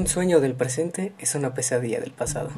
Un 0.00 0.06
sueño 0.06 0.40
del 0.40 0.54
presente 0.54 1.12
es 1.18 1.34
una 1.34 1.52
pesadilla 1.52 2.00
del 2.00 2.12
pasado. 2.12 2.48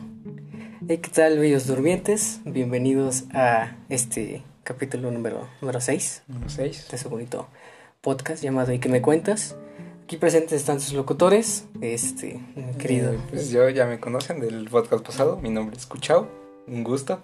Hey, 0.86 0.98
¿qué 0.98 1.10
tal, 1.10 1.40
bellos 1.40 1.66
durmientes? 1.66 2.38
Bienvenidos 2.44 3.24
a 3.34 3.74
este 3.88 4.44
capítulo 4.62 5.10
número, 5.10 5.48
número 5.60 5.80
6 5.80 6.22
Número 6.28 6.48
6. 6.48 6.86
de 6.88 6.98
su 6.98 7.10
bonito 7.10 7.48
podcast 8.00 8.44
llamado 8.44 8.70
¿Y 8.72 8.78
qué 8.78 8.88
me 8.88 9.02
cuentas? 9.02 9.56
Aquí 10.04 10.18
presentes 10.18 10.52
están 10.52 10.80
sus 10.80 10.92
locutores, 10.92 11.64
este, 11.80 12.40
mi 12.54 12.74
querido. 12.74 13.16
Pues 13.30 13.50
yo 13.50 13.68
ya 13.70 13.86
me 13.86 13.98
conocen 13.98 14.38
del 14.38 14.68
podcast 14.70 15.04
pasado. 15.04 15.36
Mi 15.38 15.50
nombre 15.50 15.76
es 15.76 15.84
Cuchao. 15.86 16.28
Un 16.68 16.84
gusto. 16.84 17.22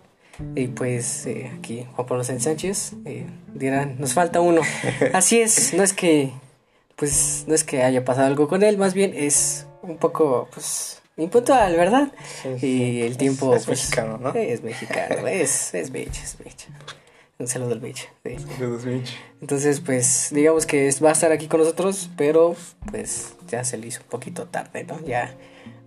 Y 0.57 0.67
pues 0.67 1.27
eh, 1.27 1.53
aquí 1.57 1.87
Juan 1.95 2.09
Pablo 2.09 2.25
Sánchez 2.25 2.43
Sánchez 2.43 2.93
eh, 3.05 3.27
dirán, 3.55 4.01
nos 4.01 4.15
falta 4.15 4.41
uno. 4.41 4.63
Así 5.13 5.39
es, 5.39 5.75
no 5.75 5.85
es 5.85 5.93
que 5.93 6.33
pues 6.97 7.45
no 7.47 7.55
es 7.55 7.63
que 7.63 7.85
haya 7.85 8.05
pasado 8.05 8.27
algo 8.27 8.49
con 8.49 8.65
él, 8.65 8.79
más 8.79 8.95
bien 8.95 9.13
es 9.15 9.68
un 9.89 9.97
poco 9.99 10.49
pues 10.53 11.03
impuntual, 11.17 11.77
¿verdad? 11.77 12.13
Y 12.63 13.03
el 13.03 13.17
tiempo 13.17 13.55
Es, 13.55 13.63
es 13.63 13.67
pues, 13.67 13.81
mexicano, 13.81 14.19
¿no? 14.19 14.35
Es 14.35 14.63
mexicano, 14.63 15.27
es 15.27 15.75
es 15.75 15.91
beach, 15.91 16.23
es 16.23 16.39
beach. 16.39 16.69
Un 17.39 17.47
saludo 17.47 17.73
al 17.73 17.79
beach. 17.79 18.09
sí. 18.25 18.37
De 18.59 18.67
2000. 18.67 19.05
Entonces, 19.41 19.81
pues 19.81 20.31
digamos 20.33 20.67
que 20.67 20.91
va 21.03 21.11
a 21.11 21.13
estar 21.13 21.31
aquí 21.31 21.47
con 21.47 21.61
nosotros, 21.61 22.11
pero 22.17 22.57
pues 22.91 23.35
ya 23.47 23.63
se 23.63 23.79
le 23.79 23.87
hizo 23.87 24.01
un 24.01 24.09
poquito 24.09 24.47
tarde, 24.47 24.83
¿no? 24.83 25.01
Ya 25.05 25.37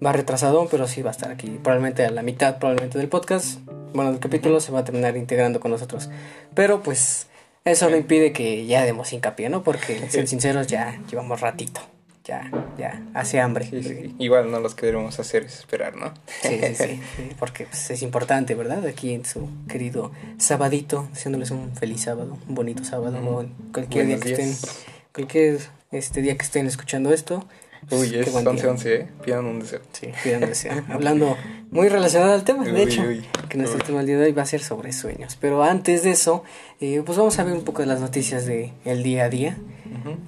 va 0.03 0.13
retrasado, 0.13 0.67
pero 0.71 0.87
sí 0.87 1.01
va 1.01 1.09
a 1.09 1.11
estar 1.11 1.29
aquí. 1.29 1.49
Probablemente 1.61 2.05
a 2.05 2.11
la 2.11 2.21
mitad, 2.21 2.57
probablemente 2.57 2.97
del 2.97 3.09
podcast. 3.09 3.59
Bueno, 3.93 4.11
del 4.11 4.21
capítulo 4.21 4.61
se 4.61 4.71
va 4.71 4.79
a 4.79 4.85
terminar 4.85 5.17
integrando 5.17 5.59
con 5.59 5.71
nosotros. 5.71 6.09
Pero 6.55 6.81
pues 6.83 7.27
eso 7.65 7.89
no 7.89 7.97
impide 7.97 8.31
que 8.31 8.65
ya 8.65 8.85
demos 8.85 9.11
hincapié, 9.11 9.49
¿no? 9.49 9.61
Porque, 9.61 9.99
ser 10.09 10.29
sinceros, 10.29 10.67
ya 10.67 11.01
llevamos 11.09 11.41
ratito. 11.41 11.81
Ya, 12.23 12.51
ya, 12.77 13.01
hace 13.15 13.39
hambre. 13.39 13.65
Sí, 13.67 13.81
sí. 13.81 14.15
Igual 14.19 14.51
no 14.51 14.59
los 14.59 14.75
que 14.75 14.85
debemos 14.85 15.19
hacer 15.19 15.43
es 15.43 15.57
esperar, 15.57 15.95
¿no? 15.95 16.13
Sí, 16.41 16.59
sí, 16.61 16.75
sí, 16.75 17.01
sí, 17.17 17.29
porque 17.39 17.65
pues, 17.65 17.89
es 17.89 18.03
importante, 18.03 18.53
¿verdad? 18.53 18.85
Aquí 18.85 19.13
en 19.13 19.25
su 19.25 19.49
querido 19.67 20.11
sabadito, 20.37 21.07
deseándoles 21.11 21.49
un 21.49 21.75
feliz 21.75 22.01
sábado, 22.01 22.37
un 22.47 22.55
bonito 22.55 22.83
sábado, 22.83 23.47
cualquier 23.73 24.05
día 24.05 24.19
que 24.19 24.35
días. 24.35 24.39
estén, 24.39 24.77
cualquier 25.13 25.61
este 25.91 26.21
día 26.21 26.37
que 26.37 26.43
estén 26.43 26.67
escuchando 26.67 27.11
esto. 27.11 27.45
Uy, 27.89 28.15
es 28.15 28.31
buen 28.31 28.45
día. 28.45 28.53
11-11, 28.53 28.85
¿eh? 28.87 29.07
Pidan 29.25 29.45
un 29.45 29.59
deseo. 29.59 29.79
Sí, 29.91 30.07
pidan 30.23 30.41
deseo. 30.41 30.73
Hablando 30.89 31.35
muy 31.71 31.89
relacionado 31.89 32.33
al 32.33 32.43
tema, 32.43 32.63
de 32.63 32.73
Uy, 32.73 32.81
hecho, 32.81 33.01
uy. 33.01 33.25
que 33.49 33.57
nuestro 33.57 33.79
Uy. 33.79 33.85
tema 33.85 33.97
del 33.99 34.07
día 34.07 34.17
de 34.17 34.25
hoy 34.25 34.31
va 34.33 34.43
a 34.43 34.45
ser 34.45 34.61
sobre 34.61 34.93
sueños. 34.93 35.37
Pero 35.41 35.63
antes 35.63 36.03
de 36.03 36.11
eso, 36.11 36.43
eh, 36.79 37.01
pues 37.05 37.17
vamos 37.17 37.37
a 37.39 37.43
ver 37.43 37.53
un 37.53 37.63
poco 37.63 37.81
de 37.81 37.87
las 37.87 37.99
noticias 37.99 38.45
de 38.45 38.71
el 38.85 39.03
día 39.03 39.25
a 39.25 39.29
día, 39.29 39.57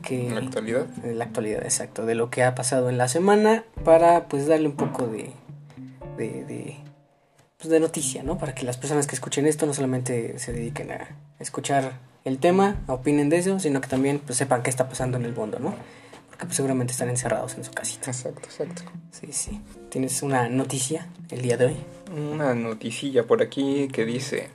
que 0.02 0.28
En 0.28 0.36
la 0.36 0.42
actualidad. 0.42 0.86
de 0.88 1.14
la 1.16 1.26
actualidad, 1.26 1.64
exacto, 1.64 2.06
de 2.06 2.16
lo 2.16 2.30
que 2.30 2.44
ha 2.44 2.54
pasado 2.56 2.90
en 2.90 2.98
la 2.98 3.08
semana 3.08 3.64
para 3.86 4.28
pues 4.28 4.48
darle 4.48 4.68
un 4.68 4.76
poco 4.76 5.08
de 5.08 5.32
de, 6.18 6.44
de, 6.46 6.76
pues, 7.58 7.70
de 7.70 7.80
noticia, 7.80 8.22
¿no? 8.24 8.38
Para 8.38 8.54
que 8.54 8.66
las 8.66 8.78
personas 8.78 9.08
que 9.08 9.16
escuchen 9.16 9.48
esto 9.48 9.66
no 9.66 9.74
solamente 9.74 10.38
se 10.38 10.54
dediquen 10.54 10.92
a 10.92 11.08
escuchar 11.40 11.94
el 12.24 12.38
tema, 12.38 12.82
opinen 12.88 13.30
de 13.30 13.38
eso, 13.38 13.60
sino 13.60 13.82
que 13.82 13.88
también 13.88 14.20
pues, 14.20 14.38
sepan 14.38 14.62
qué 14.64 14.70
está 14.70 14.88
pasando 14.90 15.18
en 15.18 15.26
el 15.26 15.34
mundo, 15.34 15.58
¿no? 15.60 15.74
Porque 16.44 16.50
pues, 16.50 16.58
seguramente 16.58 16.92
están 16.92 17.08
encerrados 17.08 17.56
en 17.56 17.64
su 17.64 17.72
casita. 17.72 18.12
Exacto, 18.12 18.42
exacto. 18.44 18.84
Sí, 19.12 19.32
sí. 19.32 19.62
¿Tienes 19.90 20.22
una 20.24 20.50
noticia 20.50 21.08
el 21.30 21.42
día 21.42 21.56
de 21.56 21.68
hoy? 21.68 21.78
Una 22.12 22.54
noticilla 22.54 23.24
por 23.24 23.42
aquí 23.42 23.88
que 23.88 24.04
dice: 24.04 24.50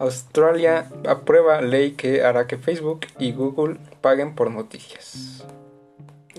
Australia 0.00 0.90
aprueba 1.08 1.60
ley 1.60 1.92
que 1.92 2.24
hará 2.24 2.48
que 2.48 2.58
Facebook 2.58 3.06
y 3.20 3.30
Google 3.30 3.78
paguen 4.00 4.34
por 4.34 4.50
noticias. 4.50 5.44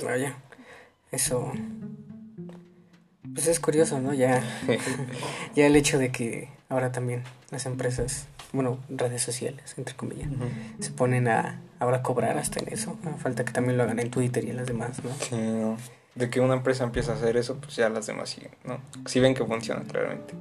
Vaya, 0.03 0.35
eso... 1.09 1.53
Pues 3.33 3.47
es 3.47 3.61
curioso, 3.61 4.01
¿no? 4.01 4.13
Ya, 4.13 4.43
ya 5.55 5.67
el 5.67 5.75
hecho 5.77 5.97
de 5.97 6.11
que 6.11 6.49
ahora 6.67 6.91
también 6.91 7.23
las 7.49 7.65
empresas, 7.65 8.27
bueno, 8.55 8.79
redes 8.89 9.21
sociales, 9.21 9.75
entre 9.77 9.95
comillas, 9.95 10.27
Ujú. 10.31 10.45
se 10.79 10.91
ponen 10.91 11.27
a 11.27 11.61
ahora 11.79 12.01
cobrar 12.01 12.37
hasta 12.37 12.59
en 12.59 12.73
eso. 12.73 12.97
Ah, 13.05 13.15
Falta 13.19 13.45
que 13.45 13.51
también 13.53 13.77
lo 13.77 13.83
hagan 13.83 13.99
en 13.99 14.09
Twitter 14.09 14.43
y 14.45 14.49
en 14.49 14.57
las 14.57 14.67
demás, 14.67 15.03
¿no? 15.03 15.11
Sí, 15.19 15.35
no. 15.35 15.77
De 16.15 16.29
que 16.29 16.39
una 16.39 16.53
empresa 16.55 16.83
empieza 16.85 17.11
a 17.11 17.15
hacer 17.15 17.35
eso, 17.37 17.57
pues 17.57 17.75
ya 17.75 17.89
las 17.89 18.07
demás 18.07 18.29
siguen, 18.29 18.51
¿no? 18.63 18.79
Si 19.05 19.19
ven 19.19 19.33
que 19.35 19.43
funciona, 19.45 19.81
claramente. 19.83 20.33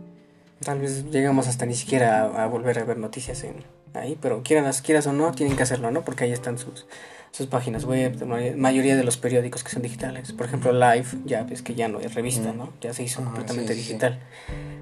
Tal 0.61 0.79
vez 0.81 1.05
llegamos 1.11 1.49
hasta 1.49 1.67
ni 1.67 1.75
siquiera 1.75 2.23
a, 2.23 2.45
a 2.45 2.47
volver 2.47 2.79
a 2.79 2.85
ver 2.85 2.97
noticias 2.97 3.43
en 3.45 3.57
ahí, 3.93 4.17
pero 4.21 4.43
quieras, 4.43 4.81
quieras 4.83 5.07
o 5.09 5.13
no, 5.13 5.33
tienen 5.33 5.57
que 5.57 5.63
hacerlo, 5.65 5.91
¿no? 5.91 6.03
Porque 6.05 6.25
ahí 6.25 6.33
están 6.33 6.59
sus, 6.59 6.87
sus 7.33 7.49
páginas 7.49 7.85
web, 7.85 8.17
la 8.21 8.27
may- 8.27 8.55
mayoría 8.55 8.97
de 8.97 9.03
los 9.05 9.17
periódicos 9.17 9.63
que 9.65 9.71
son 9.71 9.83
digitales. 9.83 10.33
Por 10.33 10.47
ejemplo, 10.47 10.73
Live, 10.73 11.07
ya 11.25 11.43
ves 11.43 11.61
que 11.63 11.75
ya 11.75 11.89
no 11.89 11.99
es 12.01 12.15
revista. 12.15 12.53
¿no? 12.53 12.73
Ya 12.81 12.95
se 12.95 13.03
hizo 13.03 13.21
Ajá, 13.21 13.31
completamente 13.33 13.75
sí, 13.75 13.81
sí, 13.81 13.85
sí. 13.85 13.89
digital. 13.93 14.21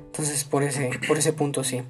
Entonces, 0.06 0.44
por 0.44 0.62
ese, 0.62 0.91
por 1.09 1.16
ese 1.19 1.32
punto 1.32 1.65
sí. 1.65 1.82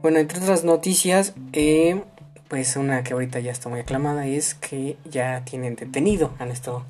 Bueno, 0.00 0.18
entre 0.18 0.38
otras 0.38 0.64
noticias, 0.64 1.34
eh, 1.52 2.02
pues 2.48 2.76
una 2.76 3.02
que 3.02 3.14
ahorita 3.14 3.40
ya 3.40 3.50
está 3.50 3.68
muy 3.68 3.80
aclamada 3.80 4.26
es 4.26 4.54
que 4.54 4.96
ya 5.04 5.44
tienen 5.44 5.74
detenido 5.74 6.32
a 6.38 6.46
nuestro 6.46 6.84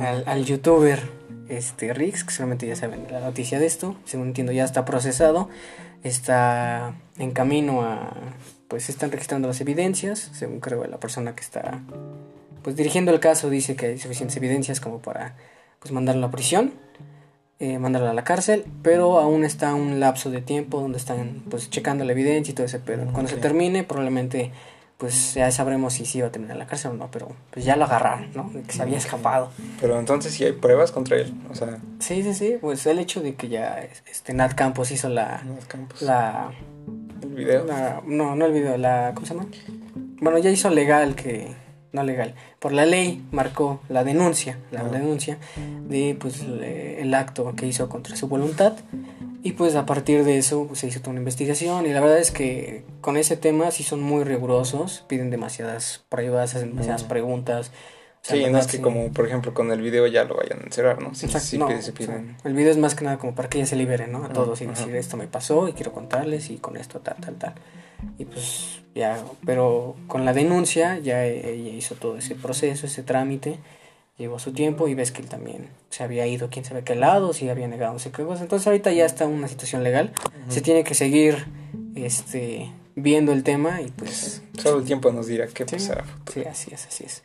al, 0.00 0.24
al 0.26 0.44
youtuber 0.44 1.00
este 1.48 1.92
Rix, 1.92 2.24
que 2.24 2.32
solamente 2.32 2.66
ya 2.66 2.76
saben 2.76 3.06
la 3.10 3.20
noticia 3.20 3.58
de 3.58 3.66
esto, 3.66 3.96
según 4.04 4.28
entiendo 4.28 4.52
ya 4.52 4.64
está 4.64 4.84
procesado, 4.84 5.48
está 6.02 6.94
en 7.18 7.32
camino 7.32 7.82
a, 7.82 8.12
pues 8.68 8.88
están 8.88 9.10
registrando 9.10 9.48
las 9.48 9.60
evidencias, 9.60 10.30
según 10.32 10.60
creo 10.60 10.84
la 10.86 10.98
persona 10.98 11.34
que 11.34 11.42
está, 11.42 11.82
pues 12.62 12.76
dirigiendo 12.76 13.12
el 13.12 13.20
caso 13.20 13.50
dice 13.50 13.76
que 13.76 13.86
hay 13.86 13.98
suficientes 13.98 14.36
evidencias 14.36 14.80
como 14.80 15.00
para, 15.00 15.36
pues 15.80 15.92
mandarlo 15.92 16.26
a 16.26 16.30
prisión, 16.30 16.72
eh, 17.72 17.78
mandarlo 17.78 18.08
a 18.10 18.14
la 18.14 18.24
cárcel, 18.24 18.64
pero 18.82 19.18
aún 19.18 19.44
está 19.44 19.74
un 19.74 20.00
lapso 20.00 20.30
de 20.30 20.40
tiempo 20.40 20.80
donde 20.80 20.98
están, 20.98 21.42
pues 21.50 21.70
checando 21.70 22.04
la 22.04 22.12
evidencia 22.12 22.52
y 22.52 22.54
todo 22.54 22.66
ese 22.66 22.78
pero 22.78 23.04
Cuando 23.12 23.30
se 23.30 23.36
termine, 23.36 23.84
probablemente 23.84 24.50
pues 24.96 25.34
ya 25.34 25.50
sabremos 25.50 25.92
si 25.94 26.06
sí 26.06 26.20
va 26.20 26.28
a 26.28 26.30
terminar 26.32 26.56
la 26.56 26.66
cárcel 26.66 26.92
o 26.92 26.94
no, 26.94 27.10
pero 27.10 27.28
pues 27.50 27.64
ya 27.64 27.74
lo 27.76 27.84
agarraron, 27.84 28.28
¿no? 28.34 28.48
De 28.54 28.62
que 28.62 28.72
se 28.72 28.80
había 28.82 28.96
escapado. 28.96 29.50
Pero 29.80 29.98
entonces 29.98 30.32
sí 30.32 30.44
hay 30.44 30.52
pruebas 30.52 30.92
contra 30.92 31.16
él. 31.18 31.34
O 31.50 31.54
sea, 31.54 31.78
Sí, 31.98 32.22
sí, 32.22 32.32
sí, 32.32 32.56
pues 32.60 32.86
el 32.86 32.98
hecho 33.00 33.20
de 33.20 33.34
que 33.34 33.48
ya 33.48 33.86
este 34.10 34.32
Nat 34.34 34.54
Campos 34.54 34.92
hizo 34.92 35.08
la 35.08 35.42
los 35.44 35.64
campos. 35.66 36.00
la, 36.02 36.50
el 37.22 37.28
video. 37.34 37.64
la- 37.64 38.02
no, 38.06 38.36
no 38.36 38.46
el 38.46 38.52
video, 38.52 38.76
la 38.78 39.10
¿cómo 39.14 39.26
se 39.26 39.34
llama? 39.34 39.46
Bueno, 40.20 40.38
ya 40.38 40.50
hizo 40.50 40.70
legal 40.70 41.16
que 41.16 41.54
no 41.94 42.02
legal, 42.02 42.34
por 42.58 42.72
la 42.72 42.84
ley 42.84 43.24
marcó 43.32 43.80
la 43.88 44.04
denuncia, 44.04 44.58
la 44.70 44.80
Ah. 44.80 44.88
denuncia 44.90 45.38
de 45.88 46.14
pues 46.20 46.46
le- 46.46 47.00
el 47.00 47.14
acto 47.14 47.54
que 47.56 47.66
hizo 47.66 47.88
contra 47.88 48.16
su 48.16 48.28
voluntad 48.28 48.74
y 49.42 49.52
pues 49.52 49.74
a 49.76 49.86
partir 49.86 50.24
de 50.24 50.36
eso 50.38 50.66
pues, 50.66 50.80
se 50.80 50.88
hizo 50.88 51.00
toda 51.00 51.12
una 51.12 51.20
investigación 51.20 51.86
y 51.86 51.90
la 51.92 52.00
verdad 52.00 52.18
es 52.18 52.30
que 52.30 52.84
con 53.00 53.16
ese 53.16 53.36
tema 53.36 53.70
sí 53.70 53.82
son 53.82 54.02
muy 54.02 54.24
rigurosos, 54.24 55.04
piden 55.08 55.30
demasiadas 55.30 56.04
pruebas, 56.08 56.54
hacen 56.54 56.70
demasiadas 56.70 57.04
Mm. 57.04 57.08
preguntas. 57.08 57.70
Sí, 58.26 58.42
no 58.50 58.58
es 58.58 58.66
que 58.66 58.78
sí. 58.78 58.82
como, 58.82 59.12
por 59.12 59.26
ejemplo, 59.26 59.52
con 59.52 59.70
el 59.70 59.82
video 59.82 60.06
ya 60.06 60.24
lo 60.24 60.34
vayan 60.36 60.60
a 60.60 60.64
encerrar, 60.64 61.02
¿no? 61.02 61.14
Sí, 61.14 61.26
Exacto, 61.26 61.46
sí, 61.46 61.58
no, 61.58 61.68
pide- 61.68 61.82
se 61.82 61.90
o 61.90 61.96
sea, 61.96 62.06
piden. 62.06 62.36
el 62.44 62.54
video 62.54 62.70
es 62.70 62.78
más 62.78 62.94
que 62.94 63.04
nada 63.04 63.18
como 63.18 63.34
para 63.34 63.50
que 63.50 63.58
ella 63.58 63.66
se 63.66 63.76
libere, 63.76 64.06
¿no? 64.06 64.24
A 64.24 64.30
todos 64.32 64.62
y 64.62 64.66
decir 64.66 64.96
esto 64.96 65.16
me 65.18 65.26
pasó 65.26 65.68
y 65.68 65.74
quiero 65.74 65.92
contarles 65.92 66.48
y 66.48 66.56
con 66.56 66.76
esto 66.78 67.00
tal, 67.00 67.16
tal, 67.16 67.34
tal. 67.36 67.52
Y 68.18 68.24
pues 68.24 68.80
ya, 68.94 69.22
pero 69.44 69.94
con 70.06 70.24
la 70.24 70.32
denuncia 70.32 70.98
ya 70.98 71.26
e- 71.26 71.52
ella 71.54 71.70
hizo 71.70 71.96
todo 71.96 72.16
ese 72.16 72.34
proceso, 72.34 72.86
ese 72.86 73.02
trámite, 73.02 73.58
llevó 74.16 74.38
su 74.38 74.52
tiempo 74.52 74.88
y 74.88 74.94
ves 74.94 75.12
que 75.12 75.20
él 75.20 75.28
también 75.28 75.68
se 75.90 76.02
había 76.02 76.26
ido 76.26 76.48
quién 76.48 76.64
sabe 76.64 76.82
qué 76.82 76.94
lado, 76.94 77.34
si 77.34 77.48
había 77.50 77.68
negado 77.68 77.92
no 77.92 77.98
sé 77.98 78.10
qué 78.10 78.24
cosa. 78.24 78.42
Entonces 78.42 78.66
ahorita 78.66 78.90
ya 78.92 79.04
está 79.04 79.26
una 79.26 79.48
situación 79.48 79.82
legal, 79.84 80.12
se 80.48 80.62
tiene 80.62 80.82
que 80.82 80.94
seguir 80.94 81.44
este 81.94 82.70
viendo 82.96 83.32
el 83.32 83.42
tema 83.42 83.80
y 83.82 83.88
pues 83.90 84.40
Solo 84.62 84.78
el 84.78 84.84
tiempo 84.84 85.10
nos 85.12 85.26
dirá 85.26 85.46
qué 85.48 85.64
Sí. 85.66 85.72
pasará. 85.76 86.04
Sí, 86.32 86.42
así 86.44 86.72
es, 86.72 86.86
así 86.86 87.04
es. 87.04 87.22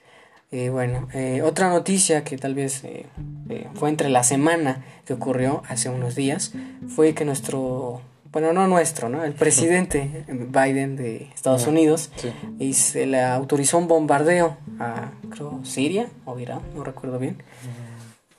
Eh, 0.52 0.70
bueno, 0.70 1.08
eh, 1.14 1.42
otra 1.44 1.70
noticia 1.70 2.24
que 2.24 2.36
tal 2.38 2.56
vez 2.56 2.84
eh, 2.84 3.06
eh, 3.50 3.68
fue 3.76 3.90
entre 3.90 4.10
la 4.10 4.24
semana 4.24 4.84
que 5.06 5.14
ocurrió 5.14 5.62
hace 5.68 5.90
unos 5.90 6.16
días 6.16 6.54
fue 6.88 7.14
que 7.14 7.24
nuestro, 7.24 8.02
bueno, 8.32 8.52
no 8.52 8.68
nuestro, 8.68 9.10
¿no? 9.10 9.24
El 9.24 9.34
presidente 9.34 10.26
Biden 10.28 10.96
de 10.96 11.30
Estados. 11.36 11.68
Unidos 11.68 12.10
Sí. 12.16 12.32
y 12.58 12.74
se 12.74 13.06
le 13.06 13.22
autorizó 13.24 13.78
un 13.78 13.88
bombardeo 13.88 14.58
a, 14.80 15.12
creo, 15.30 15.60
Siria 15.64 16.08
o 16.26 16.40
Irán, 16.40 16.62
no 16.76 16.84
recuerdo 16.84 17.20
bien, 17.20 17.44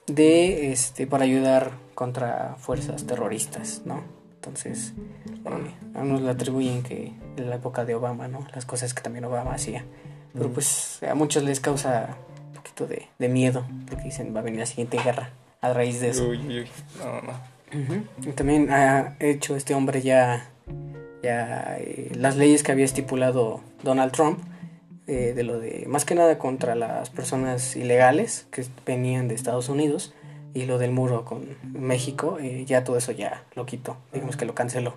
de, 0.08 0.72
este, 0.72 1.06
para 1.06 1.22
ayudar 1.24 1.70
contra 1.94 2.56
fuerzas 2.58 3.06
terroristas, 3.06 3.82
¿no? 3.84 4.02
Entonces, 4.34 4.94
eh, 5.28 5.74
a 5.94 6.00
unos 6.00 6.22
le 6.22 6.30
atribuyen 6.30 6.82
que 6.82 7.12
en 7.36 7.50
la 7.50 7.56
época 7.56 7.84
de 7.84 7.94
Obama, 7.94 8.26
¿no? 8.26 8.46
Las 8.54 8.64
cosas 8.64 8.94
que 8.94 9.02
también 9.02 9.24
Obama 9.26 9.52
hacía. 9.54 9.84
Pero 10.32 10.48
pues 10.50 11.00
a 11.02 11.14
muchos 11.14 11.42
les 11.42 11.60
causa 11.60 12.16
un 12.48 12.54
poquito 12.54 12.86
de, 12.86 13.06
de 13.18 13.28
miedo, 13.28 13.64
porque 13.88 14.04
dicen 14.04 14.34
va 14.34 14.40
a 14.40 14.42
venir 14.42 14.60
la 14.60 14.66
siguiente 14.66 14.98
guerra 15.02 15.30
a 15.60 15.72
raíz 15.72 16.00
de 16.00 16.10
eso. 16.10 16.28
Uy, 16.28 16.38
uy, 16.38 16.60
uy. 16.60 16.68
No, 16.98 17.22
no. 17.22 17.50
Y 18.22 18.32
también 18.32 18.70
ha 18.72 19.16
hecho 19.20 19.54
este 19.54 19.74
hombre 19.74 20.02
ya, 20.02 20.50
ya 21.22 21.76
eh, 21.78 22.10
las 22.16 22.36
leyes 22.36 22.62
que 22.62 22.72
había 22.72 22.84
estipulado 22.84 23.60
Donald 23.82 24.12
Trump, 24.12 24.40
eh, 25.06 25.32
de 25.34 25.42
lo 25.42 25.58
de 25.60 25.84
más 25.86 26.04
que 26.04 26.14
nada 26.14 26.38
contra 26.38 26.74
las 26.74 27.10
personas 27.10 27.76
ilegales 27.76 28.46
que 28.50 28.64
venían 28.84 29.28
de 29.28 29.34
Estados 29.34 29.68
Unidos 29.68 30.14
y 30.52 30.66
lo 30.66 30.78
del 30.78 30.90
muro 30.90 31.24
con 31.24 31.46
México, 31.62 32.38
eh, 32.40 32.64
ya 32.66 32.82
todo 32.82 32.96
eso 32.96 33.12
ya 33.12 33.44
lo 33.54 33.66
quitó, 33.66 33.96
digamos 34.12 34.36
que 34.36 34.46
lo 34.46 34.54
canceló. 34.54 34.96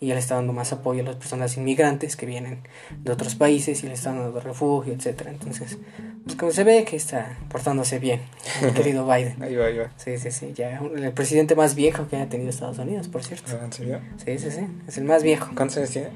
Y 0.00 0.06
ya 0.06 0.14
le 0.14 0.20
está 0.20 0.36
dando 0.36 0.52
más 0.52 0.72
apoyo 0.72 1.02
a 1.02 1.04
las 1.06 1.16
personas 1.16 1.56
inmigrantes 1.56 2.14
que 2.16 2.24
vienen 2.24 2.60
de 3.02 3.10
otros 3.10 3.34
países 3.34 3.82
y 3.82 3.88
le 3.88 3.94
están 3.94 4.16
dando 4.18 4.38
refugio, 4.40 4.92
etcétera. 4.92 5.30
Entonces, 5.30 5.76
pues 6.24 6.36
como 6.36 6.52
se 6.52 6.62
ve 6.62 6.84
que 6.84 6.94
está 6.94 7.36
portándose 7.50 7.98
bien, 7.98 8.20
el 8.62 8.72
querido 8.74 9.04
Biden. 9.12 9.42
Ahí 9.42 9.56
va, 9.56 9.66
ahí 9.66 9.76
va. 9.78 9.90
Sí, 9.96 10.16
sí, 10.18 10.30
sí, 10.30 10.52
ya 10.54 10.78
el 10.78 11.12
presidente 11.12 11.56
más 11.56 11.74
viejo 11.74 12.06
que 12.08 12.14
haya 12.14 12.28
tenido 12.28 12.48
Estados 12.50 12.78
Unidos, 12.78 13.08
por 13.08 13.24
cierto. 13.24 13.50
¿En 13.60 13.72
serio? 13.72 14.00
Sí, 14.24 14.38
sí, 14.38 14.50
sí, 14.52 14.60
es 14.86 14.98
el 14.98 15.04
más 15.04 15.24
viejo. 15.24 15.50
¿Cuántos 15.56 15.78
años 15.78 15.90
tiene? 15.90 16.10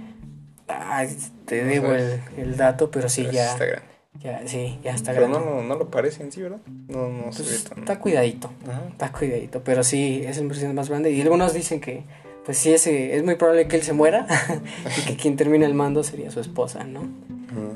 Te 1.46 1.64
debo 1.64 1.92
el, 1.92 2.56
dato, 2.56 2.90
pero 2.90 3.08
sí, 3.08 3.22
Pero 3.22 3.32
ya, 3.34 3.52
Está 3.52 3.64
grande. 3.66 3.88
ya, 4.20 4.42
sí, 4.46 4.78
ya 4.82 4.94
está 4.94 5.12
Pero 5.12 5.28
grande. 5.28 5.46
no, 5.46 5.56
no, 5.56 5.62
no 5.62 5.74
lo 5.76 5.90
parece 5.90 6.22
en 6.22 6.32
sí, 6.32 6.40
¿verdad? 6.40 6.60
No, 6.88 7.08
no 7.08 7.32
se 7.32 7.42
ve 7.42 7.48
Pues, 7.48 7.64
tan... 7.64 7.78
está 7.80 7.98
cuidadito, 7.98 8.50
Ajá. 8.68 8.82
está 8.90 9.12
cuidadito, 9.12 9.62
pero 9.64 9.82
sí, 9.82 10.22
es 10.24 10.38
el 10.38 10.46
presidente 10.46 10.74
más 10.74 10.88
grande. 10.88 11.10
Y 11.10 11.20
algunos 11.20 11.52
dicen 11.52 11.80
que, 11.80 12.04
pues 12.44 12.58
sí, 12.58 12.72
ese, 12.72 13.16
es 13.16 13.24
muy 13.24 13.34
probable 13.36 13.68
que 13.68 13.76
él 13.76 13.82
se 13.82 13.92
muera 13.92 14.26
y 14.98 15.06
que 15.06 15.16
quien 15.16 15.36
termine 15.36 15.64
el 15.66 15.74
mando 15.74 16.02
sería 16.02 16.30
su 16.30 16.40
esposa, 16.40 16.84
¿no? 16.84 17.02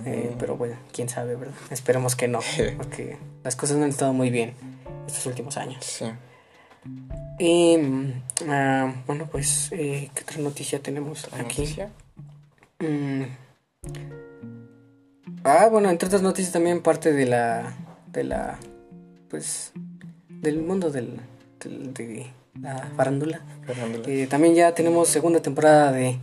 Eh, 0.07 0.35
pero 0.39 0.57
bueno, 0.57 0.77
quién 0.93 1.09
sabe, 1.09 1.37
¿verdad? 1.37 1.55
Esperemos 1.71 2.17
que 2.17 2.29
no, 2.29 2.41
porque 2.77 3.19
las 3.45 3.57
cosas 3.57 3.77
no 3.77 3.85
han 3.85 3.91
estado 3.91 4.13
muy 4.13 4.31
bien 4.31 4.55
estos 5.07 5.27
últimos 5.27 5.57
años. 5.57 5.85
Sí. 5.85 6.07
Y 7.39 7.77
mm, 7.79 8.13
ah, 8.49 8.95
bueno, 9.07 9.29
pues, 9.31 9.69
eh, 9.73 10.11
¿qué 10.15 10.23
otra 10.23 10.39
noticia 10.39 10.81
tenemos 10.81 11.31
¿La 11.33 11.41
aquí? 11.43 11.61
noticia? 11.63 11.91
Mm. 12.81 13.23
Ah, 15.45 15.69
bueno, 15.71 15.91
entre 15.91 16.07
otras 16.07 16.23
noticias 16.23 16.53
también 16.53 16.81
parte 16.83 17.13
de 17.13 17.27
la, 17.27 17.75
de 18.11 18.25
la, 18.25 18.59
pues, 19.29 19.73
del 20.29 20.59
mundo 20.63 20.91
del, 20.91 21.21
del- 21.63 21.95
de 21.95 22.27
la 22.61 22.91
farándula. 22.97 23.41
Eh, 24.07 24.27
también 24.29 24.55
ya 24.55 24.75
tenemos 24.75 25.09
segunda 25.09 25.41
temporada 25.41 25.93
de 25.93 26.19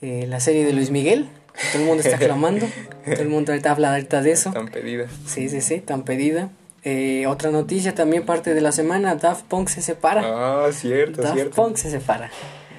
eh, 0.00 0.26
la 0.28 0.40
serie 0.40 0.64
de 0.64 0.72
Luis 0.72 0.90
Miguel. 0.90 1.28
Todo 1.72 1.82
el 1.82 1.88
mundo 1.88 2.02
está 2.02 2.18
clamando. 2.18 2.66
Todo 3.04 3.22
el 3.22 3.28
mundo 3.28 3.52
ahorita 3.52 3.72
habla 3.72 3.90
ahorita 3.92 4.22
de 4.22 4.32
eso. 4.32 4.52
Tan 4.52 4.68
pedida. 4.68 5.06
Sí, 5.26 5.48
sí, 5.48 5.60
sí, 5.60 5.80
tan 5.80 6.04
pedida. 6.04 6.50
Eh, 6.84 7.26
otra 7.26 7.50
noticia 7.50 7.94
también 7.94 8.24
parte 8.24 8.54
de 8.54 8.60
la 8.60 8.72
semana. 8.72 9.16
Daft 9.16 9.44
Punk 9.46 9.68
se 9.68 9.82
separa. 9.82 10.22
Ah, 10.24 10.68
cierto, 10.72 11.22
Daft 11.22 11.34
cierto. 11.34 11.56
Punk 11.56 11.76
se 11.76 11.90
separa. 11.90 12.30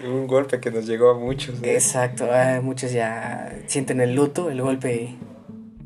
Un 0.03 0.27
golpe 0.27 0.59
que 0.61 0.71
nos 0.71 0.85
llegó 0.85 1.09
a 1.09 1.19
muchos. 1.19 1.61
¿eh? 1.61 1.73
Exacto, 1.73 2.29
ah, 2.31 2.61
muchos 2.63 2.93
ya 2.93 3.53
sienten 3.67 3.99
el 3.99 4.15
luto, 4.15 4.49
el 4.49 4.61
golpe 4.61 5.15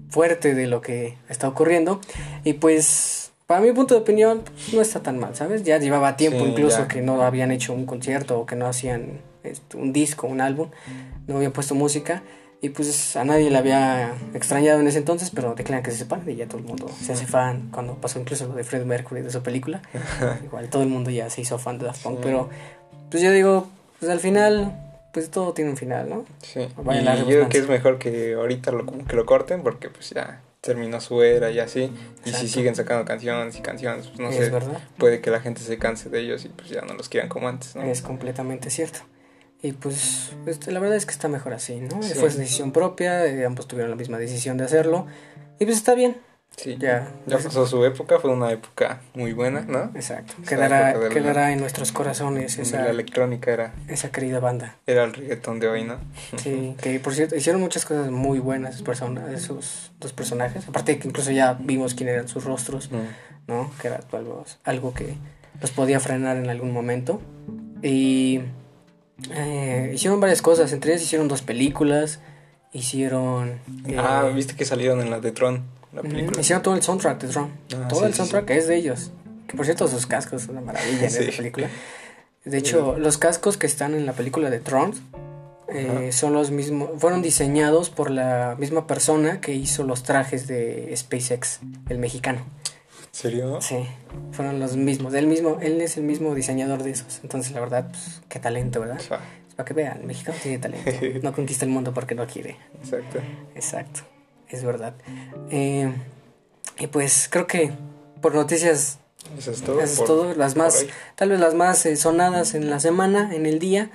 fuerte 0.09 0.53
de 0.53 0.67
lo 0.67 0.81
que 0.81 1.17
está 1.29 1.47
ocurriendo. 1.47 1.99
Y 2.43 2.53
pues, 2.53 3.22
para 3.53 3.63
mi 3.63 3.71
punto 3.71 3.93
de 3.93 4.01
opinión, 4.01 4.41
no 4.73 4.81
está 4.81 5.03
tan 5.03 5.19
mal, 5.19 5.35
¿sabes? 5.35 5.61
Ya 5.61 5.77
llevaba 5.77 6.17
tiempo 6.17 6.39
Sí, 6.39 6.45
incluso 6.45 6.79
ya. 6.79 6.87
que 6.87 7.03
no 7.03 7.21
habían 7.21 7.51
hecho 7.51 7.71
un 7.71 7.85
concierto 7.85 8.39
o 8.39 8.47
que 8.47 8.55
no 8.55 8.65
hacían 8.65 9.21
este, 9.43 9.77
un 9.77 9.93
disco, 9.93 10.25
un 10.25 10.41
álbum, 10.41 10.69
no 11.27 11.35
habían 11.35 11.51
puesto 11.51 11.75
música. 11.75 12.23
Y 12.63 12.69
pues 12.69 13.15
a 13.15 13.23
nadie 13.23 13.51
le 13.51 13.57
había 13.59 14.15
extrañado 14.33 14.79
en 14.79 14.87
ese 14.87 14.97
entonces, 14.97 15.29
pero 15.29 15.53
declaran 15.53 15.83
que 15.83 15.91
se 15.91 15.97
separan 15.97 16.27
y 16.27 16.35
ya 16.35 16.47
todo 16.47 16.57
el 16.57 16.63
mundo 16.63 16.89
se 16.99 17.13
hace 17.13 17.27
fan. 17.27 17.69
Cuando 17.71 17.93
pasó 17.93 18.19
incluso 18.19 18.47
lo 18.47 18.55
de 18.55 18.63
Freddie 18.63 18.87
Mercury 18.87 19.21
de 19.21 19.29
su 19.29 19.43
película, 19.43 19.83
igual 20.43 20.69
todo 20.69 20.81
el 20.81 20.89
mundo 20.89 21.11
ya 21.11 21.29
se 21.29 21.41
hizo 21.41 21.59
fan 21.59 21.77
de 21.77 21.85
Daft 21.85 22.01
Punk. 22.01 22.15
Sí. 22.15 22.21
Pero 22.23 22.49
pues 23.11 23.21
yo 23.21 23.29
digo, 23.29 23.67
pues 23.99 24.11
al 24.11 24.19
final, 24.19 24.97
pues 25.13 25.29
todo 25.29 25.53
tiene 25.53 25.69
un 25.69 25.77
final, 25.77 26.09
¿no? 26.09 26.25
Sí. 26.41 26.67
Vaya 26.77 27.17
y 27.17 27.19
yo 27.19 27.25
creo 27.27 27.49
que 27.49 27.59
es 27.59 27.69
mejor 27.69 27.99
que 27.99 28.33
ahorita 28.33 28.71
lo, 28.71 28.83
como 28.83 29.05
que 29.05 29.15
lo 29.15 29.27
corten 29.27 29.61
porque 29.61 29.89
pues 29.89 30.09
ya 30.09 30.41
terminó 30.63 31.01
su 31.01 31.21
era 31.21 31.51
y 31.51 31.59
así. 31.59 31.91
Y 32.23 32.31
si 32.31 32.47
siguen 32.47 32.73
sacando 32.73 33.03
canciones 33.03 33.57
y 33.57 33.61
canciones, 33.61 34.07
pues 34.07 34.19
no 34.19 34.31
sé, 34.31 34.49
verdad, 34.49 34.81
puede 34.97 35.19
que 35.19 35.29
la 35.29 35.41
gente 35.41 35.61
se 35.61 35.77
canse 35.77 36.09
de 36.09 36.21
ellos 36.21 36.45
y 36.45 36.49
pues 36.49 36.69
ya 36.69 36.81
no 36.81 36.93
los 36.93 37.09
quieran 37.09 37.29
como 37.29 37.49
antes, 37.49 37.75
¿no? 37.75 37.83
es 37.83 38.01
completamente 38.01 38.69
cierto. 38.69 38.99
Y 39.61 39.73
pues, 39.73 40.31
este, 40.45 40.71
la 40.71 40.79
verdad 40.79 40.97
es 40.97 41.05
que 41.05 41.11
está 41.11 41.27
mejor 41.27 41.53
así, 41.53 41.79
¿no? 41.79 42.01
Sí. 42.01 42.13
Fue 42.15 42.29
su 42.29 42.37
decisión 42.37 42.71
propia, 42.71 43.25
eh, 43.25 43.45
ambos 43.45 43.67
tuvieron 43.67 43.91
la 43.91 43.97
misma 43.97 44.17
decisión 44.17 44.57
de 44.57 44.63
hacerlo. 44.63 45.05
Y 45.59 45.65
pues 45.65 45.77
está 45.77 45.95
bien, 45.95 46.17
Sí. 46.55 46.77
ya. 46.79 47.07
Ya 47.25 47.37
pasó 47.39 47.65
su 47.65 47.83
época, 47.83 48.19
fue 48.19 48.29
una 48.31 48.51
época 48.51 49.01
muy 49.15 49.33
buena, 49.33 49.61
¿no? 49.61 49.91
Exacto. 49.95 50.33
Esa 50.41 50.49
Quedará, 50.49 51.09
quedará 51.09 51.51
en 51.51 51.59
nuestros 51.59 51.91
corazones 51.91 52.57
esa, 52.59 52.83
La 52.83 52.89
electrónica 52.91 53.51
era, 53.51 53.73
esa 53.87 54.11
querida 54.11 54.39
banda. 54.39 54.75
era 54.85 55.03
el 55.03 55.13
reggaetón 55.13 55.59
de 55.59 55.67
hoy, 55.67 55.83
¿no? 55.83 55.97
Sí, 56.37 56.75
que 56.81 56.99
por 56.99 57.13
cierto, 57.15 57.35
hicieron 57.35 57.59
muchas 57.61 57.85
cosas 57.85 58.11
muy 58.11 58.39
buenas 58.39 58.71
esas 58.75 58.83
personas, 58.83 59.31
esos 59.33 59.91
dos 59.99 60.13
personajes. 60.13 60.67
Aparte 60.67 60.99
que 60.99 61.07
incluso 61.07 61.31
ya 61.31 61.53
vimos 61.59 61.95
quién 61.95 62.09
eran 62.09 62.27
sus 62.27 62.43
rostros, 62.43 62.89
¿no? 63.47 63.71
Que 63.81 63.87
era 63.87 63.99
algo, 64.11 64.45
algo 64.63 64.93
que 64.93 65.15
los 65.59 65.71
podía 65.71 65.99
frenar 65.99 66.37
en 66.37 66.49
algún 66.49 66.71
momento. 66.71 67.19
Y 67.81 68.41
eh, 69.31 69.91
hicieron 69.93 70.19
varias 70.19 70.41
cosas, 70.41 70.71
entre 70.71 70.91
ellas 70.91 71.03
hicieron 71.03 71.27
dos 71.27 71.41
películas, 71.41 72.19
hicieron... 72.71 73.59
eh, 73.87 73.97
Ah, 73.97 74.29
viste 74.33 74.55
que 74.55 74.65
salieron 74.65 75.01
en 75.01 75.09
la 75.09 75.19
de 75.19 75.31
Tron, 75.31 75.63
la 75.93 76.01
película. 76.01 76.41
hicieron 76.41 76.61
todo 76.63 76.75
el 76.75 76.81
soundtrack 76.83 77.21
de 77.21 77.27
Tron. 77.27 77.49
Ah, 77.75 77.87
todo 77.87 77.99
sí, 78.01 78.05
el 78.05 78.11
sí, 78.13 78.17
soundtrack 78.17 78.49
es 78.51 78.67
de 78.67 78.75
ellos. 78.75 79.11
Que 79.47 79.55
por 79.57 79.65
cierto 79.65 79.87
sus 79.87 80.05
cascos 80.05 80.43
son 80.43 80.57
una 80.57 80.61
maravilla 80.65 81.03
en 81.05 81.09
Sí. 81.11 81.23
esta 81.23 81.37
película. 81.37 81.69
De 82.45 82.57
hecho, 82.57 82.97
los 82.97 83.17
cascos 83.17 83.57
que 83.57 83.67
están 83.67 83.93
en 83.93 84.05
la 84.05 84.13
película 84.13 84.49
de 84.49 84.59
Tron 84.59 84.93
eh, 85.69 86.09
son 86.11 86.33
los 86.33 86.51
mismos, 86.51 86.89
fueron 86.97 87.21
diseñados 87.21 87.89
por 87.89 88.11
la 88.11 88.55
misma 88.59 88.85
persona 88.85 89.39
que 89.39 89.53
hizo 89.53 89.83
los 89.83 90.03
trajes 90.03 90.45
de 90.47 90.93
SpaceX, 90.95 91.61
el 91.89 91.99
mexicano. 91.99 92.39
¿En 92.39 93.07
serio? 93.19 93.61
Sí, 93.61 93.77
fueron 94.31 94.59
los 94.59 94.75
mismos. 94.75 95.13
Él 95.13 95.27
mismo, 95.27 95.59
él 95.61 95.79
es 95.81 95.95
el 95.97 96.03
mismo 96.03 96.35
diseñador 96.35 96.83
de 96.83 96.91
esos. 96.91 97.21
Entonces, 97.23 97.53
la 97.53 97.59
verdad, 97.61 97.87
pues, 97.91 98.21
qué 98.27 98.39
talento, 98.39 98.81
¿verdad? 98.81 98.99
Para 99.55 99.65
que 99.65 99.73
vean, 99.73 99.99
el 100.01 100.07
mexicano 100.07 100.37
tiene 100.41 100.57
talento. 100.57 100.91
No 101.23 101.31
conquista 101.33 101.63
el 101.63 101.71
mundo 101.71 101.93
porque 101.93 102.13
no 102.15 102.25
quiere. 102.27 102.57
exacto. 102.81 103.19
Exacto, 103.55 104.01
es 104.55 104.63
verdad. 104.63 104.93
Eh, 105.49 105.91
y 106.79 106.87
pues 106.87 107.27
creo 107.29 107.47
que 107.47 107.71
por 108.21 108.33
noticias 108.35 108.99
Eso 109.37 109.51
es 109.51 109.61
todo. 109.61 109.79
eso 109.81 109.91
es 109.93 109.97
por- 109.99 110.07
todo. 110.07 110.33
Las 110.35 110.55
más, 110.55 110.85
tal 111.15 111.29
vez 111.29 111.39
las 111.39 111.53
más 111.53 111.85
eh, 111.85 111.95
sonadas 111.95 112.53
en 112.55 112.69
la 112.69 112.79
semana, 112.79 113.33
en 113.35 113.45
el 113.45 113.59
día. 113.59 113.89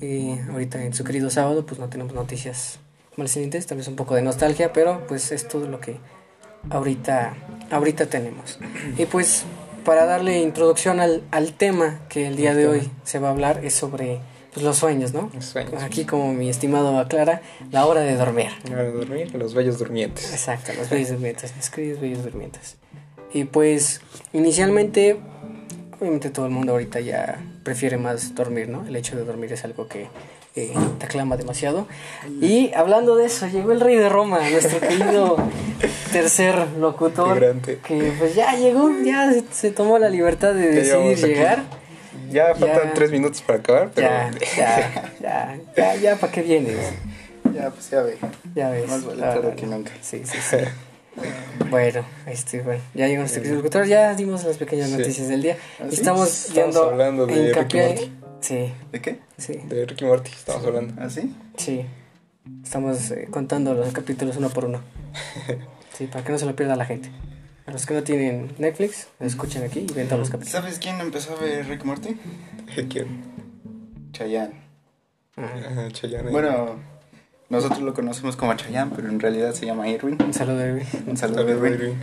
Eh, 0.00 0.44
ahorita 0.50 0.82
en 0.84 0.92
su 0.94 1.04
querido 1.04 1.30
sábado, 1.30 1.64
pues 1.66 1.78
no 1.80 1.88
tenemos 1.88 2.12
noticias 2.14 2.78
mal 3.16 3.28
siguientes, 3.28 3.66
tal 3.66 3.78
vez 3.78 3.86
un 3.88 3.96
poco 3.96 4.14
de 4.16 4.22
nostalgia, 4.22 4.72
pero 4.72 5.06
pues 5.06 5.30
es 5.32 5.46
todo 5.46 5.68
lo 5.68 5.80
que 5.80 5.98
ahorita, 6.70 7.34
ahorita 7.70 8.06
tenemos. 8.06 8.58
Y 8.98 9.06
pues 9.06 9.44
para 9.84 10.04
darle 10.06 10.40
introducción 10.40 10.98
al, 11.00 11.22
al 11.30 11.52
tema 11.52 12.00
que 12.08 12.26
el 12.26 12.36
día 12.36 12.50
El 12.50 12.56
de 12.56 12.62
tema. 12.64 12.74
hoy 12.74 12.90
se 13.04 13.18
va 13.18 13.28
a 13.28 13.30
hablar 13.32 13.64
es 13.64 13.74
sobre 13.74 14.18
pues, 14.54 14.64
los 14.64 14.76
sueños, 14.76 15.12
¿no? 15.12 15.30
Los 15.34 15.46
sueños. 15.46 15.82
Aquí 15.82 16.04
como 16.04 16.32
mi 16.32 16.48
estimado 16.48 16.96
aclara, 16.98 17.42
la 17.72 17.86
hora 17.86 18.02
de 18.02 18.14
dormir. 18.14 18.50
La 18.68 18.74
hora 18.74 18.84
de 18.84 18.92
dormir, 18.92 19.34
los 19.34 19.52
bellos 19.52 19.78
durmientes. 19.78 20.32
Exacto, 20.32 20.72
los 20.78 20.88
bellos 20.88 21.10
durmientes, 21.10 21.54
mis 21.56 21.70
queridos 21.70 22.00
bellos 22.00 22.22
durmientes. 22.22 22.76
Y 23.32 23.44
pues, 23.44 24.00
inicialmente, 24.32 25.18
obviamente 25.98 26.30
todo 26.30 26.46
el 26.46 26.52
mundo 26.52 26.72
ahorita 26.72 27.00
ya 27.00 27.42
prefiere 27.64 27.96
más 27.96 28.36
dormir, 28.36 28.68
¿no? 28.68 28.86
El 28.86 28.94
hecho 28.94 29.16
de 29.16 29.24
dormir 29.24 29.52
es 29.52 29.64
algo 29.64 29.88
que 29.88 30.06
eh, 30.54 30.72
te 31.00 31.06
aclama 31.06 31.36
demasiado. 31.36 31.88
Y 32.40 32.72
hablando 32.74 33.16
de 33.16 33.26
eso, 33.26 33.48
llegó 33.48 33.72
el 33.72 33.80
rey 33.80 33.96
de 33.96 34.08
Roma, 34.08 34.38
nuestro 34.50 34.78
querido 34.78 35.36
tercer 36.12 36.68
locutor. 36.78 37.34
Migrante. 37.34 37.80
Que 37.84 38.12
pues 38.20 38.36
ya 38.36 38.54
llegó, 38.54 38.88
ya 39.04 39.32
se, 39.32 39.42
se 39.50 39.70
tomó 39.72 39.98
la 39.98 40.08
libertad 40.08 40.54
de 40.54 40.68
decidir 40.68 41.44
aquí. 41.44 41.62
Ya 42.30 42.54
faltan 42.54 42.88
Ya. 42.88 42.94
tres 42.94 43.10
minutos 43.10 43.42
para 43.42 43.58
acabar, 43.58 43.90
pero 43.94 44.08
Ya, 44.08 44.30
ya, 44.56 45.12
ya, 45.20 45.58
ya, 45.76 45.94
ya, 45.96 46.16
¿para 46.16 46.32
qué 46.32 46.42
vienes? 46.42 46.76
Ya, 47.54 47.70
pues 47.70 47.90
ya 47.90 48.02
ve. 48.02 48.16
Ya 48.54 48.70
ves. 48.70 48.88
Más 48.88 49.04
vale 49.04 49.20
tarde 49.20 49.54
que 49.54 49.66
nunca. 49.66 49.92
Sí, 50.00 50.22
sí, 50.24 50.38
sí. 50.50 50.56
bueno, 51.70 52.04
este, 52.26 52.62
bueno, 52.62 52.82
ya 52.94 53.06
llegó 53.06 53.20
nuestro 53.20 53.42
querido 53.42 53.58
locutor, 53.58 53.86
ya 53.86 54.14
dimos 54.14 54.42
las 54.44 54.56
pequeñas 54.56 54.90
Sí. 54.90 54.96
noticias 54.96 55.28
del 55.28 55.42
día. 55.42 55.56
¿Ah, 55.80 55.84
sí? 55.88 55.96
Estamos, 55.96 56.46
Estamos 56.48 56.76
hablando 56.76 57.26
de 57.26 57.50
en 57.50 57.54
Ricky 57.54 57.76
Morty. 57.78 58.12
Sí, 58.40 58.72
¿De 58.92 59.00
qué? 59.00 59.18
sí, 59.38 59.54
de 59.64 59.86
Ricky 59.86 60.04
Morty 60.04 60.30
estamos 60.30 60.66
hablando. 60.66 60.94
¿Ah, 61.02 61.08
sí? 61.08 61.34
sí. 61.56 61.86
Estamos 62.62 63.10
eh, 63.10 63.28
contando 63.30 63.72
los 63.74 63.92
capítulos 63.92 64.36
uno 64.36 64.50
por 64.50 64.64
uno. 64.66 64.80
Sí, 65.96 66.08
para 66.08 66.24
que 66.24 66.32
no 66.32 66.38
se 66.40 66.44
lo 66.46 66.56
pierda 66.56 66.74
la 66.74 66.84
gente. 66.86 67.08
A 67.66 67.70
los 67.70 67.86
que 67.86 67.94
no 67.94 68.02
tienen 68.02 68.52
Netflix, 68.58 69.08
escuchen 69.20 69.62
aquí 69.64 69.86
y 69.88 69.92
ven 69.94 70.06
todos 70.06 70.18
los 70.20 70.30
capítulos. 70.30 70.52
¿Sabes 70.52 70.78
quién 70.78 71.00
empezó 71.00 71.34
a 71.36 71.40
ver 71.40 71.66
Rick 71.66 71.84
Morty? 71.84 72.16
¿Quién? 72.90 73.22
Chayanne. 74.12 74.54
Ajá. 75.36 75.54
Ajá, 75.70 75.90
Chayanne. 75.90 76.30
Bueno, 76.30 76.76
nosotros 77.48 77.80
lo 77.80 77.94
conocemos 77.94 78.36
como 78.36 78.52
Chayanne, 78.54 78.92
pero 78.94 79.08
en 79.08 79.18
realidad 79.18 79.52
se 79.54 79.64
llama 79.64 79.88
Irwin. 79.88 80.18
Un 80.22 80.34
saludo, 80.34 80.64
Irving. 80.66 80.84
Un 81.06 81.16
saludo, 81.16 81.48
Irwin. 81.48 81.72
Irwin. 81.72 81.94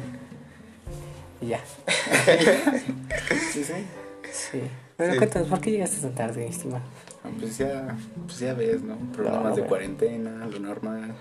Y 1.41 1.47
ya. 1.47 1.59
Sí, 3.51 3.63
sí. 3.63 3.73
Sí. 4.31 4.61
Bueno, 4.97 5.13
Sí. 5.13 5.17
cuéntanos, 5.19 5.47
¿por 5.49 5.59
qué 5.61 5.71
llegaste 5.71 5.99
tan 6.01 6.15
tarde, 6.15 6.43
mi 6.43 6.49
estimado? 6.49 6.83
Ah, 7.23 7.29
Pues 7.39 7.57
ya, 7.57 7.95
pues 8.25 8.39
ya 8.39 8.53
ves, 8.53 8.81
¿no? 8.81 8.95
Problemas 9.11 9.41
No, 9.43 9.47
de 9.49 9.53
bueno. 9.55 9.67
cuarentena, 9.67 10.45
lo 10.45 10.59
normal. 10.59 11.13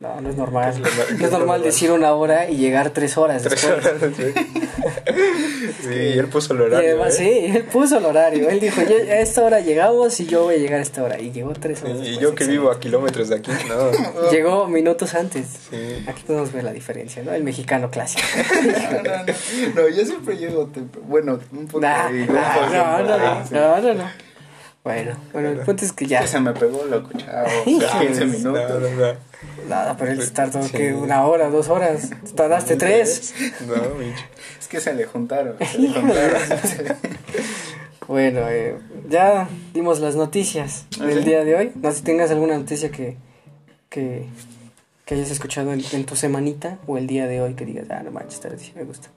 No, 0.00 0.20
no 0.20 0.30
es 0.30 0.36
normal. 0.36 0.72
¿Qué 0.80 0.88
es 0.88 0.96
lo- 0.96 1.06
qué 1.06 1.14
No 1.14 1.24
es 1.26 1.32
normal 1.32 1.62
decir 1.62 1.90
una 1.90 2.12
hora 2.12 2.48
y 2.48 2.56
llegar 2.56 2.90
tres 2.90 3.18
horas 3.18 3.42
Tres 3.42 3.60
después. 3.60 3.84
horas, 3.84 4.12
sí. 4.16 4.32
Sí, 5.82 5.88
y 5.94 6.18
él 6.18 6.28
puso 6.28 6.54
el 6.54 6.60
Y 6.60 6.62
horario. 6.62 6.88
además, 6.90 7.14
¿eh? 7.14 7.16
sí, 7.50 7.56
él 7.56 7.64
puso 7.64 7.98
el 7.98 8.04
horario. 8.04 8.48
Él 8.48 8.60
dijo, 8.60 8.80
"Ya- 8.82 9.12
a 9.12 9.18
esta 9.20 9.42
hora 9.42 9.58
llegamos 9.60 10.18
y 10.20 10.26
yo 10.26 10.44
voy 10.44 10.54
a 10.54 10.58
llegar 10.58 10.78
a 10.78 10.82
esta 10.82 11.02
hora. 11.02 11.18
Y 11.20 11.32
llegó 11.32 11.52
tres 11.52 11.82
horas. 11.82 11.96
Y 11.96 12.00
después, 12.02 12.20
yo 12.20 12.34
que 12.36 12.44
vivo 12.44 12.70
a 12.70 12.78
kilómetros 12.78 13.28
de 13.28 13.36
aquí, 13.36 13.50
no. 13.68 14.30
Llegó 14.30 14.68
minutos 14.68 15.14
antes. 15.14 15.46
Sí. 15.68 16.04
Aquí 16.06 16.22
podemos 16.24 16.52
ver 16.52 16.62
la 16.64 16.72
diferencia, 16.72 17.22
¿no? 17.24 17.32
El 17.32 17.42
mexicano 17.42 17.90
clásico. 17.90 18.22
No, 18.88 19.02
no, 19.02 19.24
no, 19.24 19.82
no, 19.82 19.88
yo 19.88 20.04
siempre 20.04 20.36
llego 20.36 20.66
temprano. 20.66 21.06
Bueno, 21.08 21.40
un 21.52 21.66
poco. 21.66 21.80
Nah, 21.80 22.06
ahí, 22.06 22.26
nah, 22.28 22.34
un 22.34 22.54
poco 22.54 22.66
no, 22.66 22.98
no, 22.98 23.06
temprano, 23.08 23.34
no, 23.40 23.46
sí. 23.46 23.54
no, 23.54 23.80
no, 23.80 23.94
no. 23.94 24.27
Bueno, 24.94 25.16
bueno, 25.34 25.48
el 25.50 25.58
punto 25.58 25.84
es 25.84 25.92
que 25.92 26.06
ya. 26.06 26.26
Se 26.26 26.40
me 26.40 26.52
pegó, 26.54 26.84
loco, 26.86 27.10
chao. 27.16 27.46
Híjole. 27.66 28.06
15 28.06 28.24
minutos. 28.26 28.42
No, 28.44 28.80
no, 28.80 28.90
no. 28.90 29.12
Nada, 29.68 29.96
pero 29.98 30.12
él 30.12 30.32
tardó 30.32 30.62
Sí. 30.62 30.72
que 30.72 30.94
una 30.94 31.26
hora, 31.26 31.50
dos 31.50 31.68
horas. 31.68 32.10
Tardaste 32.34 32.76
tres. 32.76 33.34
No, 33.66 33.74
Micho. 33.96 34.24
Es 34.58 34.66
que 34.66 34.80
se 34.80 34.94
le 34.94 35.04
juntaron. 35.04 35.56
Se 35.58 35.78
le 35.78 35.92
juntaron. 35.92 36.40
Bueno, 38.06 38.40
eh, 38.48 38.78
ya 39.10 39.46
dimos 39.74 40.00
las 40.00 40.16
noticias 40.16 40.86
del 40.98 41.18
Ok. 41.18 41.24
día 41.24 41.44
de 41.44 41.54
hoy. 41.54 41.72
No 41.74 41.90
sé 41.90 41.98
si 41.98 42.02
tengas 42.04 42.30
alguna 42.30 42.56
noticia 42.56 42.90
que, 42.90 43.18
que, 43.90 44.24
que 45.04 45.14
hayas 45.14 45.30
escuchado 45.30 45.72
en, 45.74 45.82
en 45.92 46.06
tu 46.06 46.16
semanita 46.16 46.78
o 46.86 46.96
el 46.96 47.06
día 47.06 47.26
de 47.26 47.42
hoy 47.42 47.52
que 47.54 47.66
digas, 47.66 47.86
ah, 47.90 48.00
no 48.02 48.10
manches, 48.10 48.42
noticia 48.42 48.72
me 48.76 48.84
gusta. 48.84 49.08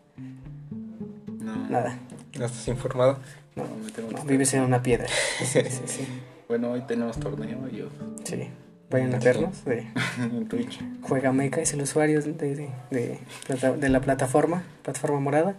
No, 1.39 1.55
Nada, 1.69 1.97
¿No 2.37 2.45
estás 2.45 2.67
informado? 2.67 3.19
No, 3.55 3.63
no, 3.65 3.75
me 3.83 3.91
tengo 3.91 4.07
que 4.09 4.13
no, 4.15 4.19
estar- 4.21 4.27
vives 4.31 4.53
en 4.53 4.61
una 4.61 4.81
piedra. 4.83 5.07
Sí, 5.39 5.61
sí, 5.69 5.81
sí. 5.85 6.07
Bueno, 6.47 6.71
hoy 6.71 6.81
tenemos 6.81 7.17
torneo 7.19 7.59
y 7.71 7.77
yo 7.77 7.85
sí. 8.23 8.47
Vayan 8.89 9.15
a 9.15 9.19
vernos. 9.19 9.63
De 9.63 9.87
en 10.19 10.47
Twitch. 10.49 10.79
Juega 11.01 11.31
Meca 11.31 11.61
es 11.61 11.71
el 11.71 11.81
usuario 11.81 12.21
de, 12.21 12.33
de, 12.33 12.69
de, 12.89 13.19
plata- 13.47 13.71
de 13.77 13.87
la 13.89 14.01
plataforma, 14.01 14.63
plataforma 14.83 15.19
morada. 15.21 15.55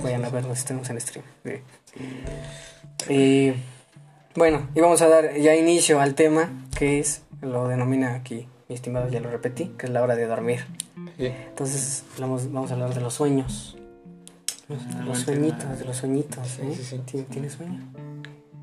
Vayan 0.00 0.24
a 0.24 0.28
vernos, 0.30 0.58
estamos 0.58 0.88
en 0.90 1.00
stream. 1.00 1.24
Sí. 1.44 3.12
Y 3.12 3.52
bueno, 4.36 4.68
y 4.74 4.80
vamos 4.80 5.02
a 5.02 5.08
dar 5.08 5.36
ya 5.36 5.56
inicio 5.56 6.00
al 6.00 6.14
tema 6.14 6.50
que 6.78 7.00
es, 7.00 7.22
lo 7.42 7.66
denomina 7.66 8.14
aquí, 8.14 8.46
mi 8.68 8.74
estimado, 8.76 9.08
ya 9.08 9.18
lo 9.20 9.30
repetí, 9.30 9.72
que 9.76 9.86
es 9.86 9.92
la 9.92 10.02
hora 10.02 10.14
de 10.14 10.26
dormir. 10.26 10.64
Sí. 11.16 11.26
Entonces 11.48 12.04
hablamos, 12.14 12.52
vamos 12.52 12.70
a 12.70 12.74
hablar 12.74 12.94
de 12.94 13.00
los 13.00 13.14
sueños. 13.14 13.76
Los, 14.68 14.78
Ah, 14.94 15.02
los 15.06 15.18
sueñitos, 15.20 15.58
tema. 15.60 15.76
de 15.76 15.84
los 15.84 15.96
sueñitos. 15.96 16.46
Sí, 16.48 16.62
¿eh? 16.62 16.74
sí, 16.76 16.84
sí. 16.84 16.96
¿Tien- 17.06 17.26
¿Tienes 17.26 17.52
sueño? 17.54 17.80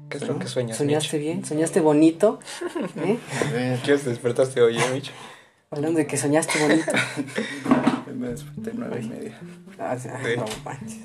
¿Qué 0.09 0.17
es 0.17 0.27
lo 0.27 0.37
que 0.37 0.47
sueñas, 0.47 0.77
¿Soñaste 0.77 1.17
bien? 1.17 1.43
¿Soñaste 1.45 1.79
bonito? 1.81 2.39
¿Eh? 2.97 3.17
A 3.47 3.51
ver, 3.51 3.79
¿Qué 3.81 3.93
os 3.93 4.05
despertaste 4.05 4.61
hoy, 4.61 4.77
eh, 4.77 4.81
Micho? 4.93 5.11
Hablando 5.71 5.97
de 5.97 6.05
que 6.07 6.15
soñaste 6.17 6.59
bonito. 6.61 6.91
me 8.15 8.27
desperté 8.29 8.71
nueve 8.75 9.01
y 9.03 9.07
media. 9.07 9.39
Ah, 9.79 9.97
sí, 9.99 10.07
ah, 10.11 10.19
no 10.37 10.45
manches. 10.63 10.99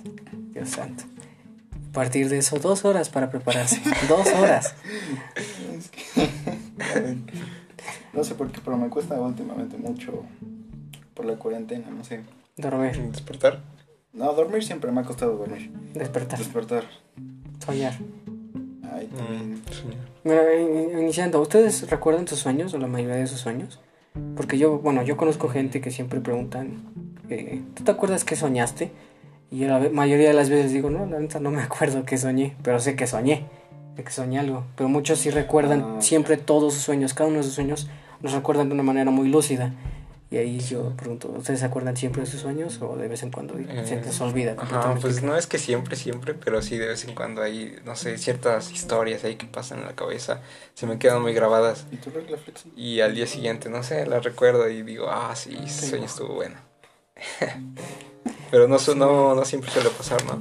Dios 0.53 0.69
santo. 0.69 1.05
A 1.89 1.93
partir 1.93 2.29
de 2.29 2.39
eso, 2.39 2.59
dos 2.59 2.85
horas 2.85 3.09
para 3.09 3.31
prepararse. 3.31 3.81
dos 4.09 4.27
horas. 4.29 4.75
Es 5.77 5.89
que- 5.89 7.17
no 8.13 8.23
sé 8.23 8.35
por 8.35 8.53
qué, 8.53 8.61
pero 8.65 8.77
me 8.77 8.89
cuesta 8.91 9.15
últimamente 9.21 9.77
mucho 9.79 10.25
por 11.15 11.25
la 11.25 11.35
cuarentena, 11.37 11.89
no 11.91 12.05
sé. 12.05 12.21
Dormir, 12.57 12.97
¿Despertar? 13.11 13.61
No, 14.13 14.33
dormir 14.33 14.63
siempre 14.65 14.91
me 14.93 15.01
ha 15.01 15.05
costado 15.05 15.37
dormir. 15.37 15.71
despertar, 15.95 16.39
Despertar. 16.39 16.85
soñar. 17.65 17.95
Ay, 18.93 19.07
también. 19.07 19.53
Mm, 19.55 19.73
soñar. 19.73 20.11
Mira, 20.25 20.61
in- 20.61 20.99
iniciando, 20.99 21.41
¿ustedes 21.41 21.89
recuerdan 21.91 22.27
sus 22.27 22.39
sueños 22.41 22.75
o 22.75 22.79
la 22.79 22.87
mayoría 22.89 23.17
de 23.17 23.27
sus 23.27 23.41
sueños? 23.41 23.81
Porque 24.37 24.59
yo, 24.59 24.79
bueno, 24.81 25.03
yo 25.03 25.17
conozco 25.17 25.49
gente 25.49 25.81
que 25.81 25.91
siempre 25.91 26.21
preguntan, 26.21 26.83
eh, 27.29 27.63
¿tú 27.75 27.85
te 27.85 27.91
acuerdas 27.93 28.25
qué 28.25 28.35
soñaste? 28.37 28.91
Y 29.53 29.59
yo 29.61 29.69
la 29.69 29.89
mayoría 29.91 30.29
de 30.29 30.35
las 30.35 30.51
veces 30.51 30.73
digo, 30.73 30.91
no, 30.91 31.07
la 31.07 31.21
neta 31.21 31.39
no 31.41 31.51
me 31.51 31.63
acuerdo 31.63 32.05
qué 32.05 32.19
soñé, 32.19 32.57
pero 32.63 32.81
sé 32.81 32.97
que 32.97 33.07
soñé, 33.07 33.45
sé 33.97 34.03
que 34.03 34.11
soñé 34.11 34.41
algo. 34.41 34.65
Pero 34.77 34.89
muchos 34.89 35.21
sí 35.21 35.31
recuerdan 35.31 35.83
Ah, 35.99 36.01
siempre 36.03 36.37
todos 36.37 36.75
sus 36.75 36.83
sueños, 36.83 37.15
cada 37.15 37.29
uno 37.29 37.39
de 37.39 37.45
sus 37.45 37.55
sueños 37.55 37.89
los 38.23 38.33
recuerdan 38.33 38.69
de 38.69 38.75
una 38.75 38.83
manera 38.83 39.11
muy 39.13 39.29
lúcida. 39.29 39.73
Y 40.33 40.37
ahí 40.37 40.61
yo 40.61 40.91
pregunto, 40.97 41.29
¿ustedes 41.29 41.59
se 41.59 41.67
acuerdan 41.67 41.97
siempre 41.97 42.23
de 42.23 42.27
sus 42.31 42.41
sueños 42.41 42.79
o 42.81 42.97
de 42.97 43.09
vez 43.09 43.25
en 43.25 43.33
cuando 43.33 43.59
Eh, 43.59 43.85
se 43.85 44.01
les 44.01 44.21
olvida 44.21 44.55
Ajá, 44.57 44.95
pues 45.01 45.23
no 45.25 45.37
es 45.37 45.49
que 45.49 45.59
siempre, 45.59 45.97
siempre, 45.97 46.35
pero 46.35 46.63
sí 46.63 46.79
de 46.79 46.87
vez 46.87 47.05
en 47.05 47.17
cuando 47.17 47.43
hay, 47.43 47.75
no 47.85 47.97
sé, 47.97 48.17
ciertas 48.17 48.71
historias 48.71 49.25
ahí 49.25 49.35
que 49.35 49.47
pasan 49.47 49.81
en 49.81 49.87
la 49.87 49.97
cabeza, 49.97 50.41
se 50.75 50.87
me 50.87 51.01
quedan 51.01 51.21
muy 51.21 51.35
grabadas. 51.35 51.87
¿Y 51.91 51.97
flexi? 51.97 52.73
Y 52.77 53.01
al 53.01 53.17
día 53.17 53.27
siguiente, 53.27 53.69
no 53.71 53.83
sé, 53.83 54.07
las 54.07 54.23
recuerdo 54.23 54.69
y 54.69 54.83
digo, 54.83 55.09
ah, 55.11 55.35
sí, 55.35 55.59
ese 55.65 55.89
sueño 55.89 56.05
estuvo 56.07 56.35
bueno. 56.35 56.57
Pero 58.51 58.69
no, 58.69 58.79
su- 58.79 58.95
no, 58.95 59.35
no 59.35 59.45
siempre 59.45 59.71
suele 59.71 59.91
pasar, 59.91 60.25
¿no? 60.25 60.41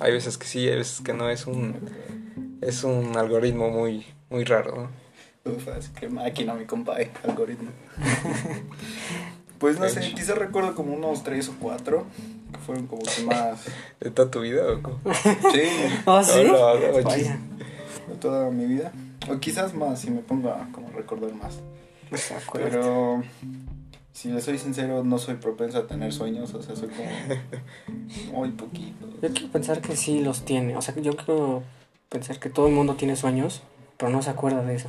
Hay 0.00 0.12
veces 0.12 0.36
que 0.38 0.46
sí, 0.46 0.68
hay 0.68 0.76
veces 0.76 1.00
que 1.00 1.12
no, 1.12 1.30
es 1.30 1.46
un, 1.46 1.80
es 2.60 2.84
un 2.84 3.16
algoritmo 3.16 3.70
muy, 3.70 4.06
muy 4.30 4.44
raro, 4.44 4.76
¿no? 4.76 5.05
Uf, 5.46 5.68
así 5.68 5.90
que 5.92 6.08
máquina, 6.08 6.54
mi 6.54 6.64
compa, 6.64 7.00
eh, 7.00 7.10
algoritmo. 7.24 7.70
pues 9.58 9.78
no 9.78 9.88
sé, 9.88 10.00
quizás 10.12 10.36
recuerdo 10.36 10.74
como 10.74 10.92
unos 10.94 11.22
tres 11.22 11.48
o 11.48 11.54
cuatro 11.58 12.06
que 12.52 12.58
fueron 12.58 12.86
como 12.86 13.02
que 13.02 13.22
más. 13.22 13.64
¿De 14.00 14.10
toda 14.10 14.30
tu 14.30 14.40
vida 14.40 14.62
o 14.72 14.82
cómo? 14.82 14.98
Sí, 15.52 15.62
¿Ah, 16.06 16.22
sí? 16.24 16.44
No, 16.44 16.74
no, 16.74 16.92
no, 16.92 17.02
Vaya. 17.02 17.38
de 18.08 18.14
toda 18.16 18.50
mi 18.50 18.66
vida. 18.66 18.92
O 19.30 19.38
quizás 19.38 19.74
más, 19.74 20.00
si 20.00 20.10
me 20.10 20.20
pongo 20.20 20.50
a 20.50 20.68
como 20.72 20.90
recordar 20.90 21.32
más. 21.34 21.58
Pues. 22.08 22.32
Pero 22.52 23.22
si 24.12 24.30
le 24.30 24.40
soy 24.40 24.58
sincero, 24.58 25.04
no 25.04 25.18
soy 25.18 25.34
propenso 25.34 25.78
a 25.78 25.86
tener 25.86 26.12
sueños, 26.12 26.54
o 26.54 26.62
sea, 26.62 26.74
soy 26.74 26.88
como 26.88 28.38
muy 28.38 28.50
poquito. 28.52 29.06
Yo 29.20 29.32
quiero 29.32 29.52
pensar 29.52 29.80
que 29.80 29.96
sí 29.96 30.20
los 30.20 30.44
tiene. 30.44 30.76
O 30.76 30.82
sea, 30.82 30.94
yo 30.94 31.16
quiero 31.16 31.62
pensar 32.08 32.38
que 32.38 32.48
todo 32.48 32.68
el 32.68 32.72
mundo 32.72 32.94
tiene 32.94 33.16
sueños, 33.16 33.62
pero 33.96 34.10
no 34.10 34.22
se 34.22 34.30
acuerda 34.30 34.62
de 34.62 34.76
eso. 34.76 34.88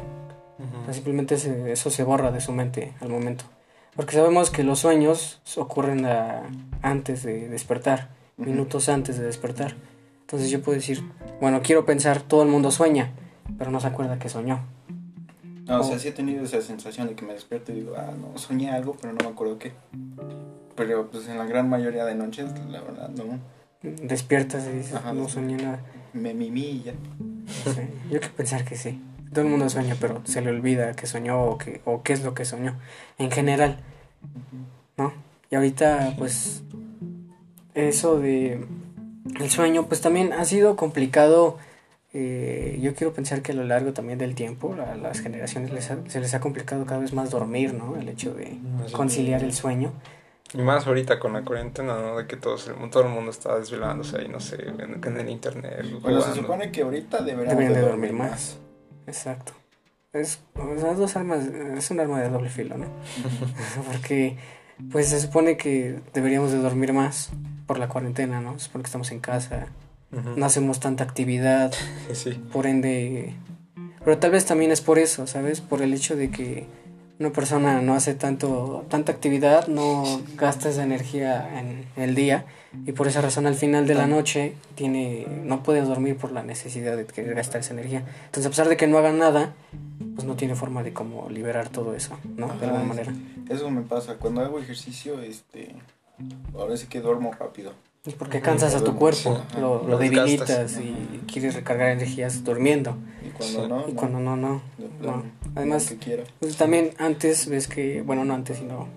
Simplemente 0.94 1.38
se- 1.38 1.72
eso 1.72 1.90
se 1.90 2.04
borra 2.04 2.32
de 2.32 2.42
su 2.42 2.52
mente 2.52 2.94
al 3.02 3.10
momento. 3.10 3.44
Porque 3.96 4.16
sabemos 4.16 4.50
que 4.52 4.64
los 4.64 4.80
sueños 4.80 5.42
ocurren 5.58 6.06
a- 6.06 6.44
antes 6.82 7.24
de 7.24 7.50
despertar, 7.50 8.10
minutos 8.38 8.90
antes 8.90 9.18
de 9.18 9.26
despertar. 9.26 9.76
Entonces 10.22 10.50
yo 10.52 10.62
puedo 10.62 10.78
decir, 10.78 11.02
bueno, 11.42 11.62
quiero 11.64 11.86
pensar, 11.86 12.22
todo 12.22 12.44
el 12.44 12.50
mundo 12.50 12.70
sueña, 12.72 13.12
pero 13.58 13.72
no 13.72 13.80
se 13.80 13.88
acuerda 13.88 14.20
que 14.20 14.30
soñó. 14.30 14.66
No, 15.66 15.80
o 15.82 15.84
sea, 15.84 16.00
sí 16.00 16.08
he 16.10 16.12
tenido 16.12 16.44
esa 16.44 16.62
sensación 16.62 17.08
de 17.08 17.16
que 17.16 17.26
me 17.26 17.34
despierto 17.34 17.72
y 17.72 17.76
digo, 17.76 17.96
ah, 17.98 18.12
no, 18.18 18.38
soñé 18.38 18.72
algo, 18.72 18.96
pero 19.02 19.14
no 19.14 19.20
me 19.24 19.30
acuerdo 19.32 19.58
qué. 19.58 19.74
Pero 20.76 21.10
pues 21.10 21.28
en 21.28 21.38
la 21.38 21.46
gran 21.46 21.68
mayoría 21.70 22.06
de 22.06 22.16
noches, 22.16 22.52
la 22.70 22.82
verdad, 22.82 23.10
no. 23.10 23.40
Despiertas 23.82 24.68
y 24.68 24.78
dices, 24.78 24.94
Ajá, 24.96 25.14
no 25.14 25.28
soñé 25.28 25.58
nada. 25.58 25.80
Me 26.14 26.34
ya. 26.34 26.94
Sí, 27.74 27.82
Yo 28.12 28.20
quiero 28.20 28.36
pensar 28.36 28.64
que 28.64 28.76
sí. 28.76 29.02
Todo 29.34 29.42
el 29.42 29.50
mundo 29.52 29.70
sueña, 29.70 29.96
pero 30.00 30.22
se 30.26 30.42
le 30.42 30.50
olvida 30.50 30.94
que 30.94 31.06
soñó 31.08 31.42
o, 31.44 31.58
que, 31.58 31.82
o 31.86 32.02
qué 32.04 32.14
es 32.14 32.24
lo 32.24 32.34
que 32.34 32.46
soñó. 32.46 32.76
En 33.18 33.30
general, 33.32 33.78
¿no? 34.98 35.14
Y 35.50 35.56
ahorita, 35.56 36.16
pues, 36.18 36.64
eso 37.76 38.20
de 38.20 38.66
el 39.40 39.50
sueño, 39.50 39.86
pues 39.88 40.02
también 40.02 40.34
ha 40.34 40.46
sido 40.46 40.76
complicado. 40.76 41.58
eh, 42.14 42.80
yo 42.82 42.96
quiero 42.96 43.14
pensar 43.14 43.42
que 43.42 43.52
a 43.52 43.56
lo 43.56 43.64
largo 43.66 43.92
también 43.94 44.18
del 44.18 44.34
tiempo, 44.34 44.74
a 44.74 44.96
las 44.96 45.20
generaciones 45.20 45.72
les 45.72 45.92
ha- 45.92 45.98
se 46.08 46.20
les 46.22 46.34
ha 46.34 46.40
complicado 46.40 46.86
cada 46.86 47.02
vez 47.02 47.14
más 47.14 47.30
dormir, 47.30 47.74
¿no? 47.74 47.96
El 47.98 48.08
hecho 48.10 48.34
de 48.34 48.58
conciliar 48.94 49.44
el 49.44 49.54
sueño. 49.54 49.92
Y 50.54 50.60
más 50.60 50.88
ahorita 50.88 51.20
con 51.20 51.34
la 51.34 51.44
cuarentena, 51.44 52.00
¿no? 52.00 52.18
De 52.18 52.26
que 52.26 52.38
todos 52.38 52.70
el, 52.70 52.90
todo 52.90 53.04
el 53.04 53.10
mundo 53.10 53.30
está 53.32 53.60
desvelándose 53.60 54.18
ahí, 54.18 54.30
no 54.30 54.40
sé, 54.40 54.56
en, 54.80 55.04
en 55.04 55.18
el 55.20 55.30
internet. 55.30 55.86
Bueno, 56.02 56.22
se 56.22 56.34
supone 56.34 56.72
que 56.72 56.82
ahorita 56.84 57.22
Deberían 57.22 57.74
de 57.74 57.82
dormir 57.82 58.14
más. 58.14 58.58
Exacto. 59.08 59.54
Es, 60.14 60.40
o 60.56 60.80
sea, 60.80 60.94
dos 60.94 61.16
armas, 61.16 61.46
es 61.46 61.92
un 61.92 62.00
arma 62.00 62.22
de 62.22 62.30
doble 62.30 62.50
filo, 62.50 62.78
¿no? 62.78 62.86
Porque, 63.92 64.38
pues 64.92 65.08
se 65.10 65.20
supone 65.20 65.58
que 65.58 66.00
deberíamos 66.14 66.52
de 66.52 66.58
dormir 66.60 66.94
más 66.94 67.30
por 67.66 67.80
la 67.80 67.88
cuarentena, 67.90 68.40
¿no? 68.42 68.58
Se 68.60 68.66
supone 68.66 68.84
que 68.84 68.88
estamos 68.88 69.12
en 69.12 69.20
casa, 69.20 69.68
no 70.12 70.46
hacemos 70.46 70.80
tanta 70.80 71.04
actividad, 71.04 71.74
Sí. 72.14 72.32
por 72.54 72.66
ende... 72.68 73.34
Pero 74.06 74.18
tal 74.20 74.32
vez 74.32 74.46
también 74.46 74.72
es 74.72 74.80
por 74.80 75.00
eso, 75.00 75.28
¿sabes? 75.28 75.60
Por 75.60 75.82
el 75.82 75.94
hecho 75.94 76.16
de 76.16 76.30
que 76.32 76.66
una 77.20 77.32
persona 77.32 77.82
no 77.82 77.96
hace 77.96 78.14
tanto 78.14 78.86
tanta 78.90 79.12
actividad, 79.12 79.68
no 79.68 80.22
gasta 80.36 80.70
esa 80.70 80.84
energía 80.84 81.60
en 81.60 81.86
el 81.96 82.16
día 82.16 82.46
y 82.86 82.92
por 82.92 83.08
esa 83.08 83.22
razón 83.22 83.48
al 83.48 83.56
final 83.56 83.88
de 83.88 83.96
la 83.96 84.08
noche 84.08 84.54
tiene 84.76 85.26
no 85.44 85.64
puede 85.64 85.82
dormir 85.82 86.18
por 86.18 86.32
la 86.32 86.44
necesidad 86.44 86.96
de 86.96 87.06
querer 87.06 87.34
gastar 87.34 87.62
esa 87.62 87.74
energía. 87.74 88.04
Entonces, 88.26 88.46
a 88.46 88.50
pesar 88.50 88.70
de 88.70 88.78
que 88.78 88.88
no 88.88 88.98
haga 88.98 89.12
nada, 89.12 89.54
pues 90.16 90.28
no 90.28 90.36
tiene 90.36 90.56
forma 90.56 90.84
de 90.84 90.94
cómo 90.94 91.30
liberar 91.30 91.70
todo 91.70 91.96
eso, 91.96 92.18
¿no? 92.36 92.48
De 92.60 92.66
alguna 92.66 92.84
manera. 92.84 93.14
Eso 93.50 93.70
me 93.72 93.82
pasa. 93.82 94.16
Cuando 94.16 94.42
hago 94.42 94.60
ejercicio, 94.60 95.22
este. 95.22 95.76
Ahora 96.56 96.78
sí 96.78 96.88
que 96.88 97.02
duermo 97.02 97.32
rápido. 97.40 97.74
Es 98.08 98.14
porque 98.14 98.40
cansas 98.42 98.74
a 98.74 98.84
tu 98.84 98.96
cuerpo, 98.96 99.42
sí, 99.54 99.60
lo, 99.60 99.84
lo 99.84 99.88
Lo 99.90 99.98
debilitas 99.98 100.78
y 100.80 101.20
quieres 101.32 101.54
recargar 101.56 101.90
energías 101.90 102.44
durmiendo. 102.44 102.96
Y 103.26 103.30
cuando 103.32 103.64
Sí. 103.64 103.68
no. 103.70 103.80
Y 103.88 103.92
no, 103.92 103.98
cuando 103.98 104.20
no, 104.20 104.36
no. 104.38 104.62
Además. 105.56 105.94
Pues 106.40 106.56
también 106.58 106.92
antes 107.00 107.48
ves 107.50 107.68
que, 107.68 108.02
bueno, 108.02 108.24
no 108.26 108.34
antes, 108.34 108.58
sino 108.58 108.88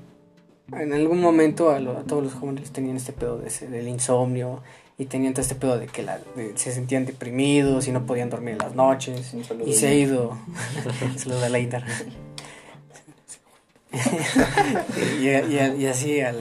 en 0.72 0.92
algún 0.92 1.20
momento 1.20 1.70
a, 1.70 1.80
lo- 1.80 1.98
a 1.98 2.02
todos 2.04 2.22
los 2.22 2.34
jóvenes 2.34 2.70
tenían 2.70 2.96
este 2.96 3.12
pedo 3.12 3.38
de 3.38 3.48
ese- 3.48 3.66
del 3.68 3.88
insomnio 3.88 4.62
y 4.98 5.06
tenían 5.06 5.32
todo 5.34 5.42
este 5.42 5.56
pedo 5.56 5.76
de 5.78 5.86
que 5.88 6.02
la, 6.04 6.20
de- 6.36 6.52
se 6.56 6.70
sentían 6.72 7.06
deprimidos 7.06 7.88
y 7.88 7.92
no 7.92 8.06
podían 8.06 8.30
dormir 8.30 8.52
en 8.52 8.58
las 8.58 8.74
noches. 8.76 9.34
Y 9.66 9.72
se 9.72 9.88
ha 9.88 9.94
ido. 9.94 10.38
Saludo 11.16 11.44
a 11.44 11.48
Leidar. 11.48 11.84
y, 15.20 15.28
y- 15.28 15.76
y 15.82 15.86
así 15.86 16.20
al, 16.20 16.36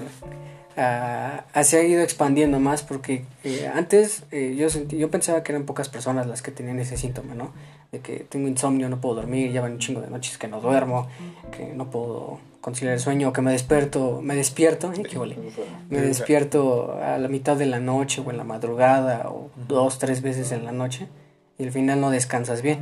a- 0.77 1.63
se 1.63 1.77
ha 1.77 1.83
ido 1.83 2.01
expandiendo 2.01 2.59
más 2.59 2.83
porque 2.83 3.25
eh, 3.43 3.69
antes 3.73 4.23
eh, 4.31 4.55
yo 4.57 4.69
sentí, 4.69 4.97
yo 4.97 5.09
pensaba 5.11 5.43
que 5.43 5.51
eran 5.51 5.65
pocas 5.65 5.89
personas 5.89 6.27
las 6.27 6.41
que 6.41 6.51
tenían 6.51 6.79
ese 6.79 6.97
síntoma, 6.97 7.35
¿no? 7.35 7.51
De 7.91 7.99
que 7.99 8.19
tengo 8.29 8.47
insomnio, 8.47 8.87
no 8.89 9.01
puedo 9.01 9.15
dormir, 9.15 9.51
ya 9.51 9.61
van 9.61 9.73
un 9.73 9.79
chingo 9.79 10.01
de 10.01 10.09
noches 10.09 10.37
que 10.37 10.47
no 10.47 10.61
duermo, 10.61 11.07
que 11.51 11.65
no 11.73 11.89
puedo 11.89 12.39
conciliar 12.61 12.93
el 12.93 12.99
sueño, 12.99 13.33
que 13.33 13.41
me 13.41 13.51
despierto, 13.51 14.21
me 14.21 14.35
despierto, 14.35 14.91
¿eh? 14.93 15.03
¿Qué 15.03 15.17
huele? 15.17 15.35
Me 15.89 15.97
despierto 16.07 16.99
a 17.01 17.17
la 17.17 17.27
mitad 17.27 17.57
de 17.57 17.65
la 17.65 17.79
noche 17.79 18.21
o 18.25 18.29
en 18.29 18.37
la 18.37 18.43
madrugada 18.43 19.29
o 19.29 19.49
dos, 19.67 19.97
tres 19.97 20.21
veces 20.21 20.51
en 20.51 20.65
la 20.65 20.71
noche 20.71 21.07
y 21.57 21.63
al 21.63 21.71
final 21.71 21.99
no 21.99 22.09
descansas 22.11 22.61
bien. 22.61 22.79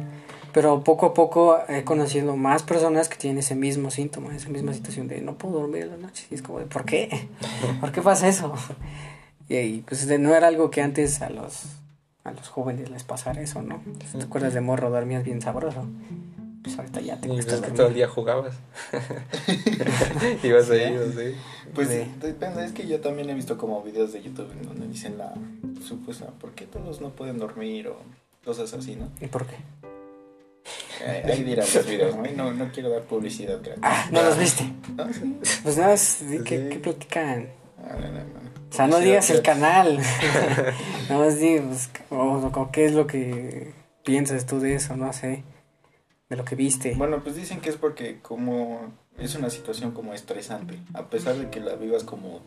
Pero 0.53 0.83
poco 0.83 1.07
a 1.07 1.13
poco 1.13 1.59
he 1.67 1.83
conocido 1.83 2.35
más 2.35 2.63
personas 2.63 3.09
que 3.09 3.17
tienen 3.17 3.37
ese 3.39 3.55
mismo 3.55 3.91
síntoma, 3.91 4.35
esa 4.35 4.49
misma 4.49 4.73
situación 4.73 5.07
de 5.07 5.21
no 5.21 5.37
puedo 5.37 5.59
dormir 5.59 5.83
en 5.83 5.89
la 5.91 5.97
noche. 5.97 6.25
Y 6.31 6.35
es 6.35 6.41
como 6.41 6.59
de, 6.59 6.65
¿por 6.65 6.85
qué? 6.85 7.29
¿Por 7.81 7.91
qué 7.91 8.01
pasa 8.01 8.27
eso? 8.27 8.53
Y, 9.49 9.55
y, 9.57 9.81
pues 9.81 10.07
de- 10.07 10.17
no 10.19 10.33
era 10.35 10.47
algo 10.47 10.69
que 10.71 10.81
antes 10.81 11.21
a 11.21 11.29
los, 11.29 11.63
a 12.23 12.31
los 12.31 12.47
jóvenes 12.49 12.89
les 12.89 13.03
pasara 13.03 13.41
eso, 13.41 13.61
¿no? 13.61 13.81
¿Te 14.17 14.23
acuerdas 14.23 14.53
de 14.53 14.61
morro? 14.61 14.89
Dormías 14.89 15.23
bien 15.23 15.41
sabroso. 15.41 15.85
Pues 16.63 16.77
ahorita 16.77 16.99
ya 17.01 17.15
te 17.21 17.27
Y 17.27 17.31
pues 17.31 17.45
cuesta 17.45 17.65
es 17.65 17.71
que 17.71 17.77
todo 17.77 17.87
el 17.87 17.93
día 17.93 18.07
jugabas. 18.09 18.55
Ibas 20.43 20.69
ahí, 20.69 20.95
así. 20.95 21.35
Pues 21.73 21.87
Sí. 21.89 22.11
depende, 22.21 22.65
es 22.65 22.71
que 22.71 22.87
yo 22.87 22.99
también 22.99 23.29
he 23.29 23.33
visto 23.33 23.57
como 23.57 23.81
videos 23.83 24.11
de 24.13 24.21
YouTube 24.21 24.51
en 24.51 24.63
donde 24.63 24.87
dicen 24.87 25.17
la 25.17 25.33
supuesta, 25.85 26.27
¿por 26.41 26.51
qué 26.53 26.65
todos 26.65 26.99
no 27.01 27.09
pueden 27.11 27.37
dormir 27.37 27.87
o 27.87 27.97
cosas 28.43 28.73
así, 28.73 28.95
¿no? 28.95 29.09
¿Y 29.21 29.27
por 29.27 29.45
qué? 29.45 29.55
Ahí 31.25 31.43
dirán 31.43 31.65
los 31.73 31.85
videos, 31.85 32.15
¿no? 32.35 32.71
Quiero 32.71 32.89
dar 32.89 33.03
publicidad 33.03 33.59
gratis. 33.61 33.83
Ah, 33.83 34.07
¿no 34.11 34.23
los 34.23 34.37
viste? 34.37 34.63
No, 34.95 35.13
sí. 35.13 35.39
Pues 35.63 35.77
nada, 35.77 35.93
¿qué, 35.93 35.97
Sí. 35.97 36.43
qué 36.45 36.79
platican? 36.81 37.49
Ah, 37.77 37.93
no, 37.93 38.07
no, 38.07 38.19
no. 38.19 38.47
O 38.69 38.73
sea, 38.73 38.87
no 38.87 38.99
digas 38.99 39.29
el 39.29 39.41
canal. 39.41 39.99
Nada 41.09 41.25
más 41.25 41.39
di, 41.39 41.59
pues, 41.59 41.89
o, 42.09 42.51
o 42.53 42.71
qué 42.71 42.85
es 42.85 42.93
lo 42.93 43.07
que 43.07 43.73
piensas 44.03 44.45
tú 44.45 44.59
de 44.59 44.75
eso, 44.75 44.95
no 44.95 45.13
sé. 45.13 45.43
De 46.29 46.35
lo 46.35 46.43
que 46.43 46.55
viste. 46.55 46.93
Bueno, 46.95 47.23
pues 47.23 47.35
dicen 47.35 47.61
que 47.61 47.69
es 47.69 47.77
porque 47.77 48.19
como 48.21 48.93
es 49.17 49.35
una 49.35 49.49
situación 49.49 49.91
como 49.91 50.13
estresante. 50.13 50.79
A 50.93 51.09
pesar 51.09 51.35
de 51.35 51.49
que 51.49 51.59
la 51.59 51.75
vivas 51.75 52.03
como 52.03 52.41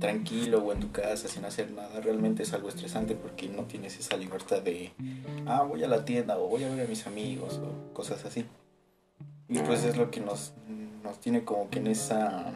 tranquilo 0.00 0.58
o 0.58 0.72
en 0.72 0.80
tu 0.80 0.90
casa 0.90 1.28
sin 1.28 1.44
hacer 1.44 1.70
nada, 1.70 2.00
realmente 2.00 2.42
es 2.42 2.52
algo 2.52 2.68
estresante 2.68 3.14
porque 3.14 3.48
no 3.48 3.64
tienes 3.64 3.98
esa 3.98 4.16
libertad 4.16 4.62
de, 4.62 4.92
ah, 5.46 5.62
voy 5.62 5.84
a 5.84 5.88
la 5.88 6.04
tienda 6.04 6.38
o 6.38 6.48
voy 6.48 6.64
a 6.64 6.68
ver 6.68 6.86
a 6.86 6.88
mis 6.88 7.06
amigos 7.06 7.60
o 7.62 7.92
cosas 7.92 8.24
así. 8.24 8.44
Y 9.48 9.60
pues 9.60 9.84
es 9.84 9.96
lo 9.96 10.10
que 10.10 10.20
nos, 10.20 10.52
nos 11.04 11.20
tiene 11.20 11.44
como 11.44 11.70
que 11.70 11.78
en 11.78 11.86
esa 11.86 12.52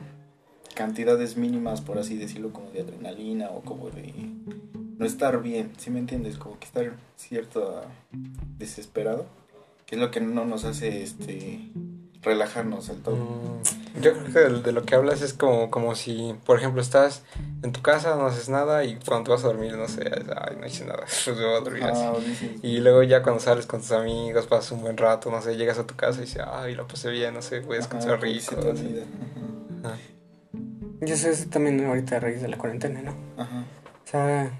cantidades 0.75 1.37
mínimas, 1.37 1.81
por 1.81 1.99
así 1.99 2.17
decirlo, 2.17 2.53
como 2.53 2.71
de 2.71 2.81
adrenalina 2.81 3.51
o 3.51 3.61
como 3.61 3.91
de 3.91 4.13
no 4.97 5.05
estar 5.05 5.43
bien, 5.43 5.73
¿sí 5.79 5.91
me 5.91 5.99
entiendes? 5.99 6.39
Como 6.39 6.59
que 6.59 6.67
estar 6.67 6.93
cierto 7.17 7.83
desesperado, 8.59 9.27
que 9.87 9.97
es 9.97 10.01
lo 10.01 10.11
que 10.11 10.21
no 10.21 10.45
nos 10.45 10.65
hace 10.65 11.03
este 11.03 11.61
relajarnos 12.23 12.89
del 12.89 13.03
todo. 13.03 13.17
Mm, 13.17 14.01
Yo 14.03 14.13
creo 14.13 14.25
que 14.25 14.39
de, 14.39 14.63
de 14.63 14.73
lo 14.73 14.83
que 14.83 14.95
hablas 14.95 15.23
es 15.23 15.33
como, 15.33 15.71
como 15.71 15.95
si, 15.95 16.35
por 16.45 16.59
ejemplo, 16.59 16.81
estás 16.83 17.23
en 17.63 17.73
tu 17.73 17.83
casa, 17.83 18.17
no 18.17 18.27
haces 18.27 18.49
nada 18.49 18.85
y 18.85 18.97
cuando 18.97 19.25
te 19.25 19.31
vas 19.33 19.45
a 19.45 19.49
dormir, 19.49 19.77
no 19.77 19.89
sé, 19.89 20.11
ay, 20.37 20.57
no 20.59 20.67
hice 20.67 20.85
nada, 20.85 21.05
pues 21.25 21.37
me 21.37 21.45
voy 21.45 21.55
a 21.57 21.61
dormir 21.61 21.85
así. 21.85 22.03
Ah, 22.05 22.15
Y 22.63 22.79
luego 22.79 23.03
ya 23.03 23.23
cuando 23.23 23.41
sales 23.41 23.67
con 23.67 23.81
tus 23.81 23.93
amigos, 23.93 24.47
pasas 24.47 24.73
un 24.73 24.83
buen 24.83 24.97
rato, 24.97 25.31
no 25.31 25.41
sé, 25.43 25.57
llegas 25.57 25.79
a 25.79 25.87
tu 25.87 25.97
casa 25.97 26.19
y 26.19 26.23
dices, 26.27 26.43
ay, 26.47 26.75
lo 26.75 26.87
pasé 26.87 27.11
bien, 27.11 27.35
no 27.35 27.43
sé, 27.43 27.61
voy 27.61 27.77
a 27.77 27.79
descansar 27.81 28.21
rico. 28.21 28.55
sé 31.07 31.31
eso 31.31 31.49
también 31.49 31.85
ahorita 31.85 32.17
a 32.17 32.21
raíz 32.21 32.43
de 32.43 32.49
la 32.49 32.59
cuarentena, 32.59 33.03
¿no? 33.03 33.15
Ajá. 33.37 33.65
O 34.05 34.07
sea, 34.11 34.51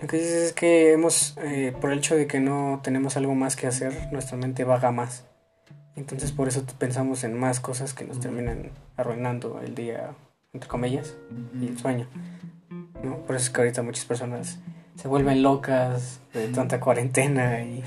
lo 0.00 0.06
que 0.08 0.16
dices 0.16 0.42
es 0.44 0.52
que 0.52 0.92
hemos, 0.92 1.36
eh, 1.42 1.74
por 1.80 1.92
el 1.92 1.98
hecho 1.98 2.16
de 2.16 2.26
que 2.26 2.40
no 2.40 2.80
tenemos 2.82 3.16
algo 3.16 3.34
más 3.34 3.56
que 3.56 3.66
hacer, 3.66 4.08
nuestra 4.12 4.36
mente 4.36 4.64
vaga 4.64 4.90
más. 4.92 5.24
Entonces 5.96 6.32
por 6.32 6.48
eso 6.48 6.64
pensamos 6.78 7.24
en 7.24 7.38
más 7.38 7.60
cosas 7.60 7.94
que 7.94 8.04
nos 8.04 8.20
terminan 8.20 8.70
arruinando 8.96 9.60
el 9.60 9.74
día, 9.74 10.14
entre 10.52 10.68
comillas, 10.68 11.16
y 11.60 11.66
el 11.66 11.78
sueño. 11.78 12.06
¿no? 13.02 13.16
Por 13.18 13.36
eso 13.36 13.46
es 13.46 13.50
que 13.50 13.60
ahorita 13.60 13.82
muchas 13.82 14.04
personas 14.04 14.58
se 14.96 15.08
vuelven 15.08 15.42
locas 15.42 16.20
de 16.34 16.48
tanta 16.48 16.78
cuarentena 16.80 17.62
y, 17.62 17.82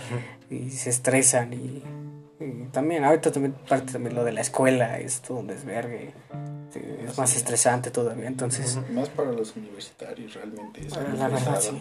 y 0.50 0.72
se 0.72 0.90
estresan 0.90 1.54
y, 1.54 1.84
y 2.40 2.66
también 2.72 3.04
ahorita 3.04 3.32
también 3.32 3.54
parte 3.70 3.94
también 3.94 4.16
lo 4.16 4.24
de 4.24 4.32
la 4.34 4.42
escuela 4.42 5.00
es 5.00 5.22
todo 5.22 5.38
un 5.40 5.48
desvergue 5.48 6.14
es 7.08 7.18
más 7.20 7.36
estresante 7.36 7.92
todavía 7.92 8.28
entonces 8.28 8.80
Más 8.92 9.10
para 9.10 9.32
los 9.32 9.56
universitarios 9.56 10.34
realmente. 10.34 10.82
es 10.88 10.94
la 10.96 11.28
verdad 11.28 11.60
sí 11.62 11.80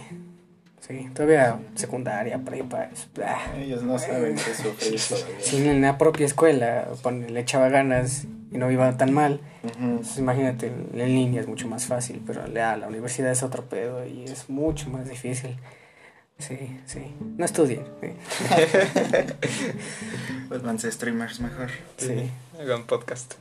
sí 0.87 1.09
todavía 1.15 1.59
secundaria 1.75 2.39
prepa 2.39 2.85
es, 2.93 3.09
ah. 3.25 3.53
Ellos 3.57 3.83
no 3.83 3.99
saben 3.99 4.35
que 4.35 4.55
sufrir 4.55 5.01
todavía. 5.01 5.37
si 5.41 5.67
en 5.69 5.81
la 5.81 5.97
propia 5.99 6.27
escuela 6.27 6.89
pone- 7.03 7.29
le 7.31 7.41
echaba 7.41 7.69
ganas 7.69 8.25
y 8.51 8.59
no 8.59 8.71
iba 8.71 8.97
tan 8.99 9.13
mal. 9.15 9.41
Entonces, 9.81 10.19
imagínate, 10.19 10.67
en 10.67 10.99
línea 11.15 11.41
es 11.41 11.47
mucho 11.47 11.69
más 11.69 11.87
fácil, 11.87 12.21
pero 12.27 12.47
la, 12.49 12.77
la 12.77 12.89
universidad 12.89 13.31
es 13.31 13.43
otro 13.43 13.65
pedo 13.65 14.05
y 14.07 14.25
es 14.25 14.51
mucho 14.51 14.91
más 14.91 15.09
difícil. 15.09 15.57
Sí, 16.39 16.59
sí. 16.87 17.15
No 17.39 17.45
estudien. 17.45 17.85
Sí. 18.03 18.09
Pues 20.49 20.63
vanse 20.63 20.91
streamers 20.93 21.41
mejor. 21.41 21.69
Sí, 21.97 22.31
Hagan 22.61 22.85
podcast. 22.85 23.35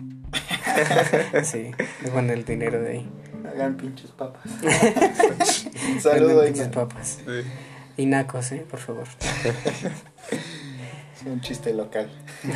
sí. 1.44 1.72
Es 2.06 2.14
bueno 2.14 2.32
el 2.34 2.46
dinero 2.46 2.82
de 2.82 2.92
ahí. 2.92 3.10
Hagan 3.52 3.76
pinches 3.78 4.12
papas. 4.12 4.44
Un 5.94 6.02
saludo 6.02 6.28
Venden 6.28 6.40
ahí. 6.40 6.52
pinches 6.54 6.68
papas. 6.70 7.20
Sí. 7.26 7.42
Y 7.98 8.06
nacos, 8.06 8.52
¿eh? 8.52 8.66
Por 8.70 8.80
favor. 8.80 9.06
Es 11.22 11.28
un 11.28 11.42
chiste 11.42 11.74
local. 11.74 12.10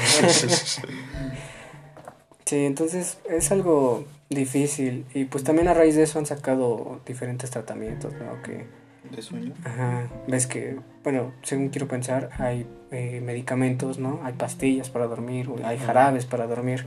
Sí, 2.45 2.63
entonces 2.65 3.17
es 3.27 3.51
algo 3.51 4.05
difícil. 4.29 5.05
Y 5.15 5.25
pues 5.25 5.43
también 5.43 5.67
a 5.67 5.73
raíz 5.73 5.95
de 5.95 6.03
eso 6.03 6.19
han 6.19 6.27
sacado 6.27 7.01
diferentes 7.05 7.49
tratamientos, 7.49 8.13
¿no? 8.13 8.41
Que, 8.43 8.67
De 9.09 9.21
sueño. 9.23 9.53
ajá, 9.63 10.07
ves 10.27 10.45
que, 10.45 10.79
bueno, 11.03 11.33
según 11.41 11.69
quiero 11.69 11.87
pensar, 11.87 12.29
hay 12.37 12.67
eh, 12.91 13.19
medicamentos, 13.23 13.97
¿no? 13.97 14.19
Hay 14.23 14.33
pastillas 14.33 14.91
para 14.91 15.07
dormir, 15.07 15.49
hay 15.63 15.79
jarabes 15.79 16.25
para 16.25 16.45
dormir. 16.45 16.85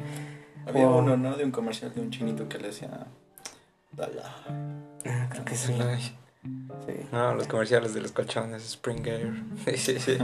Había 0.64 0.86
uno, 0.88 1.16
¿no? 1.16 1.36
De 1.36 1.44
un 1.44 1.50
comercial 1.50 1.92
de 1.92 2.02
un 2.02 2.10
chinito 2.10 2.48
que 2.48 2.58
le 2.58 2.68
decía. 2.68 3.06
Ah, 3.96 5.28
creo 5.30 5.44
que 5.44 5.56
sí. 5.56 5.72
Ay, 5.80 6.14
Sí, 6.86 6.92
No, 7.12 7.34
los 7.34 7.46
comerciales 7.48 7.94
de 7.94 8.00
los 8.00 8.12
colchones, 8.12 8.62
Springer. 8.62 9.32
Sí, 9.64 9.76
sí, 9.76 9.98
sí. 9.98 10.18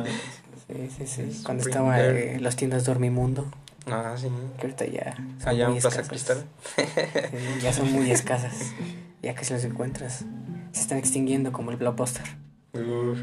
sí, 0.69 0.89
sí. 0.91 1.07
sí. 1.07 1.43
Cuando 1.45 1.65
estaba 1.67 2.01
eh, 2.01 2.39
las 2.41 2.57
tiendas 2.57 2.85
Dormimundo, 2.85 3.47
Ah, 3.87 4.15
sí. 4.17 4.29
que 4.59 4.63
ahorita 4.67 4.87
ya 4.87 5.15
son 5.41 5.49
Allá 5.49 5.67
muy 5.69 5.77
en 5.77 5.83
Plaza. 5.83 6.03
Cristal. 6.03 6.45
Sí, 6.77 6.83
ya 7.63 7.73
son 7.73 7.93
muy 7.93 8.11
escasas. 8.13 8.73
Ya 9.23 9.35
que 9.35 9.45
si 9.45 9.53
las 9.53 9.65
encuentras, 9.65 10.25
se 10.73 10.81
están 10.81 10.99
extinguiendo 10.99 11.53
como 11.53 11.71
el 11.71 11.77
blockbuster. 11.77 12.25
Uf. 12.75 13.19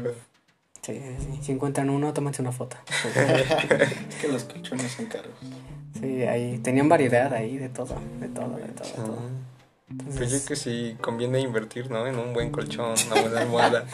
Sí, 0.82 0.94
sí, 1.00 1.16
sí. 1.20 1.38
Si 1.42 1.52
encuentran 1.52 1.90
uno, 1.90 2.12
tómense 2.12 2.42
una 2.42 2.52
foto. 2.52 2.76
Es 3.14 4.14
que 4.20 4.28
los 4.28 4.44
colchones 4.44 4.90
son 4.92 5.06
caros. 5.06 5.32
Sí, 6.00 6.22
ahí 6.22 6.58
tenían 6.58 6.88
variedad 6.88 7.32
ahí 7.32 7.56
de 7.58 7.68
todo, 7.68 7.96
de 8.20 8.28
todo, 8.28 8.56
de 8.56 8.68
todo, 8.68 8.88
de 8.88 8.92
todo. 8.94 9.18
Pues 9.98 10.16
yo 10.16 10.36
Entonces, 10.36 10.42
que 10.46 10.56
sí 10.56 10.96
conviene 11.00 11.40
invertir, 11.40 11.90
¿no? 11.90 12.06
En 12.06 12.18
un 12.18 12.32
buen 12.32 12.50
colchón, 12.50 12.94
una 13.10 13.20
buena 13.20 13.40
almohada. 13.42 13.84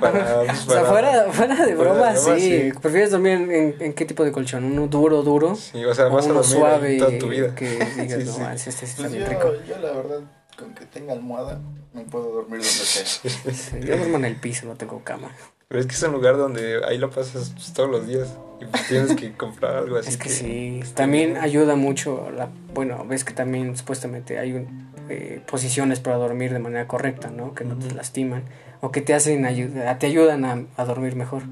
Para, 0.00 0.40
pues, 0.44 0.66
o 0.66 0.70
sea, 0.70 0.82
para- 0.82 0.88
fuera, 0.90 1.10
fuera 1.10 1.24
de 1.24 1.32
fuera 1.32 1.66
de 1.66 1.74
broma, 1.74 2.12
broma, 2.12 2.36
sí. 2.36 2.40
sí. 2.72 2.72
¿Prefieres 2.80 3.10
dormir 3.10 3.32
en, 3.32 3.50
en- 3.52 3.76
en 3.80 3.92
qué 3.94 4.04
tipo 4.04 4.24
de 4.24 4.32
colchón? 4.32 4.64
¿Uno 4.64 4.86
duro, 4.88 5.22
duro? 5.22 5.54
Sí, 5.56 5.84
o 5.84 5.94
sea, 5.94 6.06
o 6.06 6.10
vas 6.10 6.26
a 6.26 6.32
dormir 6.32 6.44
suave 6.44 6.98
toda 6.98 7.18
tu 7.18 7.28
vida. 7.28 7.54
que 7.54 7.68
digas, 7.96 8.18
Sí, 8.20 8.24
no, 8.26 8.32
sí. 8.32 8.40
manches, 8.40 8.66
este 8.68 8.86
sí 8.86 8.92
está 8.92 9.02
Pues 9.02 9.12
bien 9.12 9.24
yo, 9.24 9.30
rico. 9.30 9.52
yo, 9.68 9.78
la 9.78 9.92
verdad, 9.92 10.20
con 10.58 10.74
que 10.74 10.86
tenga 10.86 11.12
almohada, 11.12 11.60
me 11.92 12.02
puedo 12.04 12.30
dormir 12.32 12.58
donde 12.60 12.64
sea. 12.64 13.04
Sí, 13.52 13.76
yo 13.80 13.96
duermo 13.96 14.16
en 14.18 14.24
el 14.26 14.36
piso, 14.36 14.66
no 14.66 14.74
tengo 14.76 15.02
cama. 15.04 15.30
Pero 15.68 15.80
es 15.80 15.86
que 15.86 15.94
es 15.94 16.02
un 16.02 16.12
lugar 16.12 16.36
donde 16.36 16.84
ahí 16.84 16.98
lo 16.98 17.10
pasas 17.10 17.50
pues, 17.54 17.72
todos 17.72 17.90
los 17.90 18.06
días. 18.06 18.36
Y 18.60 18.66
pues 18.66 18.88
tienes 18.88 19.16
que 19.16 19.32
comprar 19.36 19.76
algo 19.76 19.96
así. 19.96 20.10
Es 20.10 20.16
que 20.16 20.28
sí, 20.28 20.80
también 20.94 21.36
ayuda 21.36 21.74
mucho, 21.76 22.30
la, 22.30 22.48
bueno, 22.72 23.04
ves 23.06 23.24
que 23.24 23.32
también 23.32 23.76
supuestamente 23.76 24.38
hay 24.38 24.52
un, 24.52 24.92
eh, 25.08 25.42
posiciones 25.46 26.00
para 26.00 26.16
dormir 26.16 26.52
de 26.52 26.58
manera 26.58 26.86
correcta, 26.86 27.30
¿no? 27.30 27.54
Que 27.54 27.64
no 27.64 27.76
te 27.76 27.92
lastiman 27.94 28.44
o 28.80 28.90
que 28.90 29.00
te 29.00 29.14
hacen 29.14 29.44
ayuda, 29.44 29.98
te 29.98 30.06
ayudan 30.06 30.44
a, 30.44 30.64
a 30.76 30.84
dormir 30.84 31.16
mejor. 31.16 31.42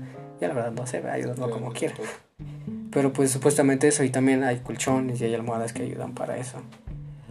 Ya 0.41 0.49
la 0.49 0.55
verdad 0.55 0.73
no 0.73 0.87
sé, 0.87 1.01
duermo 1.01 1.51
como 1.51 1.73
quiera. 1.73 1.95
Pero 2.91 3.13
pues 3.13 3.31
supuestamente 3.31 3.89
eso 3.89 4.05
y 4.05 4.11
también 4.11 4.43
hay 4.45 4.59
colchones 4.59 5.21
y 5.21 5.25
hay 5.25 5.35
almohadas 5.35 5.73
que 5.73 5.83
ayudan 5.83 6.15
para 6.15 6.37
eso. 6.37 6.59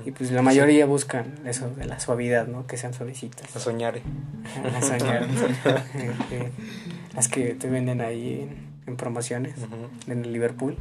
Y 0.05 0.11
pues 0.11 0.31
la 0.31 0.41
mayoría 0.41 0.85
buscan 0.85 1.35
eso 1.45 1.69
de 1.75 1.85
la 1.85 1.99
suavidad, 1.99 2.47
¿no? 2.47 2.67
Que 2.67 2.77
sean 2.77 2.93
suavecitas. 2.93 3.55
A 3.55 3.59
soñar. 3.59 3.99
Ajá, 4.65 4.77
a 4.77 4.81
soñar. 4.81 5.27
Eh, 6.31 6.49
las 7.15 7.27
que 7.27 7.53
te 7.55 7.69
venden 7.69 8.01
ahí 8.01 8.41
en, 8.49 8.67
en 8.87 8.95
promociones 8.97 9.55
Ujú. 9.57 10.11
en 10.11 10.23
el 10.25 10.31
Liverpool. 10.33 10.77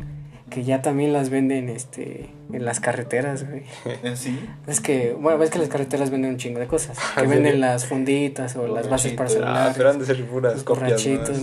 Que 0.49 0.65
ya 0.65 0.83
también 0.83 1.13
las 1.13 1.31
venden 1.31 1.69
este 1.69 2.31
en 2.53 2.65
las 2.65 2.81
carreteras, 2.81 3.49
güey. 3.49 3.63
¿Eh, 4.03 4.17
¿Sí? 4.17 4.37
Es 4.67 4.81
que, 4.81 5.13
bueno, 5.13 5.39
ves 5.39 5.51
que 5.51 5.59
las 5.61 5.69
carreteras 5.69 6.11
venden 6.11 6.33
un 6.33 6.37
chingo 6.39 6.59
de 6.59 6.67
cosas. 6.67 6.99
Que 7.15 7.23
¿En 7.23 7.31
venden 7.31 7.61
las 7.61 7.87
funditas 7.87 8.57
o 8.57 8.67
las 8.67 8.89
bases 8.89 9.13
para 9.13 9.29
Borrachitos. 9.29 9.33
celulares. 9.33 9.71
Ah, 9.71 9.75
pero 9.77 9.91
han 9.91 9.99
de 10.01 10.07
ser 10.07 10.25
puras 10.27 10.65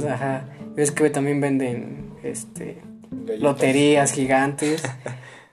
ajá. 0.10 0.46
Ves 0.76 0.92
que 0.92 1.10
también 1.10 1.40
venden 1.40 2.12
este 2.24 2.82
Galletas. 3.12 3.40
loterías 3.40 4.12
gigantes. 4.12 4.84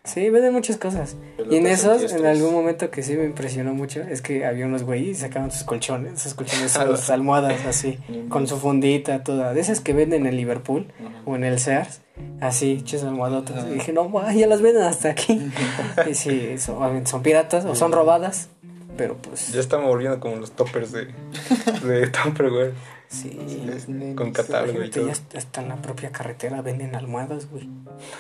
Sí, 0.05 0.29
venden 0.29 0.53
muchas 0.53 0.77
cosas. 0.77 1.17
Y 1.51 1.57
en 1.57 1.67
esos, 1.67 2.13
en 2.13 2.27
algún 2.27 2.53
momento 2.53 2.91
que 2.91 3.03
sí 3.03 3.17
me 3.17 3.25
impresionó 3.25 3.73
mucho, 3.73 4.03
es 4.03 4.21
que 4.21 4.45
había 4.45 4.67
unos 4.67 4.83
güeyes 4.83 5.17
y 5.17 5.21
sacaban 5.23 5.51
sus 5.51 5.65
colchones, 5.65 6.21
sus 6.21 6.35
colchones, 6.35 6.73
sus 6.73 7.09
almohadas 7.11 7.65
así, 7.65 7.99
con 8.29 8.47
su 8.47 8.59
fundita 8.59 9.25
toda. 9.25 9.55
De 9.55 9.63
esas 9.63 9.81
que 9.81 9.95
venden 9.95 10.27
en 10.27 10.37
Liverpool 10.37 10.89
o 11.25 11.37
en 11.37 11.45
el 11.45 11.59
Sears, 11.59 12.03
así, 12.43 12.83
chis 12.85 13.03
almohadotas. 13.03 13.65
Y 13.71 13.75
dije, 13.75 13.95
no, 13.95 14.11
ma, 14.11 14.31
ya 14.35 14.47
las 14.47 14.61
venden 14.61 14.83
hasta 14.83 15.09
aquí. 15.09 15.41
y 16.11 16.15
sí, 16.15 16.59
son, 16.59 17.07
son 17.07 17.23
piratas 17.23 17.65
o 17.65 17.75
son 17.75 17.91
robadas, 17.91 18.51
pero 18.99 19.17
pues, 19.17 19.53
Ya 19.53 19.61
estamos 19.61 19.87
volviendo 19.87 20.21
como 20.21 20.37
los 20.37 20.53
toppers 20.53 20.93
de, 20.93 21.07
de 21.83 22.07
Tupperware. 22.09 22.75
Sí. 23.15 24.15
Con 24.17 24.33
catálogo 24.33 24.83
y 24.85 24.91
todo. 24.91 25.07
ya 25.07 25.13
hasta- 25.39 25.61
en 25.63 25.69
la 25.69 25.77
propia 25.77 26.11
carretera 26.11 26.61
venden 26.63 26.95
almohadas, 26.95 27.49
güey. 27.51 27.69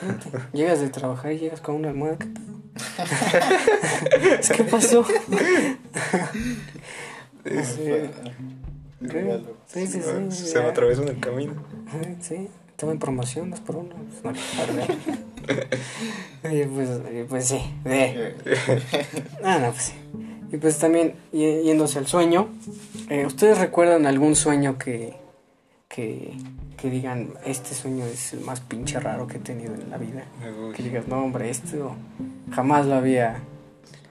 Llegas 0.52 0.80
de 0.80 0.88
trabajar 0.88 1.33
y 1.33 1.38
llegas 1.38 1.61
con 1.61 1.74
una 1.76 1.88
almohada. 1.90 2.16
¿Qué 2.18 2.26
pedo? 2.26 2.54
Que 4.57 4.64
pasó? 4.64 5.04
Sí. 7.44 7.61
Sí, 9.66 9.87
sí, 9.87 10.00
Ah, 10.02 10.30
sí. 10.30 10.46
Se 10.46 10.61
me 10.61 10.66
atravesó 10.68 11.02
en 11.02 11.09
el 11.09 11.20
camino. 11.20 11.52
Sí, 12.20 12.48
estaba 12.70 12.92
en 12.92 12.98
promoción, 12.98 13.50
dos 13.50 13.61
por 13.61 13.76
uno. 13.76 13.94
Pues, 14.22 14.24
no, 14.24 14.33
pues, 16.74 16.88
pues 17.28 17.48
sí. 17.48 17.61
de- 17.85 18.35
Ah, 19.42 19.59
no, 19.59 19.70
pues 19.72 19.83
sí. 19.83 19.92
Y 20.55 20.57
pues 20.57 20.79
también, 20.79 21.14
y- 21.33 21.62
yéndose 21.62 21.99
al 21.99 22.07
sueño, 22.07 22.49
eh, 23.11 23.27
¿ustedes 23.27 23.59
recuerdan 23.59 24.07
algún 24.07 24.37
sueño 24.37 24.79
que, 24.79 25.14
que, 25.88 26.33
que 26.77 26.90
digan, 26.90 27.31
este 27.45 27.75
sueño 27.75 28.05
es 28.07 28.35
el 28.35 28.40
más 28.40 28.61
pinche 28.61 29.01
raro 29.01 29.27
que 29.27 29.38
he 29.38 29.40
tenido 29.40 29.75
en 29.75 29.90
la 29.90 29.97
vida? 29.99 30.23
Que 30.77 30.83
digas, 30.85 31.09
no, 31.09 31.25
hombre, 31.25 31.51
esto 31.51 31.97
jamás 32.53 32.87
lo 32.87 32.95
había, 32.95 33.38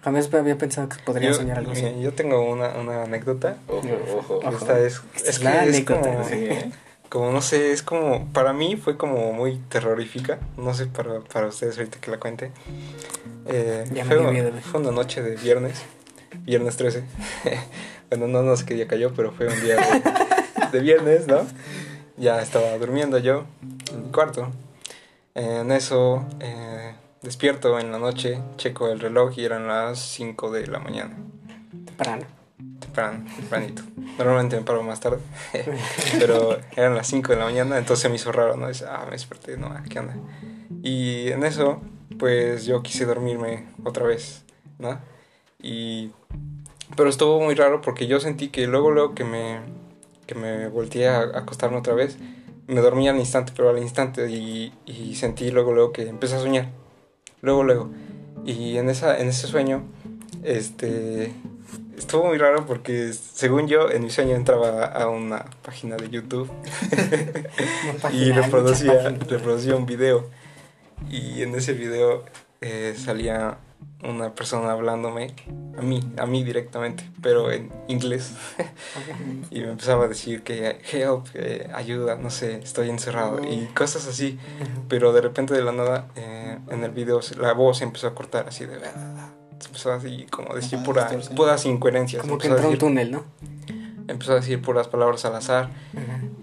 jamás 0.02 0.34
había 0.34 0.58
pensado 0.58 0.90
que 0.90 0.98
podría 1.06 1.30
Yo, 1.30 1.36
soñar 1.36 1.60
algo 1.60 1.72
así. 1.72 1.86
yo 2.02 2.12
tengo 2.12 2.44
una, 2.52 2.78
una 2.78 3.04
anécdota. 3.04 3.56
Ojo, 3.70 3.88
ojo. 4.18 4.36
Ojo. 4.40 4.50
Esta 4.50 4.80
es, 4.80 5.02
Esta 5.16 5.30
es 5.30 5.30
es 5.30 5.40
que 5.40 5.46
la 5.46 5.64
es 5.64 5.70
anécdota, 5.70 6.12
como, 6.12 6.24
Sí, 6.28 6.36
¿eh? 6.36 6.72
como, 7.10 7.32
no 7.32 7.42
sé, 7.42 7.72
es 7.72 7.84
como, 7.84 8.26
para 8.34 8.52
mí 8.52 8.76
fue 8.76 8.98
como 8.98 9.32
muy 9.32 9.60
terrorífica. 9.70 10.40
No 10.58 10.74
sé 10.74 10.88
para, 10.88 11.22
para 11.22 11.48
ustedes 11.48 11.78
ahorita 11.78 12.00
que 12.02 12.12
la 12.12 12.20
cuente. 12.20 12.52
Eh, 13.46 13.86
Ya 13.94 14.04
me 14.04 14.10
fue, 14.16 14.20
dio 14.20 14.30
miedo, 14.32 14.52
fue 14.62 14.82
una 14.82 14.92
noche 14.92 15.22
de 15.22 15.36
viernes, 15.38 15.82
viernes 16.42 16.78
13. 16.78 17.04
bueno, 18.10 18.28
no, 18.28 18.42
no 18.42 18.56
sé 18.56 18.66
qué 18.66 18.74
día 18.74 18.88
cayó, 18.88 19.14
pero 19.14 19.32
fue 19.32 19.48
un 19.48 19.62
día 19.62 19.76
de, 19.76 20.72
de 20.72 20.80
viernes, 20.80 21.28
¿no? 21.28 21.46
Ya 22.18 22.42
estaba 22.42 22.78
durmiendo 22.78 23.18
yo 23.18 23.46
en 23.92 24.04
mi 24.04 24.12
cuarto. 24.12 24.52
En 25.36 25.72
eso, 25.72 26.26
eh, 26.40 26.94
despierto 27.24 27.80
en 27.80 27.92
la 27.92 27.98
noche, 27.98 28.40
checo 28.58 28.90
el 28.90 29.00
reloj 29.00 29.34
y 29.38 29.46
eran 29.46 29.68
las 29.68 30.00
5 30.00 30.52
de 30.52 30.68
la 30.68 30.80
mañana. 30.80 31.18
Temprano. 31.86 32.26
Temprano, 32.80 33.26
tempranito. 33.36 33.82
Normalmente 34.18 34.58
me 34.58 34.62
paro 34.62 34.84
más 34.84 35.00
tarde, 35.00 35.18
pero 36.20 36.60
eran 36.76 36.96
las 36.96 37.08
5 37.08 37.32
de 37.32 37.40
la 37.40 37.46
mañana, 37.46 37.80
entonces 37.80 38.10
me 38.12 38.18
hizo 38.18 38.32
raro, 38.32 38.58
¿no? 38.58 38.68
Dice, 38.68 38.86
ah, 38.88 39.04
me 39.06 39.12
desperté, 39.12 39.58
no, 39.58 39.76
¿qué 39.90 40.00
onda? 40.00 40.16
Y 40.84 41.32
en 41.32 41.44
eso, 41.44 41.82
pues 42.20 42.66
yo 42.66 42.84
quise 42.84 43.06
dormirme 43.06 43.66
otra 43.84 44.06
vez, 44.06 44.44
¿no? 44.78 45.00
Y... 45.64 46.12
Pero 46.96 47.10
estuvo 47.10 47.40
muy 47.40 47.56
raro 47.56 47.82
porque 47.82 48.06
yo 48.06 48.20
sentí 48.20 48.50
que 48.50 48.68
luego, 48.68 48.92
luego 48.92 49.16
que 49.16 49.24
me, 49.24 49.62
que 50.28 50.36
me 50.36 50.68
volteé 50.68 51.08
a 51.08 51.22
acostarme 51.22 51.78
otra 51.78 51.96
vez, 51.96 52.20
me 52.68 52.82
dormí 52.82 53.08
al 53.10 53.18
instante, 53.18 53.52
pero 53.56 53.72
al 53.72 53.80
instante, 53.80 54.30
y, 54.30 54.72
y 54.86 55.16
sentí 55.16 55.50
luego, 55.50 55.74
luego 55.74 55.92
que 55.92 56.08
empecé 56.08 56.36
a 56.36 56.40
soñar. 56.40 56.70
Luego, 57.42 57.64
luego. 57.64 57.90
Y 58.46 58.78
en, 58.78 58.90
esa, 58.90 59.18
en 59.20 59.30
ese 59.30 59.48
sueño, 59.48 59.84
este... 60.44 61.34
Estuvo 61.98 62.26
muy 62.26 62.38
raro 62.38 62.66
porque, 62.66 63.14
según 63.14 63.68
yo, 63.68 63.90
en 63.90 64.04
mi 64.04 64.10
sueño 64.10 64.36
entraba 64.36 64.86
a 64.86 65.08
una 65.10 65.46
página 65.62 65.96
de 65.96 66.10
YouTube 66.10 66.50
página, 68.02 68.24
y 68.24 68.32
reproducía, 68.32 69.10
reproducía 69.10 69.76
un 69.76 69.86
video. 69.86 70.28
Y 71.10 71.44
en 71.44 71.54
ese 71.54 71.74
video 71.74 72.26
eh, 72.62 72.96
salía 72.98 73.58
una 74.04 74.34
persona 74.34 74.72
hablándome 74.72 75.34
a 75.78 75.82
mí, 75.82 76.02
a 76.18 76.26
mí 76.26 76.44
directamente, 76.44 77.10
pero 77.22 77.52
en 77.52 77.72
inglés. 77.88 78.34
y 79.52 79.62
me 79.62 79.70
empezaba 79.70 80.06
a 80.06 80.08
decir 80.08 80.44
que 80.44 80.82
help, 80.92 81.28
eh, 81.34 81.70
ayuda, 81.74 82.16
no 82.16 82.30
sé, 82.30 82.58
estoy 82.58 82.90
encerrado 82.90 83.44
y 83.44 83.66
cosas 83.74 84.08
así. 84.08 84.38
Pero 84.88 85.14
de 85.14 85.22
repente 85.22 85.54
de 85.54 85.64
la 85.64 85.72
nada, 85.72 86.08
eh, 86.16 86.58
en 86.70 86.84
el 86.84 86.92
video 86.92 87.22
la 87.40 87.54
voz 87.54 87.82
empezó 87.82 88.08
a 88.08 88.16
cortar 88.16 88.48
así 88.48 88.66
de... 88.66 88.78
Empezó 89.66 89.94
así 89.94 90.28
como 90.30 90.52
a 90.52 90.56
decir 90.56 90.76
Ajá, 90.76 90.86
pura, 90.86 91.10
puras 91.36 91.66
incoherencias. 91.66 92.22
Como 92.22 92.38
que 92.38 92.48
a 92.48 92.52
entró 92.52 92.70
un 92.70 92.78
túnel, 92.78 93.12
¿no? 93.12 93.24
empezó 94.08 94.34
a 94.34 94.36
decir 94.36 94.62
puras 94.62 94.88
palabras 94.88 95.26
al 95.26 95.36
azar. 95.36 95.70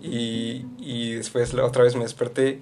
Y, 0.03 0.67
y 0.79 1.15
después 1.15 1.53
la 1.53 1.65
otra 1.65 1.85
vez 1.85 1.95
me 1.95 2.03
desperté 2.03 2.61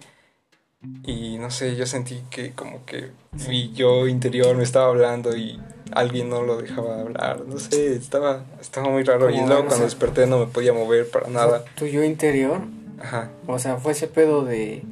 y 1.04 1.38
no 1.38 1.50
sé, 1.50 1.74
yo 1.76 1.86
sentí 1.86 2.22
que 2.30 2.52
como 2.52 2.84
que 2.84 3.10
mi 3.48 3.72
yo 3.72 4.06
interior 4.06 4.56
me 4.56 4.62
estaba 4.62 4.86
hablando 4.86 5.36
y 5.36 5.60
alguien 5.92 6.28
no 6.28 6.42
lo 6.42 6.58
dejaba 6.58 7.00
hablar, 7.00 7.42
no 7.46 7.58
sé, 7.58 7.94
estaba, 7.96 8.44
estaba 8.60 8.88
muy 8.88 9.02
raro. 9.02 9.28
Y 9.30 9.36
luego 9.36 9.52
o 9.54 9.56
cuando 9.66 9.76
sea- 9.76 9.84
desperté 9.86 10.26
no 10.26 10.38
me 10.38 10.46
podía 10.46 10.72
mover 10.72 11.10
para 11.10 11.28
nada. 11.28 11.64
Tu 11.76 11.86
yo 11.86 12.04
interior, 12.04 12.60
Ajá, 13.00 13.30
o 13.46 13.58
sea, 13.58 13.76
fue 13.76 13.92
ese 13.92 14.06
pedo 14.08 14.44
de 14.44 14.82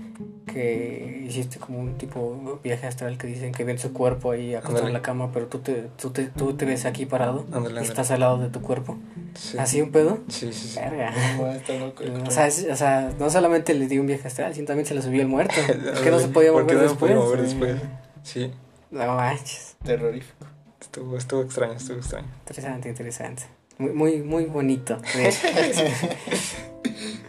que 0.47 1.25
hiciste 1.27 1.59
como 1.59 1.81
un 1.81 1.99
tipo 1.99 2.61
viaje 2.63 2.87
astral 2.87 3.19
que 3.19 3.27
dicen 3.27 3.53
que 3.53 3.65
ven 3.65 3.79
su 3.79 3.93
cuerpo 3.93 4.31
ahí 4.31 4.55
acostado 4.55 4.87
en 4.87 4.93
la 4.93 5.03
cama, 5.03 5.31
pero 5.33 5.47
tú 5.49 5.59
te, 5.59 5.89
tú 6.01 6.11
te, 6.11 6.27
tú 6.27 6.55
te 6.55 6.65
ves 6.65 6.85
aquí 6.87 7.05
parado 7.05 7.41
ándale, 7.47 7.65
y 7.65 7.69
ándale. 7.69 7.87
estás 7.89 8.11
al 8.13 8.21
lado 8.21 8.39
de 8.39 8.49
tu 8.49 8.63
cuerpo. 8.63 8.97
Sí, 9.35 9.59
¿Así 9.59 9.83
un 9.83 9.91
pedo? 9.91 10.21
sí, 10.29 10.53
sí. 10.53 10.69
sí. 10.69 10.79
Verga. 10.79 11.13
No, 11.37 11.51
está 11.53 11.73
loco. 11.75 12.05
O 12.27 12.31
sea, 12.31 12.47
es- 12.47 12.67
o 12.71 12.77
sea, 12.77 13.13
no 13.19 13.29
solamente 13.29 13.75
le 13.75 13.89
dio 13.89 14.01
un 14.01 14.07
viaje 14.07 14.29
astral, 14.29 14.55
sino 14.55 14.67
también 14.67 14.87
se 14.87 14.95
le 14.95 15.03
subió 15.03 15.21
el 15.23 15.29
muerto. 15.29 15.55
Es 15.95 16.01
que 16.01 16.11
no 16.11 16.19
se 16.21 16.29
podía 16.29 16.53
¿Por 16.53 16.63
mover 16.63 16.67
qué 16.67 16.75
no 16.75 16.81
se 16.81 16.89
después. 16.95 17.11
podía 17.13 17.17
mover 17.25 17.43
después? 17.43 17.77
Sí, 18.23 18.53
No 18.93 19.17
manches. 19.17 19.77
Terrorífico. 19.85 20.47
estuvo, 20.81 21.17
estuvo 21.19 21.43
extraño, 21.43 21.73
estuvo 21.75 21.99
extraño. 21.99 22.29
Interesante, 22.41 22.89
interesante. 22.89 23.43
Muy, 23.79 23.91
muy, 23.93 24.23
muy 24.23 24.45
bonito. 24.45 24.99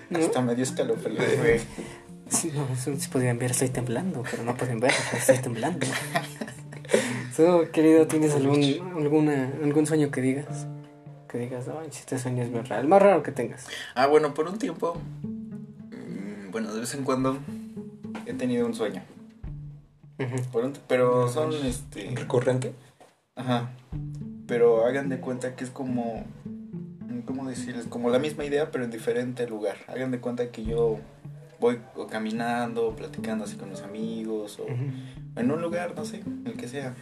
¿No? 0.10 0.20
Hasta 0.20 0.42
me 0.42 0.56
dio 0.56 0.64
escalofrío, 0.64 1.18
güey. 1.40 1.60
Sí, 2.30 2.52
no, 2.54 2.68
eso 2.74 2.94
sí 2.98 3.08
podrían 3.10 3.40
ver, 3.40 3.52
estoy 3.52 3.70
temblando, 3.70 4.24
pero 4.30 4.44
no 4.44 4.56
pueden 4.56 4.80
ver, 4.80 4.92
estoy 5.14 5.38
temblando. 5.40 5.86
¿Tú, 7.36 7.68
querido, 7.72 8.08
tienes 8.08 8.34
algún, 8.36 8.62
alguna, 8.98 9.52
algún 9.64 9.86
sueño 9.86 10.10
que 10.12 10.22
digas? 10.22 10.66
Que 11.30 11.38
digas, 11.40 11.68
no, 11.68 11.82
este 11.82 12.18
sueño 12.18 12.44
es 12.44 12.52
bien 12.52 12.66
raro. 12.66 12.82
El 12.82 12.88
más 12.88 13.02
raro 13.02 13.22
que 13.24 13.32
tengas. 13.32 13.68
Ah, 13.96 14.08
bueno, 14.08 14.34
por 14.34 14.48
un 14.48 14.58
tiempo, 14.58 14.96
mm, 15.24 16.52
bueno, 16.52 16.74
de 16.74 16.80
vez 16.82 16.94
en 16.96 17.04
cuando 17.04 17.38
he 18.26 18.34
tenido 18.34 18.66
un 18.66 18.74
sueño. 18.74 19.04
Por 20.52 20.66
un- 20.66 20.74
pero 20.88 21.28
son, 21.30 21.54
este, 21.66 22.10
¿Recurrente? 22.16 22.74
ajá, 23.36 23.70
pero 24.48 24.86
hagan 24.86 25.10
de 25.10 25.20
cuenta 25.20 25.56
que 25.56 25.64
es 25.64 25.70
como, 25.70 26.24
¿cómo 27.26 27.48
decirles? 27.48 27.86
Como 27.88 28.10
la 28.10 28.18
misma 28.18 28.44
idea, 28.46 28.72
pero 28.72 28.84
en 28.84 28.90
diferente 28.92 29.48
lugar. 29.48 29.78
Hagan 29.88 30.10
de 30.12 30.20
cuenta 30.20 30.50
que 30.50 30.64
yo 30.64 30.98
voy 31.60 31.80
o 31.96 32.08
caminando, 32.08 32.96
platicando 32.96 33.46
así 33.46 33.56
con 33.56 33.70
mis 33.70 33.82
amigos, 33.82 34.60
o 34.60 34.66
en 34.68 35.52
un 35.52 35.62
lugar, 35.62 35.94
no 35.96 36.06
sé, 36.06 36.24
el 36.46 36.54
que 36.54 36.68
sea. 36.68 36.96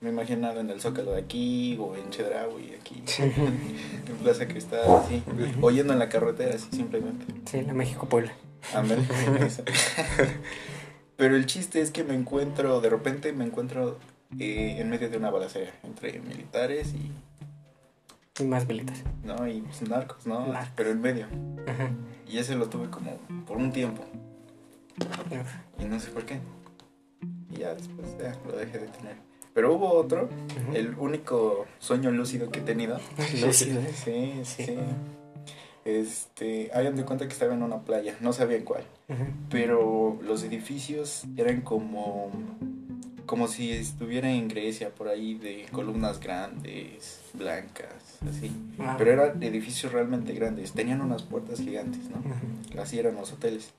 Me 0.00 0.10
he 0.10 0.12
imaginado 0.12 0.60
en 0.60 0.68
el 0.70 0.80
Zócalo 0.80 1.12
de 1.12 1.20
aquí, 1.22 1.76
o 1.80 1.96
en 1.96 2.10
Chedraui, 2.10 2.74
aquí, 2.78 3.02
en 3.18 4.16
Plaza 4.22 4.46
Cristal, 4.46 4.80
así, 5.04 5.22
Ujú. 5.26 5.66
o 5.66 5.70
yendo 5.70 5.92
en 5.94 5.98
la 5.98 6.08
carretera, 6.08 6.54
así 6.54 6.68
simplemente. 6.70 7.24
Sí, 7.46 7.62
la 7.62 7.72
México-Puebla. 7.72 8.32
Pero 11.16 11.36
el 11.36 11.46
chiste 11.46 11.80
es 11.80 11.90
que 11.90 12.04
me 12.04 12.14
encuentro, 12.14 12.80
de 12.80 12.90
repente 12.90 13.32
me 13.32 13.44
encuentro 13.44 13.98
eh, 14.38 14.76
en 14.78 14.90
medio 14.90 15.08
de 15.08 15.16
una 15.16 15.30
balacera 15.30 15.72
entre 15.82 16.20
militares 16.20 16.92
y, 16.94 17.10
Y 18.38 18.44
más 18.44 18.66
velitas. 18.66 19.02
no, 19.24 19.46
y 19.48 19.62
pues, 19.62 19.88
narcos, 19.88 20.26
¿no? 20.26 20.46
Narcos. 20.46 20.72
Pero 20.76 20.90
en 20.90 21.00
medio. 21.00 21.26
Ajá. 21.66 21.90
Y 22.28 22.38
ese 22.38 22.54
lo 22.54 22.68
tuve 22.68 22.90
como 22.90 23.18
por 23.46 23.56
un 23.56 23.72
tiempo. 23.72 24.04
Uf. 25.00 25.82
Y 25.82 25.84
no 25.84 25.98
sé 26.00 26.10
por 26.10 26.24
qué. 26.24 26.40
Y 27.50 27.58
ya 27.58 27.74
después 27.74 28.16
ya 28.18 28.36
lo 28.46 28.56
dejé 28.56 28.78
de 28.78 28.88
tener. 28.88 29.16
Pero 29.54 29.74
hubo 29.74 29.90
otro, 29.94 30.28
el 30.74 30.94
único 30.98 31.64
sueño 31.78 32.10
lúcido 32.10 32.50
que 32.50 32.58
he 32.58 32.62
tenido. 32.62 32.98
Lúcido, 33.40 33.80
¿eh? 33.80 33.92
Sí, 33.94 34.40
sí. 34.44 34.64
Sí. 34.64 34.78
Este, 35.86 36.70
hagan 36.74 36.96
de 36.96 37.04
cuenta 37.04 37.26
que 37.26 37.32
estaba 37.32 37.54
en 37.54 37.62
una 37.62 37.84
playa, 37.84 38.16
no 38.20 38.32
sabía 38.32 38.56
en 38.56 38.64
cuál. 38.64 38.82
Pero 39.48 40.18
los 40.20 40.42
edificios 40.42 41.24
eran 41.36 41.60
como 41.60 42.32
como 43.26 43.48
si 43.48 43.72
estuviera 43.72 44.30
en 44.30 44.48
Grecia 44.48 44.90
por 44.90 45.08
ahí 45.08 45.34
de 45.34 45.66
columnas 45.72 46.20
grandes, 46.20 47.20
blancas, 47.34 48.18
así. 48.28 48.50
Pero 48.96 49.12
eran 49.12 49.42
edificios 49.42 49.92
realmente 49.92 50.32
grandes, 50.32 50.72
tenían 50.72 51.00
unas 51.00 51.22
puertas 51.22 51.60
gigantes, 51.60 52.02
¿no? 52.08 52.80
Así 52.80 52.98
eran 52.98 53.16
los 53.16 53.32
hoteles. 53.32 53.72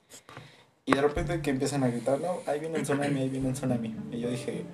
Y 0.84 0.92
de 0.92 1.02
repente 1.02 1.40
que 1.40 1.50
empiezan 1.50 1.82
a 1.82 1.88
gritar, 1.88 2.20
no, 2.20 2.38
ahí 2.46 2.60
viene 2.60 2.78
un 2.78 2.82
tsunami, 2.82 3.20
ahí 3.20 3.28
viene 3.28 3.48
un 3.48 3.54
tsunami. 3.54 3.94
Y 4.12 4.20
yo 4.20 4.30
dije, 4.30 4.64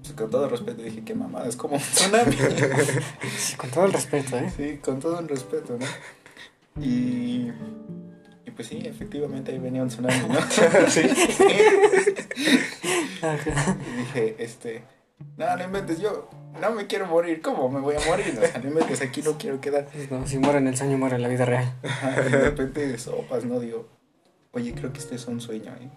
pues, 0.00 0.12
con 0.14 0.30
todo 0.30 0.48
respeto, 0.48 0.82
dije, 0.82 1.02
qué 1.04 1.14
mamada, 1.14 1.48
es 1.48 1.56
como 1.56 1.76
un 1.76 1.80
tsunami. 1.80 2.36
Sí, 3.36 3.56
con 3.56 3.70
todo 3.70 3.86
el 3.86 3.92
respeto, 3.92 4.36
¿eh? 4.36 4.52
sí, 4.56 4.78
con 4.78 5.00
todo 5.00 5.18
el 5.18 5.28
respeto, 5.28 5.78
¿no? 5.78 6.82
Y 6.82 7.50
pues 8.56 8.68
sí, 8.68 8.82
efectivamente 8.84 9.52
ahí 9.52 9.58
venía 9.58 9.82
un 9.82 9.88
tsunami, 9.88 10.28
¿no? 10.28 10.40
sí. 10.88 11.02
Ajá. 13.22 13.76
Y 13.86 13.98
dije, 13.98 14.36
este, 14.38 14.82
no, 15.36 15.56
no 15.56 15.64
inventes, 15.64 16.00
yo 16.00 16.28
no 16.60 16.72
me 16.72 16.86
quiero 16.86 17.06
morir, 17.06 17.40
¿cómo 17.42 17.68
me 17.68 17.80
voy 17.80 17.96
a 17.96 18.00
morir? 18.08 18.38
O 18.42 18.46
sea, 18.46 18.58
no 18.58 18.68
inventes, 18.68 19.02
aquí 19.02 19.22
no 19.22 19.36
quiero 19.38 19.60
quedar. 19.60 19.86
No, 20.10 20.26
si 20.26 20.38
muere 20.38 20.58
en 20.58 20.68
el 20.68 20.76
sueño, 20.76 20.96
muere 20.98 21.16
en 21.16 21.22
la 21.22 21.28
vida 21.28 21.44
real. 21.44 21.72
Ajá, 21.84 22.14
y 22.26 22.30
de 22.30 22.38
repente 22.38 22.98
sopas, 22.98 23.44
¿no? 23.44 23.60
Digo, 23.60 23.88
oye, 24.52 24.74
creo 24.74 24.92
que 24.92 24.98
este 24.98 25.16
es 25.16 25.26
un 25.26 25.40
sueño, 25.40 25.72
¿eh? 25.80 25.90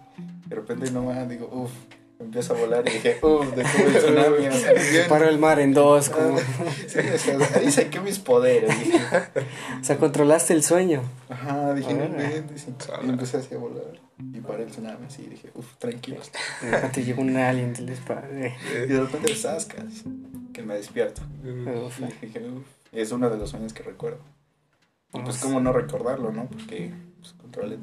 De 0.46 0.56
repente 0.56 0.90
nomás 0.90 1.28
digo, 1.28 1.48
uff, 1.52 1.72
empiezo 2.20 2.54
a 2.54 2.58
volar 2.58 2.86
y 2.88 2.92
dije, 2.92 3.18
uff, 3.22 3.54
detuve 3.54 3.86
el 3.86 3.96
tsunami, 3.96 4.46
o 4.48 4.52
sea, 4.52 4.72
bien. 4.72 5.08
Paró 5.08 5.28
el 5.28 5.38
mar 5.38 5.58
en 5.60 5.72
dos, 5.72 6.10
como... 6.10 6.38
Sí, 6.86 6.98
o 6.98 7.18
sea, 7.18 7.38
ahí 7.56 7.70
saqué 7.70 8.00
mis 8.00 8.18
poderes, 8.18 8.78
dije, 8.78 9.00
O 9.80 9.84
sea, 9.84 9.96
controlaste 9.98 10.52
el 10.52 10.62
sueño. 10.62 11.02
ajá, 11.28 11.74
dije, 11.74 11.94
no 11.94 12.04
inventes, 12.04 12.66
y 12.66 13.08
empecé 13.08 13.38
así 13.38 13.54
a 13.54 13.58
volar. 13.58 14.00
Y 14.18 14.40
paré 14.40 14.64
el 14.64 14.70
tsunami 14.70 15.06
así, 15.06 15.22
y 15.22 15.30
dije, 15.30 15.50
uff, 15.54 15.76
tranquilos. 15.78 16.30
De 16.60 16.70
repente 16.70 17.04
llegó 17.04 17.22
un 17.22 17.36
alien 17.36 17.72
del 17.72 17.88
espacio. 17.88 18.28
Y 18.84 18.86
de 18.88 19.00
repente 19.00 19.34
zascas, 19.34 20.04
que 20.52 20.62
me 20.62 20.74
despierto. 20.74 21.22
Uf. 21.86 22.00
Y 22.00 22.26
dije, 22.26 22.40
uff, 22.48 22.66
es 22.92 23.12
uno 23.12 23.30
de 23.30 23.38
los 23.38 23.50
sueños 23.50 23.72
que 23.72 23.82
recuerdo. 23.82 24.20
Y 25.12 25.20
pues, 25.20 25.38
cómo 25.38 25.60
no 25.60 25.72
recordarlo, 25.72 26.32
¿no? 26.32 26.46
Porque, 26.46 26.92
pues. 27.20 27.34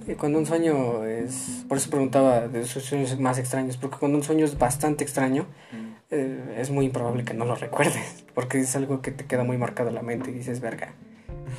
Y 0.08 0.16
cuando 0.16 0.40
un 0.40 0.46
sueño 0.46 1.04
es... 1.06 1.66
Por 1.68 1.78
eso 1.78 1.90
preguntaba 1.90 2.48
de 2.48 2.66
sus 2.66 2.84
sueños 2.84 3.20
más 3.20 3.38
extraños, 3.38 3.78
porque 3.78 3.98
cuando 3.98 4.18
un 4.18 4.24
sueño 4.24 4.46
es 4.46 4.58
bastante 4.58 5.04
extraño, 5.04 5.46
Mm. 5.72 5.94
eh, 6.12 6.56
es 6.60 6.70
muy 6.70 6.86
improbable 6.86 7.24
que 7.26 7.34
no 7.34 7.44
lo 7.46 7.56
recuerdes, 7.56 8.24
porque 8.34 8.60
es 8.60 8.76
algo 8.76 9.02
que 9.02 9.12
te 9.12 9.26
queda 9.26 9.44
muy 9.44 9.58
marcado 9.58 9.90
en 9.90 9.96
la 9.96 10.02
mente 10.02 10.32
y 10.32 10.34
dices, 10.34 10.62
verga, 10.62 10.94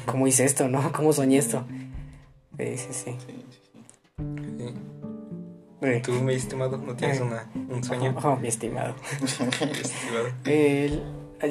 ¿cómo 0.07 0.27
hice 0.27 0.45
esto, 0.45 0.69
no? 0.69 0.91
¿Cómo 0.97 1.13
soñé 1.13 1.39
esto? 1.39 1.65
Sí, 2.59 2.77
sí, 2.79 2.89
sí. 2.93 3.17
Sí, 3.27 3.45
sí, 4.59 4.75
sí. 5.79 6.01
¿Tú, 6.03 6.13
mi 6.23 6.35
estimado, 6.35 6.77
no 6.77 6.95
tienes 6.97 7.21
Eh. 7.21 7.23
una, 7.23 7.49
un 7.69 7.85
sueño? 7.85 8.15
Oh, 8.23 8.37
mi 8.37 8.49
estimado. 8.49 8.95
Mi 9.21 9.27
estimado. 9.81 10.27
El- 10.45 11.03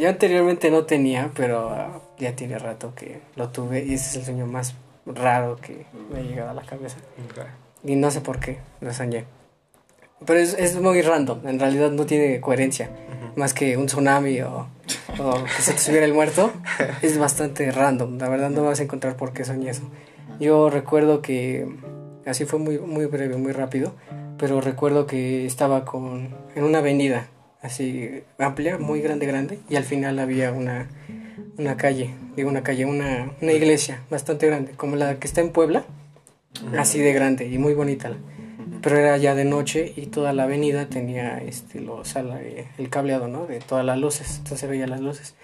yo 0.02 0.10
anteriormente 0.10 0.70
no 0.70 0.84
tenía, 0.84 1.32
pero 1.34 2.04
ya 2.20 2.36
tiene 2.36 2.60
rato 2.60 2.94
que 2.94 3.22
lo 3.38 3.50
tuve 3.52 3.86
y 3.86 3.94
ese 3.94 4.10
es 4.10 4.16
el 4.18 4.26
sueño 4.26 4.46
más 4.46 4.76
raro 5.14 5.58
que 5.58 5.86
me 6.12 6.20
ha 6.20 6.24
llegado 6.24 6.50
a 6.52 6.54
la 6.54 6.64
cabeza. 6.64 6.98
Y 7.84 7.96
no 7.96 8.12
sé 8.12 8.22
por 8.22 8.40
qué 8.40 8.60
lo 8.82 8.94
soñé. 8.94 9.26
Pero 10.26 10.40
es, 10.40 10.56
es 10.58 10.80
muy 10.80 11.02
random, 11.02 11.48
en 11.48 11.60
realidad 11.60 11.92
no 11.92 12.06
tiene 12.06 12.42
coherencia. 12.42 12.90
Más 13.36 13.54
que 13.54 13.78
un 13.78 13.86
tsunami 13.86 14.42
o, 14.42 14.68
o 15.20 15.44
que 15.44 15.62
se 15.62 15.74
te 15.74 15.80
subiera 15.80 16.06
el 16.06 16.14
muerto, 16.14 16.52
es 17.02 17.18
bastante 17.18 17.72
random. 17.72 18.18
La 18.18 18.30
verdad 18.30 18.50
no 18.50 18.64
vas 18.64 18.80
a 18.80 18.84
encontrar 18.84 19.16
por 19.16 19.34
qué 19.34 19.46
soñé 19.46 19.70
eso. 19.70 19.84
Yo 20.40 20.70
recuerdo 20.70 21.22
que, 21.22 21.68
así 22.26 22.46
fue 22.46 22.60
muy, 22.60 22.80
muy 22.80 23.06
breve, 23.06 23.38
muy 23.38 23.52
rápido, 23.52 23.94
pero 24.38 24.60
recuerdo 24.62 25.06
que 25.06 25.46
estaba 25.46 25.86
con, 25.86 26.36
en 26.56 26.64
una 26.64 26.80
avenida 26.80 27.28
así 27.62 28.24
amplia, 28.38 28.78
muy 28.78 29.02
grande, 29.02 29.26
grande, 29.26 29.60
y 29.70 29.76
al 29.76 29.84
final 29.84 30.20
había 30.20 30.52
una, 30.52 30.90
una 31.58 31.78
calle, 31.78 32.14
digo 32.36 32.50
una 32.50 32.64
calle, 32.64 32.86
una, 32.86 33.32
una 33.42 33.52
iglesia 33.54 34.02
bastante 34.10 34.48
grande, 34.48 34.72
como 34.74 34.96
la 34.96 35.20
que 35.20 35.28
está 35.28 35.42
en 35.42 35.50
Puebla, 35.52 35.86
así 36.78 37.00
de 37.00 37.14
grande 37.14 37.48
y 37.48 37.58
muy 37.58 37.74
bonita. 37.74 38.12
Pero 38.82 38.98
era 38.98 39.18
ya 39.18 39.34
de 39.34 39.44
noche 39.44 39.92
y 39.96 40.06
toda 40.08 40.34
la 40.34 40.44
avenida 40.44 40.86
tenía 40.88 41.40
este 41.40 41.80
los 41.82 42.16
ala- 42.16 42.42
eh, 42.42 42.68
el 42.78 42.90
cableado, 42.90 43.28
¿no? 43.28 43.48
De 43.48 43.60
todas 43.60 43.84
las 43.86 43.98
luces, 43.98 44.30
entonces 44.38 44.60
se 44.60 44.68
veía 44.68 44.86
las 44.88 45.02
luces. 45.02 45.36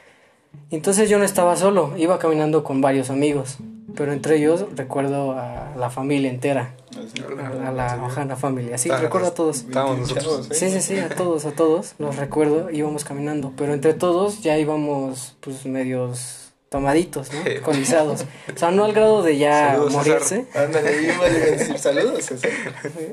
Entonces 0.69 1.09
yo 1.09 1.17
no 1.17 1.23
estaba 1.23 1.55
solo, 1.55 1.93
iba 1.97 2.19
caminando 2.19 2.63
con 2.63 2.79
varios 2.81 3.09
amigos, 3.09 3.57
pero 3.95 4.11
entre 4.13 4.37
ellos 4.37 4.65
recuerdo 4.75 5.33
a 5.33 5.73
la 5.77 5.89
familia 5.89 6.29
entera, 6.29 6.73
Así. 6.91 7.23
a 7.65 7.71
la 7.71 8.03
Ojana 8.05 8.35
familia, 8.35 8.77
sí, 8.77 8.89
Ah, 8.91 8.97
recuerdo 8.97 9.27
a 9.27 9.33
todos. 9.33 9.57
Estábamos 9.61 9.99
nosotros. 9.99 10.49
¿eh? 10.51 10.55
Sí, 10.55 10.69
sí, 10.69 10.81
sí, 10.81 10.97
a 10.99 11.09
todos, 11.09 11.45
a 11.45 11.51
todos, 11.51 11.95
los 11.99 12.15
recuerdo, 12.17 12.69
íbamos 12.71 13.03
caminando, 13.03 13.51
pero 13.57 13.73
entre 13.73 13.93
todos 13.93 14.41
ya 14.41 14.57
íbamos 14.57 15.35
pues 15.41 15.65
medios 15.65 16.42
tomaditos, 16.73 17.31
¿no? 17.31 17.43
Sí. 17.43 17.49
Alcoholizados. 17.51 18.25
O 18.51 18.57
sea, 18.57 18.71
no 18.71 18.83
al 18.83 18.93
grado 18.93 19.21
de 19.21 19.37
ya 19.37 19.73
Saludos, 19.73 19.93
morirse, 19.93 20.45
Ándale, 20.55 21.03
iba 21.03 21.23
a 21.23 21.29
decir 21.29 21.77
saludos, 21.77 22.25
César. 22.25 22.49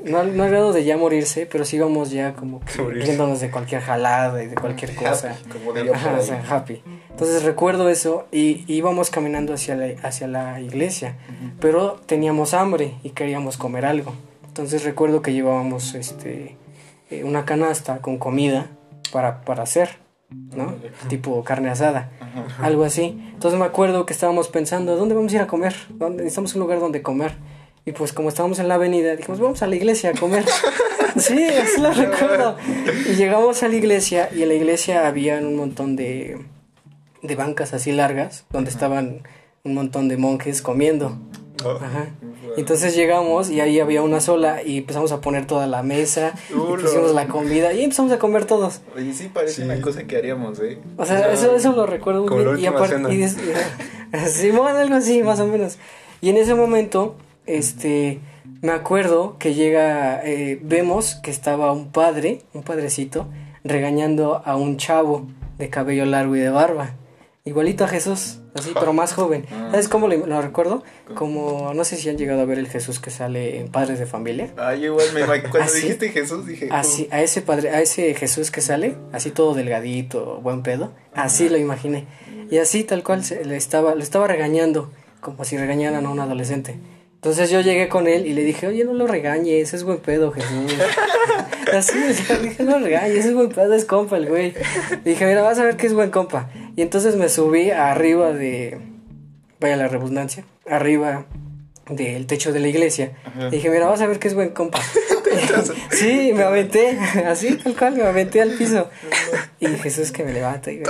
no, 0.03 0.23
no 0.23 0.43
al 0.43 0.49
grado 0.49 0.73
de 0.73 0.83
ya 0.83 0.97
morirse, 0.97 1.45
pero 1.45 1.63
sí 1.63 1.75
íbamos 1.75 2.09
ya 2.09 2.33
como 2.33 2.59
que 2.61 2.81
riéndonos 2.81 3.39
de 3.39 3.51
cualquier 3.51 3.81
jalada 3.81 4.43
y 4.43 4.47
de 4.47 4.55
cualquier 4.55 4.95
cosa. 4.95 5.37
Happy, 5.39 5.49
como 5.49 5.93
Ajá, 5.93 6.17
o 6.19 6.23
sea, 6.23 6.43
happy. 6.49 6.81
Entonces 7.11 7.43
recuerdo 7.43 7.89
eso 7.89 8.25
y 8.31 8.65
íbamos 8.65 9.11
caminando 9.11 9.53
hacia 9.53 9.75
la, 9.75 9.93
hacia 10.01 10.27
la 10.27 10.59
iglesia, 10.59 11.17
pero 11.59 12.01
teníamos 12.07 12.55
hambre 12.55 12.95
y 13.03 13.11
queríamos 13.11 13.57
comer 13.57 13.85
algo. 13.85 14.15
Entonces 14.47 14.83
recuerdo 14.83 15.21
que 15.21 15.33
llevábamos 15.33 15.93
este 15.93 16.57
eh, 17.11 17.23
una 17.23 17.45
canasta 17.45 17.99
con 17.99 18.17
comida 18.17 18.71
para, 19.11 19.41
para 19.41 19.61
hacer, 19.61 19.99
¿no? 20.31 20.75
Tipo 21.07 21.43
carne 21.43 21.69
asada, 21.69 22.11
algo 22.59 22.83
así. 22.83 23.19
Entonces 23.33 23.59
me 23.59 23.65
acuerdo 23.65 24.05
que 24.05 24.13
estábamos 24.13 24.47
pensando, 24.47 24.95
¿dónde 24.95 25.15
vamos 25.15 25.31
a 25.33 25.35
ir 25.35 25.41
a 25.41 25.47
comer? 25.47 25.75
¿Dónde? 25.89 26.23
Necesitamos 26.23 26.55
un 26.55 26.61
lugar 26.61 26.79
donde 26.79 27.01
comer. 27.01 27.33
Y 27.85 27.93
pues 27.93 28.13
como 28.13 28.29
estábamos 28.29 28.59
en 28.59 28.67
la 28.67 28.75
avenida, 28.75 29.15
dijimos, 29.15 29.39
vamos 29.39 29.61
a 29.63 29.67
la 29.67 29.75
iglesia 29.75 30.11
a 30.11 30.13
comer. 30.13 30.45
sí, 31.17 31.43
así 31.45 31.81
lo 31.81 31.91
recuerdo. 31.91 32.55
Y 33.09 33.15
llegamos 33.15 33.63
a 33.63 33.67
la 33.67 33.75
iglesia 33.75 34.29
y 34.33 34.43
en 34.43 34.49
la 34.49 34.53
iglesia 34.53 35.07
había 35.07 35.37
un 35.37 35.55
montón 35.55 35.95
de, 35.95 36.37
de 37.23 37.35
bancas 37.35 37.73
así 37.73 37.91
largas, 37.91 38.45
donde 38.51 38.69
estaban 38.69 39.23
un 39.63 39.73
montón 39.73 40.07
de 40.07 40.17
monjes 40.17 40.61
comiendo. 40.61 41.17
Oh. 41.65 41.77
Ajá. 41.81 42.07
Entonces 42.57 42.95
llegamos 42.95 43.49
y 43.49 43.61
ahí 43.61 43.79
había 43.79 44.01
una 44.01 44.19
sola 44.19 44.61
y 44.63 44.79
empezamos 44.79 45.11
a 45.11 45.21
poner 45.21 45.47
toda 45.47 45.67
la 45.67 45.83
mesa, 45.83 46.33
y 46.49 46.53
Uh, 46.53 46.75
pusimos 46.75 47.07
lo- 47.09 47.13
la 47.13 47.27
comida 47.27 47.71
y 47.73 47.83
empezamos 47.83 48.11
a 48.11 48.19
comer 48.19 48.45
todos. 48.45 48.81
Oye, 48.95 49.13
sí 49.13 49.29
parece 49.33 49.53
Sí. 49.55 49.61
una 49.61 49.79
cosa 49.81 50.03
que 50.03 50.17
haríamos, 50.17 50.59
¿eh? 50.59 50.79
O 50.97 51.05
sea, 51.05 51.31
eso, 51.31 51.55
eso 51.55 51.71
lo 51.73 51.85
recuerdo 51.85 52.25
muy 52.25 52.43
bien. 52.43 52.59
Y 52.59 52.65
aparte, 52.65 53.13
y 53.13 53.27
sí, 54.27 54.49
bueno, 54.51 54.77
algo 54.79 54.95
así, 54.95 55.23
más 55.23 55.39
o 55.39 55.47
menos. 55.47 55.77
Y 56.21 56.29
en 56.29 56.37
ese 56.37 56.53
momento, 56.55 57.15
este, 57.45 58.19
me 58.61 58.71
acuerdo 58.71 59.37
que 59.39 59.53
llega, 59.53 60.21
eh, 60.23 60.59
vemos 60.61 61.15
que 61.15 61.31
estaba 61.31 61.71
un 61.71 61.91
padre, 61.91 62.41
un 62.53 62.63
padrecito, 62.63 63.27
regañando 63.63 64.41
a 64.45 64.55
un 64.55 64.77
chavo 64.77 65.27
de 65.57 65.69
cabello 65.69 66.05
largo 66.05 66.35
y 66.35 66.39
de 66.39 66.49
barba. 66.49 66.95
Igualito 67.43 67.85
a 67.85 67.87
Jesús, 67.87 68.37
así, 68.53 68.69
pero 68.75 68.93
más 68.93 69.13
joven. 69.13 69.47
Ah. 69.51 69.69
¿Sabes 69.71 69.87
cómo 69.87 70.07
lo, 70.07 70.15
lo 70.27 70.41
recuerdo? 70.43 70.83
Como, 71.15 71.73
no 71.73 71.83
sé 71.83 71.95
si 71.95 72.07
han 72.07 72.15
llegado 72.15 72.41
a 72.41 72.45
ver 72.45 72.59
el 72.59 72.67
Jesús 72.67 72.99
que 72.99 73.09
sale 73.09 73.59
en 73.59 73.69
Padres 73.69 73.97
de 73.97 74.05
Familia. 74.05 74.53
Ay, 74.57 74.85
igual 74.85 75.07
me 75.15 75.25
cuando 75.25 75.59
¿Ah, 75.59 75.67
sí? 75.67 75.81
dijiste 75.81 76.09
Jesús 76.09 76.45
dije, 76.45 76.69
Así, 76.71 77.07
a 77.09 77.23
ese 77.23 77.41
padre, 77.41 77.71
a 77.71 77.81
ese 77.81 78.13
Jesús 78.13 78.51
que 78.51 78.61
sale, 78.61 78.95
así 79.11 79.31
todo 79.31 79.55
delgadito, 79.55 80.39
buen 80.43 80.61
pedo, 80.61 80.93
así 81.15 81.49
lo 81.49 81.57
imaginé. 81.57 82.05
Y 82.51 82.59
así 82.59 82.83
tal 82.83 83.01
cual 83.01 83.23
se, 83.23 83.43
le 83.43 83.57
estaba, 83.57 83.95
lo 83.95 84.03
estaba 84.03 84.27
regañando, 84.27 84.91
como 85.19 85.43
si 85.43 85.57
regañaran 85.57 86.05
a 86.05 86.11
un 86.11 86.19
adolescente. 86.19 86.77
Entonces 87.15 87.49
yo 87.49 87.61
llegué 87.61 87.87
con 87.87 88.07
él 88.07 88.25
y 88.27 88.33
le 88.33 88.43
dije, 88.43 88.67
oye, 88.67 88.83
no 88.83 88.93
lo 88.93 89.07
regañes, 89.07 89.73
es 89.73 89.83
buen 89.83 89.99
pedo, 89.99 90.31
Jesús. 90.31 90.73
así, 91.73 92.13
sea, 92.15 92.37
dije, 92.37 92.63
no 92.63 92.79
lo 92.79 92.85
regañes, 92.85 93.25
es 93.25 93.33
buen 93.33 93.49
pedo, 93.49 93.73
es 93.73 93.85
compa 93.85 94.17
el 94.17 94.27
güey. 94.27 94.53
Le 95.03 95.11
dije, 95.11 95.25
mira, 95.25 95.43
vas 95.43 95.59
a 95.59 95.63
ver 95.63 95.77
que 95.77 95.87
es 95.87 95.93
buen 95.93 96.09
compa. 96.09 96.49
Y 96.75 96.81
entonces 96.81 97.15
me 97.15 97.29
subí 97.29 97.71
arriba 97.71 98.31
de, 98.33 98.79
vaya 99.59 99.75
la 99.77 99.87
redundancia, 99.87 100.45
arriba 100.69 101.25
del 101.89 102.25
techo 102.27 102.53
de 102.53 102.59
la 102.59 102.67
iglesia. 102.67 103.17
Ajá. 103.25 103.47
Y 103.47 103.51
dije, 103.51 103.69
mira, 103.69 103.87
vas 103.87 104.01
a 104.01 104.07
ver 104.07 104.19
que 104.19 104.27
es 104.27 104.35
buen 104.35 104.49
compa. 104.49 104.79
sí, 105.91 106.31
me 106.33 106.43
aventé, 106.43 106.97
así 107.27 107.55
tal 107.55 107.75
cual, 107.75 107.95
me 107.95 108.03
aventé 108.03 108.41
al 108.41 108.51
piso. 108.51 108.89
Y 109.59 109.67
Jesús 109.67 110.11
que 110.11 110.23
me 110.23 110.33
levanta 110.33 110.71
y 110.71 110.77
me, 110.77 110.85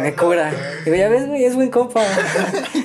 me 0.00 0.14
cura. 0.14 0.52
Y 0.82 0.84
digo, 0.84 0.96
ya 0.96 1.08
ves, 1.08 1.26
güey, 1.26 1.44
es 1.44 1.54
buen 1.54 1.70
compa. 1.70 2.02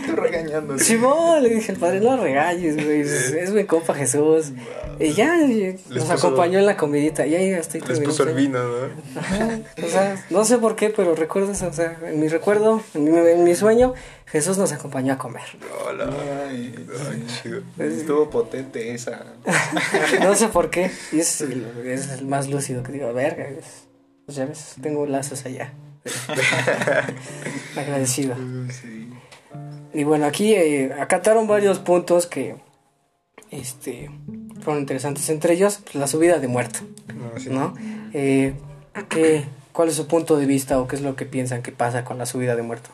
Tú 0.06 0.16
regañando. 0.16 0.78
Simón, 0.80 1.44
le 1.44 1.50
dije, 1.50 1.72
el 1.74 1.78
padre, 1.78 2.00
no 2.00 2.16
regañes, 2.18 2.76
güey. 2.76 3.02
Es, 3.02 3.52
buen 3.52 3.66
compa 3.66 3.94
Jesús. 3.94 4.52
Y 5.00 5.14
ya 5.14 5.36
nos 5.38 6.04
puso- 6.06 6.12
acompañó 6.14 6.60
en 6.60 6.66
la 6.66 6.78
comidita. 6.78 7.26
Y 7.26 7.36
ahí 7.36 7.50
estoy 7.52 7.82
Les 7.82 8.00
puso 8.00 8.24
el 8.24 8.34
vino, 8.36 8.60
¿no? 8.60 9.20
Ajá, 9.20 9.60
O 9.84 9.88
sea, 9.90 10.26
no 10.30 10.46
sé 10.46 10.58
por 10.58 10.76
qué, 10.76 10.90
pero 10.90 11.16
recuerdo 11.16 11.52
eso. 11.52 11.68
O 11.68 11.74
sea, 11.74 11.98
en 12.06 12.20
mi 12.20 12.28
recuerdo, 12.28 12.82
en 12.94 13.04
mi, 13.04 13.18
en 13.18 13.44
mi 13.44 13.56
sueño, 13.56 13.94
Jesús 14.26 14.58
nos 14.58 14.72
acompañó 14.72 15.14
a 15.14 15.18
comer. 15.18 15.44
Hola. 15.88 16.10
Ay, 16.50 17.26
chido. 17.42 17.62
Estuvo 17.80 18.30
potente 18.30 18.94
esa. 18.94 19.24
No 20.22 20.36
sé 20.36 20.48
por 20.50 20.69
qué. 20.70 20.92
Y 21.12 21.20
es, 21.20 21.42
el- 21.42 21.66
es 21.86 22.10
el 22.12 22.26
más 22.26 22.50
lúcido 22.50 22.84
que 22.84 22.92
digo, 22.92 23.12
verga. 23.14 23.48
es- 23.48 23.86
pues 24.26 24.38
ya 24.38 24.46
ves, 24.46 24.76
tengo 24.82 25.06
lazos 25.06 25.46
allá. 25.46 25.74
Agradecido. 27.76 28.36
Sí. 28.70 29.10
Y 29.94 30.04
bueno, 30.04 30.26
aquí 30.26 30.54
eh, 30.54 30.94
acataron 31.00 31.48
varios 31.48 31.80
puntos 31.80 32.28
que 32.28 32.56
este, 33.52 34.12
fueron 34.62 34.82
interesantes. 34.82 35.28
Entre 35.30 35.54
ellos, 35.54 35.80
pues, 35.84 35.96
la 35.96 36.06
subida 36.08 36.38
de 36.40 36.48
muerto, 36.48 36.80
No, 37.16 37.40
sí. 37.40 37.50
¿no? 37.50 37.74
Eh, 38.14 38.54
¿qué- 39.10 39.46
¿Cuál 39.72 39.90
es 39.90 39.96
su 39.96 40.08
punto 40.08 40.38
de 40.38 40.46
vista 40.46 40.80
o 40.80 40.88
qué 40.88 40.96
es 40.98 41.02
lo 41.02 41.16
que 41.16 41.26
piensan 41.26 41.62
que 41.62 41.72
pasa 41.72 42.04
con 42.04 42.18
la 42.18 42.26
subida 42.26 42.56
de 42.56 42.62
muerto? 42.64 42.90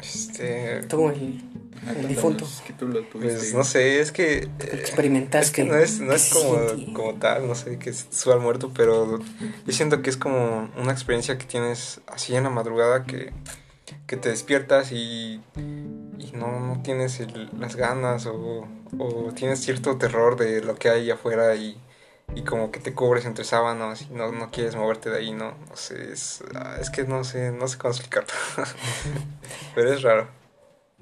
Este. 0.00 0.82
Tú, 0.82 1.08
el, 1.08 1.42
el 1.96 2.08
difunto, 2.08 2.46
Que 2.66 2.72
tú 2.72 2.88
lo 2.88 3.04
tuviste. 3.04 3.36
Pues 3.38 3.54
no 3.54 3.64
sé, 3.64 4.00
es 4.00 4.12
que. 4.12 4.38
eh, 4.38 4.48
experimentaste. 4.72 5.40
Es 5.46 5.50
que 5.50 5.64
no 5.64 5.76
es, 5.76 6.00
no 6.00 6.10
¿qué 6.10 6.16
es 6.16 6.32
como, 6.32 6.94
como 6.94 7.14
tal, 7.18 7.46
no 7.48 7.54
sé, 7.54 7.78
que 7.78 7.92
suba 7.92 8.34
al 8.34 8.40
muerto, 8.40 8.70
pero 8.74 9.18
yo 9.66 9.72
siento 9.72 10.02
que 10.02 10.10
es 10.10 10.16
como 10.16 10.70
una 10.76 10.92
experiencia 10.92 11.36
que 11.38 11.44
tienes 11.46 12.00
así 12.06 12.34
en 12.34 12.44
la 12.44 12.50
madrugada 12.50 13.04
que, 13.04 13.32
que 14.06 14.16
te 14.16 14.28
despiertas 14.30 14.92
y, 14.92 15.40
y 16.18 16.32
no, 16.34 16.60
no 16.60 16.82
tienes 16.82 17.20
el- 17.20 17.50
las 17.58 17.76
ganas 17.76 18.26
o, 18.26 18.66
o 18.98 19.32
tienes 19.34 19.60
cierto 19.60 19.96
terror 19.98 20.36
de 20.36 20.62
lo 20.62 20.74
que 20.76 20.88
hay 20.90 21.10
afuera 21.10 21.54
y, 21.56 21.76
y 22.34 22.42
como 22.42 22.70
que 22.70 22.80
te 22.80 22.94
cubres 22.94 23.24
entre 23.26 23.44
sábanas 23.44 24.02
y 24.02 24.14
no, 24.14 24.32
no 24.32 24.50
quieres 24.50 24.76
moverte 24.76 25.10
de 25.10 25.18
ahí, 25.18 25.32
no, 25.32 25.54
no 25.68 25.76
sé, 25.76 26.12
es, 26.12 26.42
ah, 26.54 26.76
es 26.80 26.90
que 26.90 27.04
no 27.04 27.22
sé, 27.24 27.50
no 27.52 27.68
sé 27.68 27.76
cómo 27.78 27.92
explicarlo, 27.92 28.28
pero 29.74 29.92
es 29.92 30.02
raro. 30.02 30.28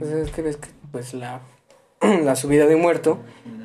Pues 0.03 0.15
es 0.29 0.31
que 0.33 0.43
ves 0.43 0.57
que 0.57 0.69
pues 0.91 1.15
la, 1.15 1.41
la 2.01 2.37
subida 2.37 2.67
de 2.67 2.77
muerto, 2.77 3.19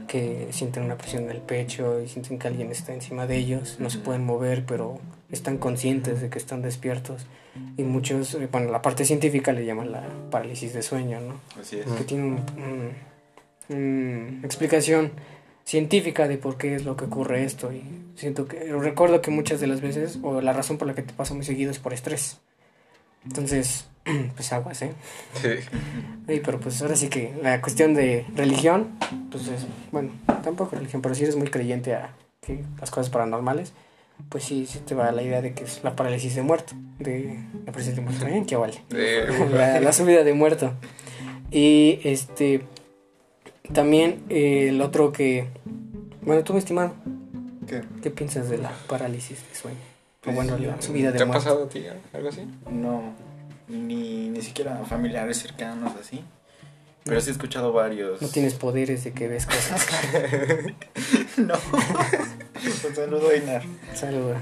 que 0.07 0.47
sienten 0.51 0.83
una 0.83 0.97
presión 0.97 1.23
en 1.25 1.31
el 1.31 1.41
pecho 1.41 1.99
y 2.01 2.07
sienten 2.07 2.39
que 2.39 2.47
alguien 2.47 2.71
está 2.71 2.93
encima 2.93 3.27
de 3.27 3.37
ellos, 3.37 3.77
no 3.79 3.89
se 3.89 3.97
pueden 3.99 4.23
mover, 4.25 4.65
pero 4.65 4.99
están 5.31 5.57
conscientes 5.57 6.21
de 6.21 6.29
que 6.29 6.37
están 6.37 6.61
despiertos. 6.61 7.25
Y 7.75 7.83
muchos, 7.83 8.35
eh, 8.35 8.47
bueno, 8.51 8.71
la 8.71 8.81
parte 8.81 9.03
científica 9.03 9.51
le 9.51 9.65
llaman 9.65 9.91
la 9.91 10.03
parálisis 10.29 10.73
de 10.73 10.81
sueño, 10.83 11.19
¿no? 11.21 11.41
Así 11.59 11.79
es. 11.79 11.85
Que 11.87 12.03
tiene 12.03 12.23
un- 12.25 12.93
un- 13.69 13.75
un 13.75 14.41
explicación 14.45 15.11
científica 15.65 16.27
de 16.27 16.37
por 16.37 16.57
qué 16.57 16.75
es 16.75 16.85
lo 16.85 16.95
que 16.95 17.05
ocurre 17.05 17.43
esto. 17.43 17.73
Y 17.73 17.83
siento 18.15 18.47
que, 18.47 18.59
recuerdo 18.73 19.21
que 19.21 19.31
muchas 19.31 19.59
de 19.59 19.67
las 19.67 19.81
veces, 19.81 20.19
o 20.23 20.39
la 20.39 20.53
razón 20.53 20.77
por 20.77 20.87
la 20.87 20.93
que 20.95 21.01
te 21.01 21.13
pasa 21.13 21.33
muy 21.33 21.43
seguido 21.43 21.71
es 21.71 21.79
por 21.79 21.93
estrés. 21.93 22.37
Entonces, 23.27 23.85
pues 24.35 24.53
aguas, 24.53 24.81
¿eh? 24.81 24.93
Sí. 25.41 25.49
Sí, 26.27 26.41
pero 26.43 26.59
pues 26.59 26.81
ahora 26.81 26.97
sí 26.97 27.07
que 27.07 27.33
la 27.41 27.61
cuestión 27.61 27.93
de 27.93 28.25
religión, 28.35 28.97
pues 29.31 29.47
es, 29.47 29.65
bueno, 29.93 30.11
tampoco 30.43 30.75
religión, 30.75 31.01
pero 31.01 31.15
si 31.15 31.23
eres 31.23 31.37
muy 31.37 31.47
creyente 31.47 31.95
a 31.95 32.13
que 32.41 32.65
las 32.81 32.91
cosas 32.91 33.09
paranormales, 33.09 33.71
pues 34.27 34.43
sí, 34.43 34.65
sí 34.65 34.79
te 34.79 34.93
va 34.93 35.09
la 35.13 35.23
idea 35.23 35.41
de 35.41 35.53
que 35.53 35.63
es 35.63 35.85
la 35.85 35.95
parálisis 35.95 36.35
de 36.35 36.41
muerto, 36.41 36.73
de 36.99 37.39
la 37.65 37.71
parálisis 37.71 37.95
de 37.95 38.01
muerto, 38.01 38.27
¿eh? 38.27 38.43
¿Qué 38.47 38.57
vale? 38.57 38.81
La, 39.53 39.79
la 39.79 39.93
subida 39.93 40.25
de 40.25 40.33
muerto. 40.33 40.73
Y 41.49 42.01
este, 42.03 42.65
también 43.73 44.25
eh, 44.27 44.67
el 44.67 44.81
otro 44.81 45.13
que, 45.13 45.47
bueno, 46.23 46.43
tú, 46.43 46.51
mi 46.51 46.59
estimado, 46.59 46.93
¿Qué? 47.67 47.83
¿qué 48.01 48.11
piensas 48.11 48.49
de 48.49 48.57
la 48.57 48.71
parálisis 48.87 49.47
de 49.47 49.55
sueño? 49.55 49.96
O 50.27 50.33
Pues, 50.33 50.47
bueno, 50.49 50.57
la 50.57 50.81
subida 50.81 51.11
de 51.11 51.17
¿Te 51.17 51.23
ha 51.23 51.27
pasado 51.27 51.63
a 51.63 51.69
ti 51.69 51.85
algo 52.13 52.29
así? 52.29 52.41
No, 52.69 53.13
ni, 53.69 54.29
ni 54.29 54.41
siquiera 54.41 54.83
familiares 54.85 55.37
cercanos 55.37 55.93
así. 55.99 56.23
Pero 57.05 57.21
sí 57.21 57.29
he 57.29 57.31
escuchado 57.31 57.71
varios. 57.71 58.21
No 58.21 58.27
tienes 58.27 58.55
poderes 58.55 59.05
de 59.05 59.13
que 59.13 59.29
ves 59.29 59.45
cosas. 59.45 59.87
no. 61.37 61.53
Un 61.55 62.95
saludo, 62.95 63.31
Einar. 63.31 63.63
Saluda. 63.93 64.41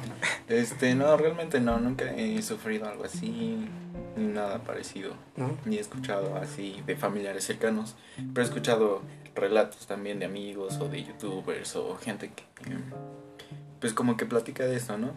Este, 0.49 0.95
no, 0.95 1.15
realmente 1.17 1.59
no, 1.59 1.79
nunca 1.79 2.11
he 2.15 2.41
sufrido 2.41 2.87
algo 2.87 3.03
así, 3.03 3.67
ni 4.15 4.25
nada 4.25 4.63
parecido. 4.63 5.13
¿No? 5.35 5.55
Ni 5.65 5.77
he 5.77 5.79
escuchado 5.79 6.35
así 6.37 6.81
de 6.87 6.95
familiares 6.95 7.43
cercanos, 7.43 7.95
pero 8.33 8.41
he 8.41 8.49
escuchado 8.49 9.03
relatos 9.35 9.85
también 9.85 10.17
de 10.17 10.25
amigos 10.25 10.77
o 10.79 10.87
de 10.87 11.03
youtubers 11.03 11.75
o 11.75 11.95
gente 11.97 12.31
que, 12.33 12.43
pues 13.79 13.93
como 13.93 14.17
que 14.17 14.25
platica 14.25 14.65
de 14.65 14.75
esto, 14.75 14.97
¿no? 14.97 15.11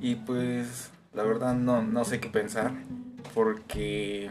Y 0.00 0.16
pues 0.16 0.90
la 1.12 1.22
verdad 1.22 1.54
no, 1.54 1.82
no 1.82 2.04
sé 2.04 2.20
qué 2.20 2.28
pensar, 2.28 2.72
porque 3.34 4.30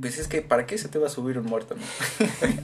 pues 0.00 0.18
es 0.18 0.28
que 0.28 0.42
¿para 0.42 0.66
qué 0.66 0.78
se 0.78 0.88
te 0.88 0.98
va 0.98 1.06
a 1.06 1.10
subir 1.10 1.38
un 1.38 1.46
muerto, 1.46 1.74
no? 1.74 1.82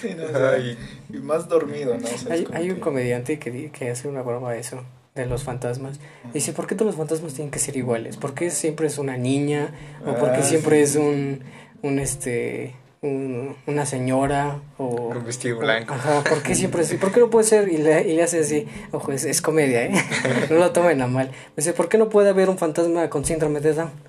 Sí, 0.00 0.14
no, 0.16 0.24
o 0.24 0.28
sea, 0.28 0.50
Ay, 0.52 0.78
y 1.12 1.16
más 1.18 1.48
dormido, 1.48 1.96
¿no? 1.98 2.04
O 2.06 2.18
sea, 2.18 2.34
es 2.34 2.40
Hay, 2.40 2.46
hay 2.52 2.70
un 2.70 2.76
que- 2.76 2.80
comediante 2.80 3.38
que, 3.38 3.70
que 3.70 3.90
hace 3.90 4.08
una 4.08 4.22
broma 4.22 4.52
de 4.52 4.60
eso, 4.60 4.84
de 5.14 5.26
los 5.26 5.42
fantasmas. 5.44 6.00
Dice, 6.32 6.52
¿por 6.52 6.66
qué 6.66 6.74
todos 6.74 6.86
los 6.86 6.96
fantasmas 6.96 7.34
tienen 7.34 7.50
que 7.50 7.58
ser 7.58 7.76
iguales? 7.76 8.16
¿Por 8.16 8.32
qué 8.34 8.50
siempre 8.50 8.86
es 8.86 8.98
una 8.98 9.16
niña? 9.16 9.74
¿O 10.06 10.14
por 10.16 10.32
qué 10.32 10.38
Ah, 10.38 10.42
siempre 10.42 10.76
sí. 10.76 10.82
es 10.92 10.96
un, 10.96 11.40
un 11.82 11.98
este, 11.98 12.74
un- 13.02 13.56
una 13.66 13.86
señora? 13.86 14.56
O, 14.78 15.10
Con 15.10 15.24
vestido 15.24 15.58
blanco. 15.58 15.94
Ajá, 15.94 16.22
¿por 16.24 16.42
qué 16.42 16.54
siempre 16.54 16.82
así? 16.82 16.96
¿Por 16.96 17.12
qué 17.12 17.20
no 17.20 17.30
puede 17.30 17.46
ser? 17.46 17.68
Y 17.68 17.78
le, 17.78 18.02
y 18.08 18.14
le 18.16 18.22
hace 18.22 18.40
así, 18.40 18.66
ojo, 18.92 19.12
es, 19.12 19.24
es 19.24 19.40
comedia, 19.42 19.84
¿eh? 19.84 19.92
No 20.50 20.56
lo 20.56 20.72
tomen 20.72 21.00
a 21.02 21.06
mal. 21.06 21.30
Dice, 21.56 21.72
¿por 21.72 21.88
qué 21.88 21.98
no 21.98 22.08
puede 22.08 22.30
haber 22.30 22.48
un 22.50 22.58
fantasma 22.58 23.08
con 23.08 23.24
síndrome 23.24 23.60
de 23.60 23.74
Down? 23.74 23.90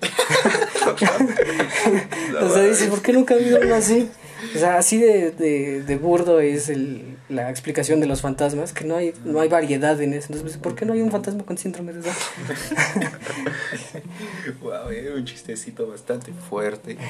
o 2.40 2.48
sea, 2.52 2.62
dice, 2.62 2.86
¿por 2.88 3.02
qué 3.02 3.12
nunca 3.12 3.34
ha 3.34 3.36
habido 3.36 3.60
uno 3.60 3.74
así? 3.74 4.10
O 4.54 4.58
sea, 4.58 4.78
así 4.78 4.98
de, 4.98 5.30
de, 5.30 5.82
de 5.82 5.96
burdo 5.96 6.40
es 6.40 6.68
el, 6.68 7.16
la 7.28 7.50
explicación 7.50 8.00
de 8.00 8.06
los 8.06 8.20
fantasmas, 8.20 8.72
que 8.72 8.84
no 8.84 8.96
hay, 8.96 9.14
no 9.24 9.40
hay 9.40 9.48
variedad 9.48 10.00
en 10.00 10.12
eso. 10.12 10.32
Entonces, 10.32 10.58
¿por 10.58 10.74
qué 10.74 10.84
no 10.84 10.92
hay 10.92 11.00
un 11.00 11.10
fantasma 11.10 11.44
con 11.44 11.56
síndrome 11.56 11.92
de 11.92 12.00
Down? 12.00 12.14
Wow, 14.60 14.90
eh, 14.90 15.12
un 15.14 15.24
chistecito 15.24 15.86
bastante 15.88 16.32
fuerte. 16.32 16.96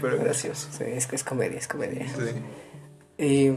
Pero 0.00 0.18
gracioso. 0.18 0.68
Sí, 0.76 0.84
es, 0.86 1.08
es 1.12 1.24
comedia, 1.24 1.58
es 1.58 1.68
comedia. 1.68 2.06
sí. 2.08 2.30
Eh, 3.18 3.56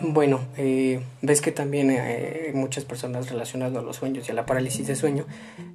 bueno, 0.00 0.40
eh, 0.56 1.00
ves 1.22 1.40
que 1.40 1.52
también 1.52 1.90
eh, 1.90 2.50
muchas 2.54 2.84
personas 2.84 3.30
relacionadas 3.30 3.76
a 3.76 3.82
los 3.82 3.96
sueños 3.96 4.28
y 4.28 4.32
a 4.32 4.34
la 4.34 4.46
parálisis 4.46 4.86
de 4.86 4.96
sueño 4.96 5.26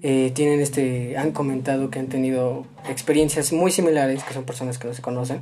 eh, 0.01 0.31
tienen 0.33 0.59
este, 0.59 1.17
han 1.17 1.31
comentado 1.31 1.89
que 1.89 1.99
han 1.99 2.07
tenido 2.07 2.65
experiencias 2.89 3.51
muy 3.53 3.71
similares, 3.71 4.23
que 4.23 4.33
son 4.33 4.43
personas 4.45 4.77
que 4.77 4.87
no 4.87 4.93
se 4.93 5.01
conocen, 5.01 5.41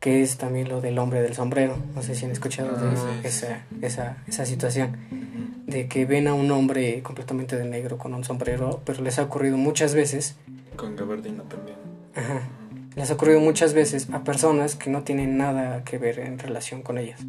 que 0.00 0.22
es 0.22 0.36
también 0.36 0.68
lo 0.68 0.80
del 0.80 0.98
hombre 0.98 1.22
del 1.22 1.34
sombrero. 1.34 1.76
No 1.94 2.02
sé 2.02 2.14
si 2.14 2.24
han 2.24 2.30
escuchado 2.30 2.76
de 2.76 2.88
Ah, 2.88 2.94
sí. 3.22 3.26
esa, 3.28 3.64
esa, 3.82 4.16
esa 4.28 4.46
situación, 4.46 4.96
de 5.66 5.88
que 5.88 6.04
ven 6.06 6.28
a 6.28 6.34
un 6.34 6.50
hombre 6.50 7.02
completamente 7.02 7.56
de 7.56 7.64
negro 7.64 7.98
con 7.98 8.14
un 8.14 8.24
sombrero, 8.24 8.80
pero 8.84 9.02
les 9.02 9.18
ha 9.18 9.22
ocurrido 9.24 9.56
muchas 9.56 9.94
veces 9.94 10.36
Con 10.76 10.94
gabardina 10.96 11.42
también. 11.44 11.76
Ajá. 12.14 12.42
Les 12.94 13.10
ha 13.10 13.14
ocurrido 13.14 13.40
muchas 13.40 13.74
veces 13.74 14.08
a 14.12 14.24
personas 14.24 14.74
que 14.74 14.88
no 14.90 15.02
tienen 15.02 15.36
nada 15.36 15.82
que 15.84 15.98
ver 15.98 16.18
en 16.20 16.38
relación 16.38 16.82
con 16.82 16.96
ellas. 16.98 17.20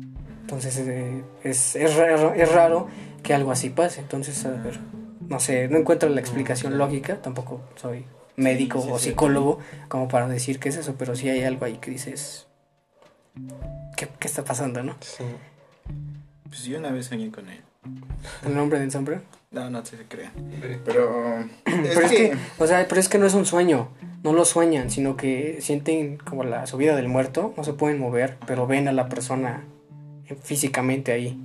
Entonces 0.48 0.78
eh, 0.78 1.24
es, 1.44 1.76
es, 1.76 1.98
raro, 1.98 2.34
es 2.34 2.50
raro 2.50 2.88
que 3.22 3.34
algo 3.34 3.52
así 3.52 3.70
pase. 3.70 4.00
Entonces, 4.00 4.46
a 4.46 4.52
ver, 4.52 4.80
no 5.28 5.42
sé, 5.42 5.68
no 5.68 5.78
encuentro 5.78 6.08
la 6.08 6.22
explicación 6.22 6.78
lógica, 6.78 7.22
tampoco 7.22 7.60
soy 7.76 8.06
médico 8.38 8.80
Sí, 8.80 8.88
sí, 8.88 8.94
o 8.94 8.98
sí. 8.98 9.10
psicólogo 9.10 9.60
como 9.90 10.08
para 10.08 10.30
decir 10.30 10.58
qué 10.58 10.70
es 10.70 10.78
eso, 10.78 10.96
pero 10.98 11.18
sí 11.18 11.28
hay 11.28 11.44
algo 11.44 11.66
ahí 11.66 11.80
que 11.80 11.92
dices, 11.92 12.48
¿qué, 13.98 14.08
qué 14.18 14.28
está 14.28 14.46
pasando, 14.46 14.82
no? 14.84 14.96
Sí. 15.02 15.26
Pues 16.48 16.64
yo 16.64 16.80
una 16.80 16.92
vez 16.92 17.08
soñé 17.08 17.30
con 17.30 17.50
él. 17.50 17.60
El 18.46 18.58
hombre 18.58 18.80
del 18.80 18.90
sombrero. 18.90 19.24
No, 19.52 19.70
no 19.70 19.86
se 19.86 19.98
crean. 20.08 20.32
Pero. 20.86 21.40
Es 21.66 21.94
pero 21.94 22.06
es 22.06 22.12
que. 22.12 22.30
que, 22.30 22.38
o 22.58 22.68
sea, 22.68 22.88
pero 22.88 23.02
es 23.02 23.10
que 23.10 23.18
no 23.18 23.26
es 23.26 23.34
un 23.34 23.46
sueño, 23.46 23.90
no 24.24 24.32
lo 24.32 24.46
sueñan, 24.46 24.90
sino 24.92 25.18
que 25.18 25.58
sienten 25.60 26.16
como 26.16 26.46
la 26.46 26.68
subida 26.68 26.96
del 26.96 27.10
muerto, 27.10 27.54
no 27.58 27.66
se 27.66 27.74
pueden 27.74 28.00
mover, 28.00 28.38
pero 28.48 28.66
ven 28.66 28.88
a 28.88 28.94
la 28.94 29.10
persona 29.10 29.66
físicamente 30.42 31.12
ahí, 31.12 31.40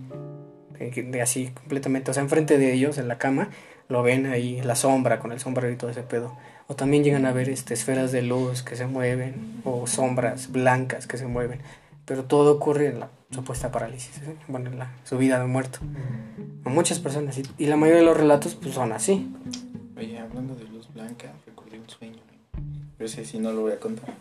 de, 0.78 1.02
de 1.02 1.22
así 1.22 1.48
completamente, 1.48 2.10
o 2.10 2.14
sea, 2.14 2.22
enfrente 2.22 2.58
de 2.58 2.72
ellos 2.72 2.98
en 2.98 3.08
la 3.08 3.18
cama, 3.18 3.48
lo 3.88 4.02
ven 4.02 4.26
ahí, 4.26 4.60
la 4.62 4.74
sombra 4.74 5.18
con 5.18 5.32
el 5.32 5.40
sombrero 5.40 5.72
y 5.72 5.76
todo 5.76 5.90
ese 5.90 6.02
pedo. 6.02 6.36
O 6.68 6.74
también 6.74 7.04
llegan 7.04 7.26
a 7.26 7.32
ver 7.32 7.48
este, 7.48 7.74
esferas 7.74 8.12
de 8.12 8.22
luz 8.22 8.62
que 8.62 8.76
se 8.76 8.86
mueven, 8.86 9.60
o 9.64 9.86
sombras 9.86 10.50
blancas 10.50 11.06
que 11.06 11.18
se 11.18 11.26
mueven, 11.26 11.60
pero 12.06 12.24
todo 12.24 12.52
ocurre 12.54 12.88
en 12.88 13.00
la 13.00 13.10
supuesta 13.30 13.70
parálisis, 13.70 14.16
¿eh? 14.22 14.36
bueno, 14.48 14.70
la, 14.70 14.92
su 15.04 15.18
vida 15.18 15.38
de 15.38 15.46
muerto. 15.46 15.80
A 16.64 16.68
muchas 16.68 16.98
personas, 16.98 17.38
y, 17.38 17.42
y 17.58 17.66
la 17.66 17.76
mayoría 17.76 18.00
de 18.00 18.06
los 18.06 18.16
relatos 18.16 18.54
pues, 18.54 18.74
son 18.74 18.92
así. 18.92 19.30
Oye, 19.96 20.18
hablando 20.18 20.54
de 20.54 20.64
luz 20.64 20.92
blanca, 20.92 21.32
recordé 21.46 21.78
un 21.78 21.88
sueño. 21.88 22.18
Pero 22.96 23.06
ese 23.06 23.24
sí 23.24 23.38
no 23.38 23.52
lo 23.52 23.62
voy 23.62 23.72
a 23.72 23.80
contar. 23.80 24.14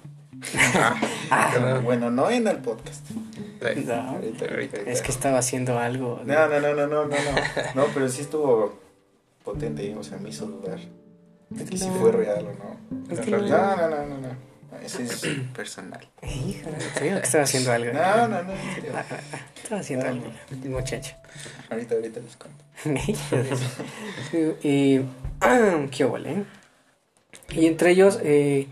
Ah, 1.30 1.80
Bueno, 1.84 2.10
no 2.12 2.30
en 2.30 2.48
el 2.48 2.58
podcast. 2.58 3.06
Sí. 3.08 3.84
no, 3.86 3.94
Ahorita, 3.94 4.46
ahorita. 4.46 4.78
es 4.88 5.02
que 5.02 5.12
estaba 5.12 5.38
haciendo 5.38 5.78
algo. 5.78 6.22
No, 6.26 6.48
no, 6.48 6.60
no, 6.60 6.74
no, 6.74 6.88
no, 6.88 7.06
no, 7.06 7.06
no. 7.06 7.16
No, 7.76 7.86
pero 7.94 8.10
sí 8.10 8.22
estuvo 8.22 8.80
potente, 9.44 9.96
o 9.96 10.04
sea, 10.04 10.18
me 10.18 10.30
hizo 10.30 10.46
dudar 10.48 10.80
de 11.50 11.66
que 11.66 11.78
si 11.78 11.88
No. 11.88 11.94
fue 11.96 12.12
real 12.12 12.48
o 12.48 12.54
no. 12.54 13.14
Es 13.14 13.20
que 13.20 13.32
no-. 13.32 13.38
No, 13.39 13.76
no, 13.76 13.89
no, 13.89 14.06
no, 14.06 14.18
no. 14.18 14.52
Ese 14.84 15.04
es 15.04 15.22
personal. 15.56 16.08
Que 16.22 17.18
estaba 17.22 17.44
haciendo 17.44 17.72
algo. 17.72 17.94
No, 17.94 18.28
no, 18.28 18.44
no, 18.44 18.52
en 18.52 18.76
serio. 18.76 18.92
Estaba 19.62 19.82
haciendo 19.82 20.08
algo, 20.08 20.26
muchacho. 20.66 21.14
Ahorita, 21.70 21.96
ahorita 21.96 22.20
les 22.20 22.38
cuento. 22.38 22.64
y 24.68 25.02
ah, 25.39 25.86
qué 25.92 26.06
huele, 26.06 26.32
¿eh? 26.32 26.44
Y 27.52 27.66
entre 27.68 27.92
ellos, 27.92 28.20
eh, 28.24 28.68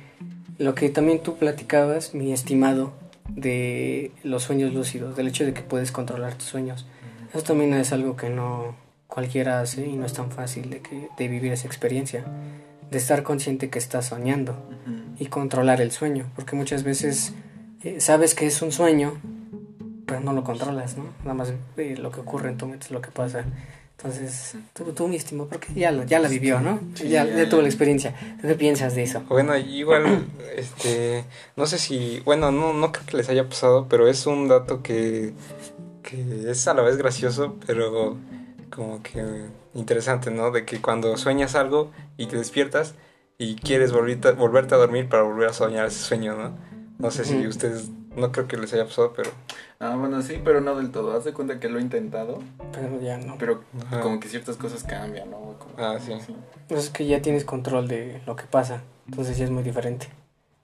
lo 0.59 0.75
que 0.75 0.89
también 0.89 1.23
tú 1.23 1.37
platicabas, 1.37 2.13
mi 2.13 2.31
estimado, 2.33 2.91
de 3.29 4.11
los 4.23 4.43
sueños 4.43 4.73
lúcidos, 4.73 5.15
del 5.15 5.27
hecho 5.29 5.45
de 5.45 5.53
que 5.53 5.61
puedes 5.61 5.91
controlar 5.91 6.35
tus 6.35 6.47
sueños. 6.47 6.85
Eso 7.33 7.43
también 7.43 7.73
es 7.73 7.93
algo 7.93 8.15
que 8.15 8.29
no 8.29 8.75
cualquiera 9.07 9.61
hace 9.61 9.87
y 9.87 9.95
no 9.95 10.05
es 10.05 10.13
tan 10.13 10.31
fácil 10.31 10.69
de, 10.69 10.81
que, 10.81 11.09
de 11.17 11.27
vivir 11.27 11.51
esa 11.53 11.65
experiencia, 11.65 12.25
de 12.91 12.97
estar 12.97 13.23
consciente 13.23 13.69
que 13.69 13.79
estás 13.79 14.07
soñando 14.07 14.55
y 15.17 15.27
controlar 15.27 15.79
el 15.81 15.91
sueño, 15.91 16.29
porque 16.35 16.55
muchas 16.55 16.83
veces 16.83 17.33
eh, 17.83 18.01
sabes 18.01 18.35
que 18.35 18.45
es 18.45 18.61
un 18.61 18.71
sueño, 18.71 19.19
pero 20.05 20.19
no 20.19 20.33
lo 20.33 20.43
controlas, 20.43 20.97
¿no? 20.97 21.05
Nada 21.19 21.35
más 21.35 21.53
eh, 21.77 21.95
lo 21.97 22.11
que 22.11 22.19
ocurre 22.19 22.49
en 22.49 22.57
tu 22.57 22.67
mente 22.67 22.87
es 22.87 22.91
lo 22.91 23.01
que 23.01 23.11
pasa. 23.11 23.45
Entonces, 24.01 24.55
tú, 24.71 24.85
tú 24.93 25.09
mi 25.09 25.17
estimó, 25.17 25.47
porque 25.47 25.73
ya, 25.75 25.91
lo- 25.91 26.05
ya 26.05 26.19
la 26.19 26.29
vivió, 26.29 26.61
¿no? 26.61 26.79
Sí, 26.95 27.09
ya, 27.09 27.25
ya, 27.25 27.49
tuvo 27.49 27.61
la 27.61 27.67
experiencia. 27.67 28.15
¿Tú 28.41 28.47
¿Qué 28.47 28.55
piensas 28.55 28.95
de 28.95 29.03
eso? 29.03 29.21
Bueno, 29.27 29.57
igual, 29.57 30.25
este, 30.55 31.25
no 31.57 31.65
sé 31.65 31.77
si, 31.77 32.21
bueno, 32.21 32.49
no, 32.51 32.73
no 32.73 32.93
creo 32.93 33.05
que 33.05 33.17
les 33.17 33.27
haya 33.27 33.49
pasado, 33.49 33.87
pero 33.89 34.07
es 34.07 34.25
un 34.25 34.47
dato 34.47 34.81
que, 34.83 35.33
que 36.01 36.49
es 36.49 36.65
a 36.69 36.73
la 36.73 36.81
vez 36.81 36.95
gracioso, 36.95 37.57
pero 37.67 38.17
como 38.69 39.03
que 39.03 39.21
interesante, 39.73 40.31
¿no? 40.31 40.51
De 40.51 40.63
que 40.63 40.79
cuando 40.79 41.17
sueñas 41.17 41.55
algo 41.55 41.91
y 42.15 42.27
te 42.27 42.37
despiertas 42.37 42.95
y 43.37 43.55
quieres 43.55 43.91
volverte, 43.91 44.31
volverte 44.31 44.75
a 44.75 44.77
dormir 44.77 45.09
para 45.09 45.23
volver 45.23 45.49
a 45.49 45.53
soñar 45.53 45.87
ese 45.87 45.99
sueño, 45.99 46.35
¿no? 46.37 46.57
No 46.99 47.11
sé 47.11 47.25
si 47.25 47.45
ustedes, 47.47 47.89
no 48.19 48.31
creo 48.31 48.47
que 48.47 48.57
les 48.57 48.73
haya 48.73 48.85
pasado, 48.85 49.13
pero... 49.15 49.31
Ah, 49.79 49.95
bueno, 49.95 50.21
sí, 50.21 50.39
pero 50.43 50.61
no 50.61 50.75
del 50.75 50.91
todo. 50.91 51.15
Haz 51.17 51.23
de 51.23 51.33
cuenta 51.33 51.59
que 51.59 51.69
lo 51.69 51.79
he 51.79 51.81
intentado, 51.81 52.39
Pero 52.73 53.01
ya 53.01 53.17
no. 53.17 53.37
pero 53.39 53.63
Ajá. 53.87 54.01
como 54.01 54.19
que 54.19 54.27
ciertas 54.27 54.57
cosas 54.57 54.83
cambian, 54.83 55.31
¿no? 55.31 55.37
Como- 55.57 55.73
Ah, 55.77 55.97
sí. 56.05 56.13
Pues 56.67 56.85
es 56.85 56.89
que 56.89 57.05
ya 57.07 57.21
tienes 57.21 57.45
control 57.45 57.87
de 57.87 58.21
lo 58.27 58.35
que 58.35 58.43
pasa, 58.43 58.81
entonces 59.07 59.37
ya 59.37 59.45
es 59.45 59.51
muy 59.51 59.63
diferente. 59.63 60.07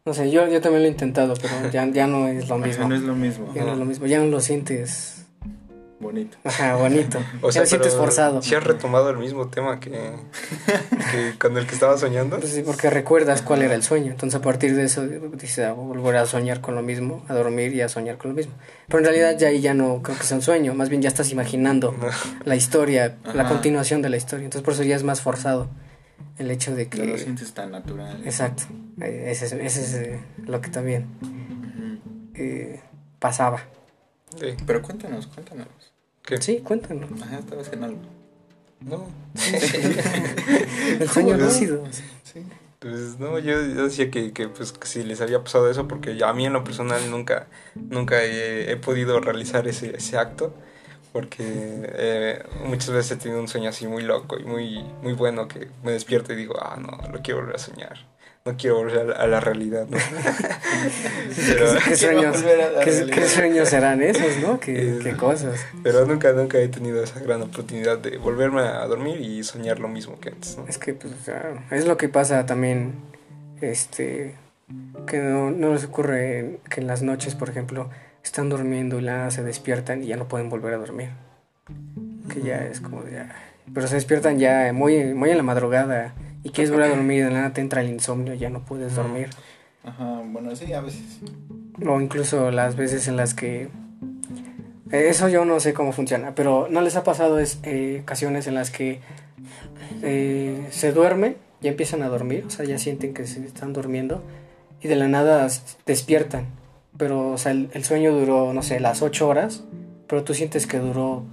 No 0.06 0.14
sé, 0.14 0.30
yo, 0.30 0.48
yo 0.48 0.62
también 0.62 0.84
lo 0.84 0.88
he 0.88 0.92
intentado, 0.92 1.34
pero 1.42 1.72
ya, 1.72 1.86
ya 1.88 2.06
no 2.08 2.28
es 2.28 2.48
lo 2.48 2.58
mismo. 2.60 2.88
No 2.88 2.96
es 2.96 3.02
lo 3.02 3.16
mismo. 3.16 3.52
Ya 3.56 3.64
no 3.64 3.72
es 3.74 3.78
lo 3.80 3.86
mismo, 3.86 4.06
ya 4.06 4.20
no 4.20 4.26
lo 4.26 4.40
sientes 4.40 5.25
Bonito. 6.00 6.38
ajá, 6.44 6.76
bonito. 6.76 7.20
O 7.42 7.52
sea, 7.52 7.66
sientes 7.66 7.96
forzado. 7.96 8.42
Si 8.42 8.54
has 8.54 8.64
retomado 8.64 9.10
el 9.10 9.18
mismo 9.18 9.48
tema 9.48 9.80
que, 9.80 9.92
que 11.12 11.38
con 11.40 11.58
el 11.58 11.66
que 11.66 11.74
estaba 11.74 11.98
soñando. 11.98 12.38
Pues 12.40 12.52
sí, 12.52 12.64
porque 12.64 12.90
recuerdas 12.90 13.42
cuál 13.42 13.62
era 13.62 13.76
el 13.76 13.84
sueño. 13.84 14.12
Entonces 14.12 14.40
a 14.40 14.42
partir 14.42 14.76
de 14.76 14.84
eso 14.84 15.06
dices, 15.08 15.66
ah, 15.66 15.74
voy 15.74 15.86
a 15.86 15.88
volver 15.88 16.18
a 16.18 16.26
soñar 16.26 16.60
con 16.62 16.76
lo 16.76 16.82
mismo, 16.82 17.24
a 17.28 17.34
dormir 17.34 17.74
y 17.74 17.82
a 17.82 17.90
soñar 17.90 18.18
con 18.18 18.32
lo 18.32 18.36
mismo. 18.36 18.54
Pero 18.88 19.00
en 19.00 19.06
realidad 19.06 19.38
ya 19.38 19.48
ahí 19.48 19.62
ya 19.62 19.74
no 19.74 20.02
creo 20.02 20.18
que 20.18 20.24
sea 20.24 20.38
un 20.38 20.44
sueño, 20.44 20.74
más 20.74 20.90
bien 20.90 21.02
ya 21.02 21.08
estás 21.08 21.32
imaginando 21.32 21.96
la 22.44 22.56
historia, 22.56 23.18
la 23.34 23.48
continuación 23.48 24.02
de 24.02 24.10
la 24.10 24.18
historia. 24.18 24.46
Entonces 24.46 24.66
por 24.66 24.74
eso 24.74 24.84
ya 24.84 24.96
es 24.96 25.04
más 25.04 25.22
forzado 25.22 25.70
el 26.38 26.52
hecho 26.52 26.76
de 26.76 26.90
No 26.98 27.06
lo 27.06 27.14
que... 27.14 27.20
sientes 27.20 27.54
tan 27.54 27.72
natural. 27.72 28.22
Exacto, 28.26 28.64
eh, 29.02 29.28
ese 29.28 29.46
es, 29.46 29.54
ese 29.54 29.82
es 29.82 29.94
eh, 29.94 30.20
lo 30.46 30.60
que 30.62 30.70
también 30.70 31.08
eh, 32.34 32.82
pasaba. 33.20 33.62
Sí. 34.36 34.56
Pero 34.66 34.82
cuéntanos, 34.82 35.28
cuéntanos. 35.28 35.68
¿Qué? 36.24 36.42
Sí, 36.42 36.60
cuéntanos. 36.60 37.10
Ajá, 37.22 37.40
estabas 37.40 37.72
en 37.72 37.84
algo. 37.84 38.00
No. 38.82 39.08
El 41.00 41.10
sueño 41.10 41.38
no? 41.38 41.46
lúcido. 41.46 41.84
Sí. 42.24 42.46
Pues 42.80 43.20
no, 43.20 43.40
yo, 43.40 43.54
yo 43.54 43.86
decía 43.86 44.12
que, 44.12 44.32
que, 44.34 44.48
pues 44.50 44.72
que 44.72 44.86
si 44.88 45.04
les 45.04 45.22
había 45.22 45.44
pasado 45.44 45.70
eso, 45.70 45.88
porque 45.88 46.18
a 46.24 46.34
mí 46.34 46.46
en 46.46 46.54
lo 46.54 46.64
personal 46.64 47.10
nunca, 47.10 47.48
nunca 47.76 48.24
he, 48.24 48.72
he 48.72 48.78
podido 48.78 49.20
realizar 49.22 49.68
ese, 49.68 49.96
ese 49.98 50.18
acto, 50.18 50.54
porque 51.12 51.44
eh, 51.48 52.44
muchas 52.66 52.92
veces 52.92 53.14
he 53.14 53.16
tenido 53.16 53.40
un 53.40 53.48
sueño 53.48 53.70
así 53.70 53.88
muy 53.88 54.04
loco 54.04 54.38
y 54.38 54.44
muy, 54.44 54.84
muy 55.02 55.14
bueno 55.14 55.48
que 55.48 55.70
me 55.84 55.94
despierto 55.94 56.34
y 56.34 56.36
digo, 56.36 56.56
ah, 56.62 56.78
no, 56.78 57.10
lo 57.12 57.22
quiero 57.22 57.40
volver 57.40 57.56
a 57.56 57.60
soñar, 57.60 58.06
no 58.46 58.56
quiero 58.58 58.76
volver 58.76 59.12
a 59.18 59.26
la, 59.26 59.40
realidad, 59.40 59.88
¿no? 59.90 59.98
pero, 61.48 61.66
¿Qué 61.84 61.96
sueños, 61.96 62.44
volver 62.44 62.62
a 62.62 62.72
la 62.74 62.80
qué, 62.82 62.92
realidad. 62.92 63.16
qué 63.16 63.28
sueños 63.28 63.70
serán 63.70 64.04
esos, 64.04 64.38
no? 64.38 64.60
¿Qué, 64.60 65.00
qué 65.02 65.18
cosas? 65.18 65.66
pero 65.82 66.06
nunca, 66.06 66.32
nunca 66.32 66.60
he 66.60 66.68
tenido 66.68 67.04
esa 67.04 67.20
gran 67.22 67.42
oportunidad 67.42 67.98
de 67.98 68.20
volverme 68.20 68.62
a 68.62 68.86
dormir 68.86 69.20
y 69.20 69.44
soñar 69.44 69.80
lo 69.80 69.88
mismo 69.88 70.20
que 70.20 70.30
antes, 70.30 70.60
¿no? 70.60 70.68
Es 70.68 70.78
que, 70.78 70.94
pues, 70.94 71.12
claro, 71.26 71.60
es 71.72 71.88
lo 71.88 71.98
que 71.98 72.08
pasa 72.08 72.46
también, 72.46 72.94
este, 73.62 74.36
que 75.08 75.18
no, 75.18 75.50
no 75.50 75.74
les 75.74 75.86
ocurre 75.86 76.60
que 76.70 76.82
en 76.82 76.86
las 76.86 77.02
noches, 77.02 77.34
por 77.34 77.50
ejemplo, 77.50 77.90
están 78.24 78.50
durmiendo 78.50 79.00
y 79.00 79.02
la 79.02 79.32
se 79.32 79.42
despiertan 79.44 80.04
y 80.04 80.08
ya 80.08 80.18
no 80.18 80.28
pueden 80.28 80.52
volver 80.52 80.76
a 80.76 80.78
dormir. 80.78 81.10
Que 82.32 82.42
ya 82.44 82.64
es 82.64 82.80
como 82.80 83.02
de, 83.02 83.22
ah, 83.22 83.36
pero 83.74 83.88
se 83.88 83.96
despiertan 83.96 84.38
ya 84.38 84.72
muy, 84.72 85.16
muy 85.16 85.32
en 85.32 85.38
la 85.38 85.44
madrugada 85.44 86.14
y 86.46 86.52
quieres 86.52 86.70
volver 86.72 86.92
a 86.92 86.96
dormir 86.96 87.18
y 87.18 87.22
de 87.22 87.32
la 87.32 87.38
nada 87.40 87.54
te 87.54 87.60
entra 87.62 87.82
el 87.82 87.90
insomnio 87.90 88.36
ya 88.36 88.50
no 88.50 88.64
puedes 88.64 88.96
dormir. 88.96 89.30
Ajá, 89.84 90.22
bueno, 90.26 90.56
sí, 90.56 90.72
a 90.74 90.82
veces. 90.82 91.20
O 91.86 92.00
incluso 92.00 92.52
las 92.52 92.76
veces 92.76 93.08
en 93.08 93.18
las 93.18 93.34
que... 93.34 93.64
eh, 94.92 95.08
Eso 95.10 95.28
yo 95.28 95.44
no 95.44 95.60
sé 95.60 95.74
cómo 95.74 95.92
funciona, 95.92 96.36
pero 96.36 96.68
¿no 96.70 96.82
les 96.82 96.96
ha 96.96 97.04
pasado 97.04 97.40
es, 97.40 97.60
eh, 97.64 98.00
ocasiones 98.04 98.46
en 98.48 98.54
las 98.54 98.70
que 98.70 99.00
eh, 100.04 100.68
se 100.70 100.92
duermen, 100.92 101.36
ya 101.62 101.72
empiezan 101.72 102.04
a 102.04 102.10
dormir, 102.10 102.44
o 102.48 102.50
sea, 102.52 102.64
ya 102.66 102.78
sienten 102.78 103.14
que 103.14 103.26
se 103.26 103.44
están 103.44 103.74
durmiendo 103.74 104.22
y 104.82 104.88
de 104.88 104.96
la 104.96 105.08
nada 105.08 105.48
despiertan? 105.86 106.46
Pero, 106.98 107.32
o 107.32 107.38
sea, 107.38 107.52
el, 107.52 107.70
el 107.74 107.84
sueño 107.84 108.12
duró, 108.18 108.54
no 108.54 108.62
sé, 108.62 108.80
las 108.80 109.02
8 109.02 109.28
horas, 109.28 109.64
pero 110.08 110.24
tú 110.24 110.34
sientes 110.36 110.68
que 110.68 110.78
duró 110.80 111.24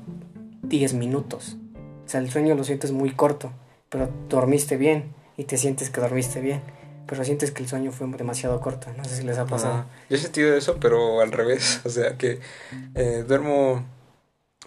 10 0.63 0.95
minutos. 0.95 1.59
O 2.05 2.09
sea, 2.09 2.21
el 2.21 2.31
sueño 2.31 2.55
lo 2.55 2.65
sientes 2.65 2.93
muy 2.93 3.11
corto, 3.11 3.53
pero 3.93 4.09
dormiste 4.31 4.79
bien 4.79 5.13
y 5.37 5.45
te 5.45 5.59
sientes 5.59 5.91
que 5.91 6.01
dormiste 6.01 6.41
bien. 6.41 6.63
Pero 7.07 7.25
sientes 7.25 7.51
que 7.51 7.63
el 7.63 7.69
sueño 7.69 7.93
fue 7.93 8.07
demasiado 8.09 8.59
corto. 8.61 8.87
No 8.97 9.05
sé 9.05 9.17
si 9.17 9.23
les 9.23 9.37
ha 9.37 9.45
pasado. 9.45 9.75
Ajá. 9.75 9.87
Yo 10.09 10.17
he 10.17 10.19
sentido 10.19 10.57
eso, 10.57 10.79
pero 10.81 11.21
al 11.21 11.31
revés. 11.31 11.81
O 11.85 11.91
sea, 11.91 12.17
que 12.17 12.41
eh, 12.95 13.25
duermo. 13.29 13.85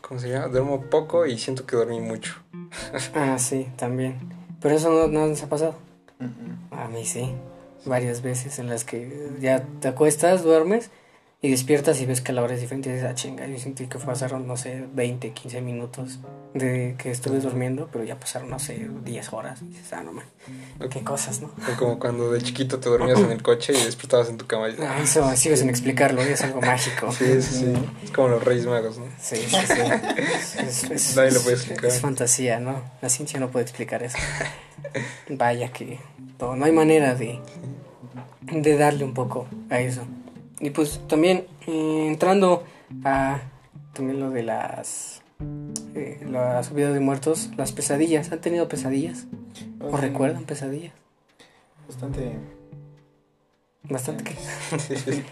¿Cómo 0.01 0.19
se 0.19 0.29
llama? 0.29 0.47
Duermo 0.47 0.81
poco 0.91 1.25
y 1.25 1.39
siento 1.39 1.65
que 1.65 1.75
dormí 1.75 1.99
mucho. 1.99 2.35
Ah, 3.15 3.39
sí, 3.39 3.67
también. 3.77 4.19
Pero 4.61 4.75
eso 4.75 4.89
no, 4.91 5.07
no 5.07 5.27
les 5.27 5.41
ha 5.41 5.49
pasado. 5.49 5.75
Ujú. 6.19 6.75
A 6.79 6.87
mí 6.87 7.03
sí. 7.05 7.33
Varias 7.85 8.21
veces 8.21 8.59
en 8.59 8.67
las 8.67 8.83
que 8.83 9.31
ya 9.39 9.63
te 9.79 9.87
acuestas, 9.87 10.43
duermes 10.43 10.91
y 11.41 11.51
despiertas 11.51 12.01
y 12.01 12.05
ves 12.07 12.21
que 12.21 12.33
la 12.33 12.41
hora 12.41 12.55
es 12.55 12.61
diferente 12.61 12.89
y 12.89 12.93
dices, 12.93 13.07
ah, 13.09 13.13
chinga, 13.13 13.45
yo 13.45 13.59
sentí 13.59 13.85
que 13.85 13.99
pasaron, 13.99 14.47
no 14.47 14.57
sé, 14.57 14.85
20, 14.93 15.29
15 15.31 15.61
minutos 15.61 16.19
de 16.55 16.95
que 16.97 17.11
estuve 17.11 17.39
durmiendo, 17.39 17.87
pero 17.91 18.03
ya 18.03 18.19
pasaron, 18.19 18.49
no 18.49 18.57
sé, 18.57 18.87
10 19.03 19.31
horas. 19.33 19.61
Y 19.61 19.65
dices, 19.65 19.93
ah, 19.93 20.01
no, 20.01 20.11
man, 20.13 20.25
qué 20.89 21.03
cosas, 21.03 21.41
¿no? 21.41 21.47
O 21.71 21.77
como 21.77 21.99
cuando 21.99 22.31
de 22.31 22.41
chiquito 22.41 22.79
te 22.79 22.89
dormías 22.89 23.19
en 23.19 23.29
el 23.31 23.43
coche 23.43 23.73
y 23.73 23.83
despertabas 23.83 24.29
en 24.29 24.37
tu 24.37 24.47
cama. 24.47 24.69
y- 24.69 24.75
Ah, 24.79 24.99
eso 25.03 25.35
sigo 25.35 25.55
sin 25.55 25.69
explicarlo, 25.69 26.21
es 26.23 26.41
algo 26.41 26.61
mágico. 26.61 27.11
Sí, 27.11 27.41
sí, 27.41 27.53
sí. 27.59 27.73
Es 28.03 28.09
como 28.11 28.29
los 28.29 28.43
Reyes 28.43 28.65
Magos, 28.65 28.97
¿no? 28.97 29.05
Sí, 29.21 29.35
sí, 29.35 29.55
sí. 29.67 29.81
Es, 30.65 30.83
es- 30.89 31.15
Nadie 31.15 31.31
lo 31.31 31.41
puede 31.41 31.57
explicar. 31.57 31.85
Es 31.85 31.99
fantasía, 31.99 32.59
¿no? 32.59 32.81
La 33.01 33.09
ciencia 33.09 33.39
no 33.39 33.49
puede 33.51 33.63
explicar 33.65 34.01
eso. 34.01 34.17
Vaya 35.29 35.71
que 35.71 35.99
no, 36.39 36.55
no 36.55 36.65
hay 36.65 36.71
manera 36.71 37.13
de, 37.13 37.39
de 38.51 38.77
darle 38.77 39.03
un 39.03 39.13
poco 39.13 39.47
a 39.69 39.79
eso. 39.79 40.01
Y 40.65 40.71
pues 40.71 40.99
también 41.07 41.45
eh, 41.67 42.07
entrando 42.07 42.63
a 43.03 43.39
también 43.93 44.19
lo 44.19 44.31
de 44.31 44.41
las 44.41 45.21
eh, 45.93 46.25
la 46.27 46.63
subida 46.63 46.91
de 46.91 46.99
muertos, 46.99 47.51
las 47.55 47.71
pesadillas. 47.71 48.31
¿Han 48.31 48.41
tenido 48.41 48.67
pesadillas? 48.67 49.27
¿O 49.79 49.95
recuerdan 49.95 50.45
pesadillas? 50.45 50.93
Bastante. 51.87 52.31
Bastante 53.83 54.23
que... 54.23 54.35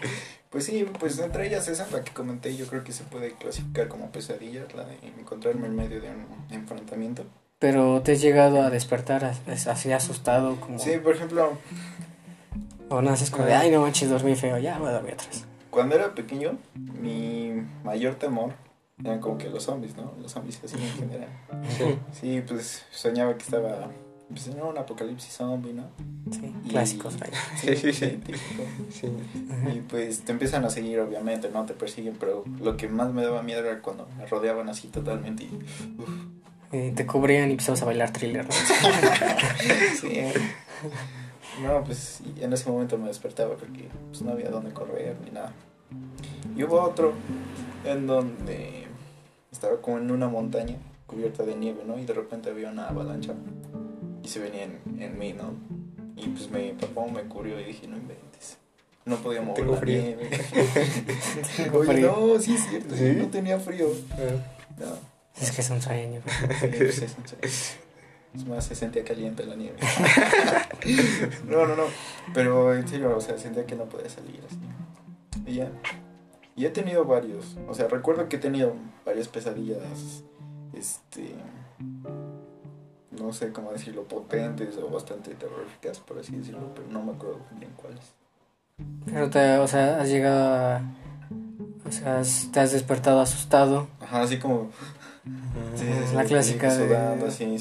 Pues 0.50 0.66
sí, 0.66 0.86
pues 1.00 1.18
entre 1.18 1.48
ellas 1.48 1.66
esa, 1.66 1.84
la 1.90 2.04
que 2.04 2.12
comenté, 2.12 2.56
yo 2.56 2.68
creo 2.68 2.84
que 2.84 2.92
se 2.92 3.02
puede 3.02 3.32
clasificar 3.32 3.88
como 3.88 4.12
pesadilla, 4.12 4.64
la 4.76 4.84
de 4.84 4.94
encontrarme 5.18 5.66
en 5.66 5.74
medio 5.74 6.00
de 6.00 6.10
un 6.10 6.26
enfrentamiento. 6.48 7.24
Pero 7.58 8.02
te 8.02 8.12
has 8.12 8.20
llegado 8.20 8.62
a 8.62 8.70
despertar 8.70 9.24
as- 9.24 9.66
así 9.66 9.90
asustado 9.90 10.60
como... 10.60 10.78
Sí, 10.78 10.92
por 11.02 11.16
ejemplo, 11.16 11.58
O 12.90 13.00
naces 13.02 13.30
como 13.30 13.44
de, 13.46 13.54
ay 13.54 13.70
no 13.70 13.80
manches, 13.80 14.10
dormí 14.10 14.34
feo, 14.34 14.58
ya 14.58 14.78
voy 14.78 14.88
a 14.88 14.92
dormir 14.92 15.14
atrás. 15.14 15.44
cuando 15.70 15.94
era 15.96 16.14
pequeño, 16.14 16.58
mi, 16.74 17.52
mayor 17.82 18.14
temor 18.16 18.52
eran 19.04 19.20
como 19.20 19.38
que 19.38 19.48
los 19.50 19.64
zombies, 19.64 19.96
¿no? 19.96 20.12
Los 20.20 20.32
zombies 20.32 20.60
así 20.64 20.76
en 20.76 20.92
general. 20.94 21.28
Sí. 21.76 21.98
Sí, 22.20 22.42
pues 22.46 22.84
soñaba 22.92 23.34
que 23.36 23.42
estaba 23.42 23.90
pues, 24.28 24.46
en 24.46 24.62
un 24.62 24.78
apocalipsis 24.78 25.32
zombie, 25.34 25.72
¿no? 25.72 25.84
Sí, 26.30 26.54
Y- 26.64 26.68
clásicos, 26.68 27.14
Sí, 27.60 27.74
sí, 27.76 27.92
sí. 27.92 28.06
típico. 28.24 28.62
Sí. 28.90 29.08
Y 29.74 29.80
pues 29.80 30.20
te 30.20 30.32
empiezan 30.32 30.64
a 30.64 30.70
seguir, 30.70 31.00
obviamente, 31.00 31.50
¿no? 31.52 31.66
Te 31.66 31.74
persiguen, 31.74 32.16
pero 32.20 32.44
lo 32.62 32.76
que 32.76 32.88
más 32.88 33.12
me 33.12 33.22
daba 33.22 33.42
miedo 33.42 33.60
era 33.60 33.80
cuando 33.80 34.06
me 34.16 34.26
rodeaban 34.26 34.68
así 34.68 34.88
totalmente 34.88 35.42
y... 35.44 35.58
uf, 35.98 36.08
Y 36.72 36.90
te 36.92 37.04
cubrían 37.06 37.48
y 37.48 37.52
empezabas 37.52 37.82
a 37.82 37.86
bailar 37.86 38.12
thriller. 38.12 38.44
¿no? 38.46 38.52
sí. 40.00 40.20
No, 41.62 41.84
pues 41.84 42.20
en 42.40 42.52
ese 42.52 42.68
momento 42.70 42.98
me 42.98 43.08
despertaba 43.08 43.56
porque 43.56 43.88
pues, 44.10 44.22
no 44.22 44.32
había 44.32 44.50
dónde 44.50 44.72
correr 44.72 45.16
ni 45.24 45.30
nada. 45.30 45.52
Y 46.56 46.64
hubo 46.64 46.80
otro 46.82 47.12
en 47.84 48.06
donde 48.06 48.86
estaba 49.52 49.80
como 49.80 49.98
en 49.98 50.10
una 50.10 50.28
montaña 50.28 50.76
cubierta 51.06 51.42
de 51.44 51.54
nieve, 51.54 51.82
¿no? 51.86 51.98
Y 51.98 52.04
de 52.04 52.12
repente 52.14 52.50
había 52.50 52.70
una 52.70 52.88
avalancha 52.88 53.34
y 54.22 54.28
se 54.28 54.40
venía 54.40 54.64
en, 54.64 54.80
en 55.00 55.18
mí, 55.18 55.32
¿no? 55.32 55.52
Y 56.16 56.28
pues 56.28 56.50
me 56.50 56.74
papá 56.74 57.06
me 57.06 57.22
cubrió 57.24 57.60
y 57.60 57.64
dije, 57.64 57.86
no 57.86 57.96
inventes. 57.96 58.58
No 59.04 59.16
podía 59.16 59.42
mover 59.42 59.60
Tengo 59.60 59.74
la 59.74 59.80
frío. 59.80 60.00
nieve. 60.02 60.30
Tengo 61.56 61.78
Oye, 61.80 61.92
frío. 61.92 62.16
no, 62.34 62.40
sí 62.40 62.54
es 62.54 62.66
cierto, 62.68 62.96
¿Sí? 62.96 63.12
no 63.18 63.28
tenía 63.28 63.60
frío. 63.60 63.88
Ah, 64.12 64.16
No, 64.80 64.86
Es 65.40 65.50
que 65.52 65.60
es 65.60 65.70
un 65.70 65.82
sueño. 65.82 66.20
sí, 66.60 66.66
pues, 66.68 66.98
es, 67.02 67.16
es- 67.42 67.76
es 68.34 68.46
más, 68.46 68.64
se 68.66 68.74
sentía 68.74 69.04
caliente 69.04 69.44
la 69.44 69.54
nieve. 69.54 69.78
no, 71.48 71.66
no, 71.66 71.76
no. 71.76 71.84
Pero 72.32 72.74
en 72.74 72.86
serio, 72.88 73.16
o 73.16 73.20
sea, 73.20 73.38
sentía 73.38 73.64
que 73.64 73.76
no 73.76 73.84
podía 73.84 74.08
salir 74.08 74.40
así. 74.46 74.58
Y 75.46 75.54
ya. 75.54 75.70
Y 76.56 76.66
he 76.66 76.70
tenido 76.70 77.04
varios. 77.04 77.56
O 77.68 77.74
sea, 77.74 77.88
recuerdo 77.88 78.28
que 78.28 78.36
he 78.36 78.38
tenido 78.40 78.74
varias 79.04 79.28
pesadillas. 79.28 80.22
Este. 80.72 81.34
No 83.10 83.32
sé 83.32 83.52
cómo 83.52 83.70
decirlo, 83.72 84.04
potentes 84.04 84.76
o 84.76 84.88
bastante 84.88 85.34
terroríficas, 85.34 86.00
por 86.00 86.18
así 86.18 86.34
decirlo, 86.34 86.74
pero 86.74 86.88
no 86.88 87.02
me 87.02 87.12
acuerdo 87.12 87.38
bien 87.58 87.70
cuáles. 87.76 88.12
Pero 89.04 89.30
te, 89.30 89.58
o 89.58 89.68
sea, 89.68 90.00
has 90.00 90.08
llegado 90.08 90.54
a... 90.54 90.82
O 91.86 91.92
sea, 91.92 92.22
te 92.52 92.60
has 92.60 92.72
despertado 92.72 93.20
asustado. 93.20 93.86
Ajá, 94.00 94.22
así 94.22 94.38
como. 94.38 94.70
sí, 95.76 95.84
sí, 95.84 95.92
sí, 96.10 96.16
La 96.16 96.24
clásica 96.24 96.74
de- 96.74 96.88
Sudando, 96.88 97.30
sí, 97.30 97.56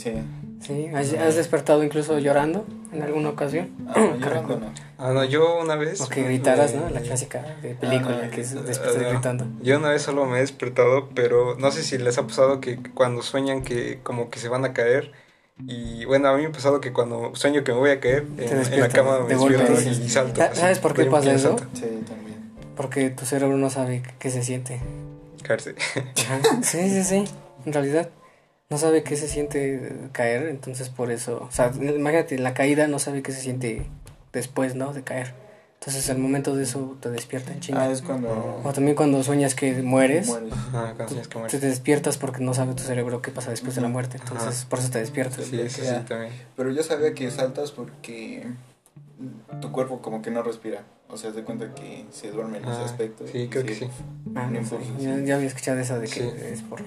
sí. 0.66 0.88
¿Has, 0.94 1.14
has 1.14 1.36
despertado 1.36 1.84
incluso 1.84 2.18
llorando 2.20 2.66
en 2.92 3.02
alguna 3.04 3.30
ocasión? 3.30 3.70
Ah, 3.88 4.14
llorando 4.20 4.60
no. 4.60 4.66
Ah, 4.98 5.12
no, 5.14 5.24
yo 5.24 5.60
una 5.62 5.76
vez. 5.76 6.00
O 6.02 6.08
que 6.10 6.24
gritaras, 6.24 6.74
¿no? 6.74 6.90
La 6.90 7.02
clásica 7.02 7.44
de 7.62 7.76
película 7.76 8.20
Ah, 8.22 8.26
no, 8.26 8.32
que 8.32 8.42
es 8.42 8.54
no. 8.54 8.62
gritando. 9.10 9.46
Yo 9.62 9.78
una 9.78 9.90
vez 9.90 10.02
solo 10.02 10.26
me 10.26 10.38
he 10.38 10.42
despertado, 10.42 11.10
pero 11.14 11.56
no 11.58 11.72
sé 11.72 11.84
si 11.84 11.98
les 11.98 12.18
ha 12.18 12.26
pasado 12.26 12.60
que 12.62 12.78
cuando 12.94 13.22
sueñan 13.22 13.64
que 13.64 14.00
como 14.04 14.30
que 14.30 14.40
se 14.40 14.48
van 14.50 14.64
a 14.66 14.74
caer. 14.74 15.12
Y 15.68 16.06
bueno, 16.06 16.30
a 16.30 16.36
mí 16.36 16.42
me 16.44 16.50
ha 16.50 16.52
pasado 16.52 16.82
que 16.82 16.92
cuando 16.94 17.36
sueño 17.36 17.64
que 17.64 17.74
me 17.74 17.78
voy 17.80 17.92
a 17.92 18.00
caer, 18.00 18.26
en, 18.38 18.74
en 18.74 18.80
la 18.80 18.90
cama 18.90 19.20
me 19.20 19.36
despierto 19.36 19.74
y, 19.82 19.88
y 20.06 20.10
salto. 20.10 20.36
"Sa- 20.38 20.46
así, 20.46 20.60
¿sabes 20.62 20.80
por 20.80 20.94
qué 20.96 21.06
pasa 21.06 21.32
eso? 21.34 21.56
Sí, 21.74 21.82
también. 22.08 22.52
Porque 22.76 23.12
tu 23.12 23.26
cerebro 23.26 23.56
no 23.58 23.70
sabe 23.70 24.02
qué 24.20 24.32
se 24.32 24.42
siente. 24.44 24.82
Caerse. 25.44 25.76
Ajá. 25.96 26.40
Sí, 26.64 26.90
sí, 26.90 27.04
sí. 27.04 27.26
En 27.66 27.74
realidad 27.74 28.10
no 28.70 28.78
sabe 28.78 29.04
qué 29.04 29.16
se 29.16 29.28
siente 29.28 29.94
caer, 30.14 30.48
entonces 30.48 30.90
por 30.90 31.12
eso, 31.12 31.46
o 31.48 31.52
sea, 31.52 31.72
imagínate, 31.76 32.38
la 32.40 32.54
caída 32.54 32.88
no 32.88 32.98
sabe 33.00 33.22
qué 33.22 33.32
se 33.32 33.42
siente 33.42 33.86
después, 34.32 34.76
¿no? 34.76 34.94
De 34.94 35.04
caer. 35.04 35.34
Entonces 35.80 36.10
al 36.10 36.18
momento 36.18 36.56
de 36.56 36.64
eso 36.64 36.98
te 37.02 37.10
despierta 37.10 37.52
en 37.52 37.58
Ah, 37.58 37.62
chinga. 37.62 37.92
es 37.92 38.02
cuando 38.02 38.62
O 38.64 38.72
también 38.74 38.96
cuando 38.96 39.22
sueñas 39.22 39.54
que 39.54 39.74
mueres, 39.84 40.28
mueres. 40.28 40.54
Ah, 40.74 40.94
cuando 40.96 41.06
tienes 41.08 41.28
que 41.28 41.34
te 41.34 41.40
morir. 41.40 41.60
despiertas 41.60 42.18
porque 42.18 42.42
no 42.42 42.54
sabe 42.54 42.74
tu 42.74 42.84
cerebro 42.84 43.22
qué 43.22 43.32
pasa 43.32 43.50
después 43.52 43.76
de 43.76 43.82
la 43.82 43.90
muerte, 43.90 44.18
entonces 44.18 44.60
Ajá. 44.62 44.70
por 44.70 44.80
eso 44.80 44.90
te 44.92 45.00
despiertas. 45.00 45.44
Sí, 45.46 45.58
sí, 45.70 45.82
sí, 45.82 45.94
también. 46.08 46.32
Pero 46.56 46.72
yo 46.72 46.82
sabía 46.84 47.14
que 47.14 47.30
saltas 47.32 47.72
porque 47.74 48.48
tu 49.62 49.72
cuerpo 49.74 50.02
como 50.02 50.22
que 50.22 50.32
no 50.32 50.42
respira. 50.42 50.84
O 51.10 51.18
sea, 51.18 51.32
te 51.34 51.44
cuenta 51.44 51.76
que 51.76 52.06
se 52.12 52.32
duerme 52.32 52.60
en 52.60 52.64
ese 52.64 52.82
Ah, 52.82 52.86
aspecto. 52.86 53.26
sí, 53.28 53.48
creo 53.52 53.66
que 53.66 53.76
sí. 53.76 53.88
Ah, 54.36 54.50
no 54.50 54.62
ya, 55.26 55.36
había 55.36 55.48
escuchado 55.48 55.80
esa 55.80 56.00
de 56.00 56.08
que 56.08 56.14
Sí. 56.22 56.32
es 56.54 56.62
por 56.62 56.82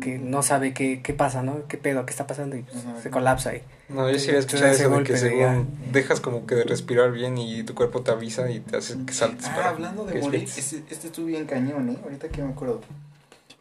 que 0.00 0.18
no 0.18 0.42
sabe 0.42 0.74
qué, 0.74 1.00
qué 1.02 1.14
pasa, 1.14 1.42
¿no? 1.42 1.66
¿Qué 1.68 1.78
pedo? 1.78 2.04
¿Qué 2.04 2.10
está 2.10 2.26
pasando? 2.26 2.56
Y 2.56 2.62
pues, 2.62 2.84
se 3.02 3.10
colapsa 3.10 3.56
y 3.56 3.62
No, 3.88 4.10
yo 4.10 4.18
sí 4.18 4.28
había 4.28 4.40
escuchado 4.40 4.66
eso 4.66 4.82
de 4.82 4.88
golpe 4.88 5.04
que 5.04 5.12
de 5.14 5.18
según 5.18 5.68
dejas 5.92 6.20
como 6.20 6.46
que 6.46 6.54
de 6.54 6.64
respirar 6.64 7.12
bien 7.12 7.38
y 7.38 7.62
tu 7.62 7.74
cuerpo 7.74 8.02
te 8.02 8.10
avisa 8.10 8.50
y 8.50 8.60
te 8.60 8.76
hace 8.76 8.96
que 9.06 9.12
saltes. 9.12 9.46
Ah, 9.46 9.54
para 9.56 9.68
hablando 9.70 10.04
de 10.04 10.14
que 10.14 10.20
morir, 10.20 10.42
este, 10.42 10.82
este 10.90 11.06
estuvo 11.06 11.26
bien 11.26 11.46
cañón, 11.46 11.88
¿eh? 11.88 11.98
Ahorita 12.02 12.28
que 12.28 12.42
me 12.42 12.50
acuerdo. 12.50 12.80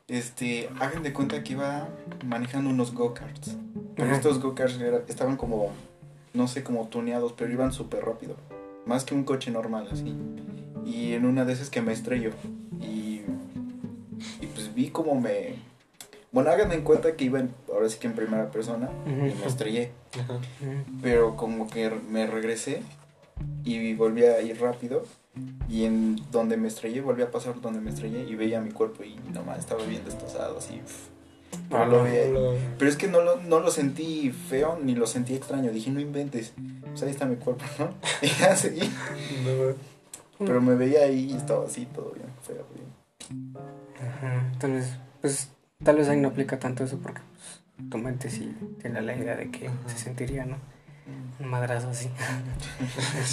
Este, 0.07 0.69
hagan 0.79 1.01
de 1.01 1.13
cuenta 1.13 1.41
que 1.43 1.53
iba 1.53 1.87
manejando 2.25 2.69
unos 2.69 2.93
go-karts. 2.93 3.55
Pero 3.95 4.13
estos 4.13 4.39
go-karts 4.39 4.77
estaban 5.07 5.37
como, 5.37 5.71
no 6.33 6.47
sé, 6.47 6.63
como 6.63 6.87
tuneados, 6.87 7.33
pero 7.33 7.51
iban 7.51 7.71
súper 7.73 8.05
rápido. 8.05 8.35
Más 8.85 9.03
que 9.03 9.15
un 9.15 9.23
coche 9.23 9.49
normal, 9.49 9.87
así. 9.91 10.15
Y 10.85 11.13
en 11.13 11.25
una 11.25 11.43
de 11.45 11.53
esas 11.53 11.71
que 11.71 11.81
me 11.81 11.91
estrello. 11.91 12.31
Y, 12.81 13.21
y 14.41 14.47
pues 14.53 14.75
vi 14.75 14.89
como 14.89 15.19
me... 15.19 15.55
Bueno, 16.35 16.49
hagan 16.51 16.71
en 16.73 16.81
cuenta 16.81 17.15
que 17.15 17.23
iba 17.23 17.39
en- 17.39 17.53
ahora 17.71 17.87
sí 17.87 17.97
que 17.97 18.07
en 18.07 18.13
primera 18.13 18.51
persona 18.51 18.89
y 19.07 19.09
me 19.39 19.45
estrellé. 19.47 19.91
Pero 21.01 21.37
como 21.37 21.67
que 21.69 21.89
me 21.89 22.27
regresé 22.27 22.81
y 23.63 23.93
volví 23.95 24.25
a 24.25 24.41
ir 24.41 24.59
rápido. 24.59 25.05
Y 25.69 25.85
en 25.85 26.17
donde 26.31 26.57
me 26.57 26.67
estrellé, 26.67 26.99
volví 26.99 27.21
a 27.23 27.31
pasar 27.31 27.59
donde 27.61 27.79
me 27.79 27.89
estrellé 27.89 28.23
y 28.23 28.35
veía 28.35 28.59
mi 28.59 28.71
cuerpo 28.71 29.03
y 29.05 29.15
nomás 29.33 29.59
estaba 29.59 29.83
bien 29.85 30.03
destrozado 30.03 30.57
así. 30.57 30.81
Pero, 31.69 31.83
Ah, 31.83 31.85
lo 31.85 31.97
no, 31.99 32.03
veía- 32.03 32.27
Hola. 32.27 32.59
pero 32.77 32.91
es 32.91 32.97
que 32.97 33.07
no 33.07 33.21
lo, 33.21 33.37
no 33.37 33.61
lo 33.61 33.71
sentí 33.71 34.29
feo 34.31 34.77
ni 34.83 34.93
lo 34.93 35.07
sentí 35.07 35.35
extraño. 35.35 35.71
Dije, 35.71 35.89
no 35.89 36.01
inventes. 36.01 36.51
Pues 36.83 37.01
ahí 37.03 37.11
está 37.11 37.25
mi 37.25 37.37
cuerpo, 37.37 37.63
¿no? 37.79 37.89
Y 38.21 38.27
ya 38.27 38.55
seguí. 38.57 38.81
No, 39.45 40.45
Pero 40.45 40.59
me 40.61 40.75
veía 40.75 41.03
ahí 41.03 41.31
y 41.31 41.35
estaba 41.37 41.65
así, 41.65 41.85
todo 41.85 42.11
bien 42.11 42.27
feo. 42.41 42.65
bien. 42.75 43.55
Ajá, 44.01 44.51
Tal 44.59 44.73
vez, 44.73 44.89
pues, 45.21 45.49
tal 45.83 45.97
vez 45.97 46.07
ahí 46.09 46.19
no 46.19 46.29
aplica 46.29 46.59
tanto 46.59 46.83
eso 46.83 46.97
porque 46.99 47.21
pues, 47.33 47.89
tu 47.89 47.97
mente 47.97 48.29
sí 48.29 48.55
tiene 48.81 49.01
la 49.01 49.15
idea 49.15 49.35
de 49.35 49.51
que 49.51 49.67
Ajá. 49.67 49.77
se 49.89 49.97
sentiría, 49.97 50.45
¿no? 50.45 50.57
Un 51.39 51.47
madrazo 51.49 51.89
así. 51.89 52.09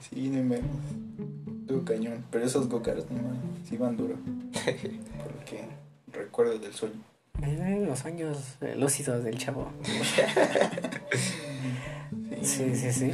Sí, 0.00 0.28
no 0.30 0.38
inventes. 0.38 0.70
Estuvo 1.60 1.84
cañón. 1.84 2.24
Pero 2.30 2.44
esos 2.46 2.68
go-karts, 2.68 3.10
no 3.10 3.22
mames, 3.22 3.40
sí 3.68 3.76
van 3.76 3.96
duro. 3.96 4.16
Porque 4.52 5.68
recuerdo 6.12 6.58
del 6.58 6.72
sueño. 6.72 6.94
Eh, 7.42 7.84
Los 7.86 8.04
años 8.06 8.56
eh, 8.60 8.74
lúcidos 8.76 9.22
del 9.24 9.38
chavo. 9.38 9.70
Sí, 12.42 12.74
sí, 12.74 12.90
sí. 12.92 13.12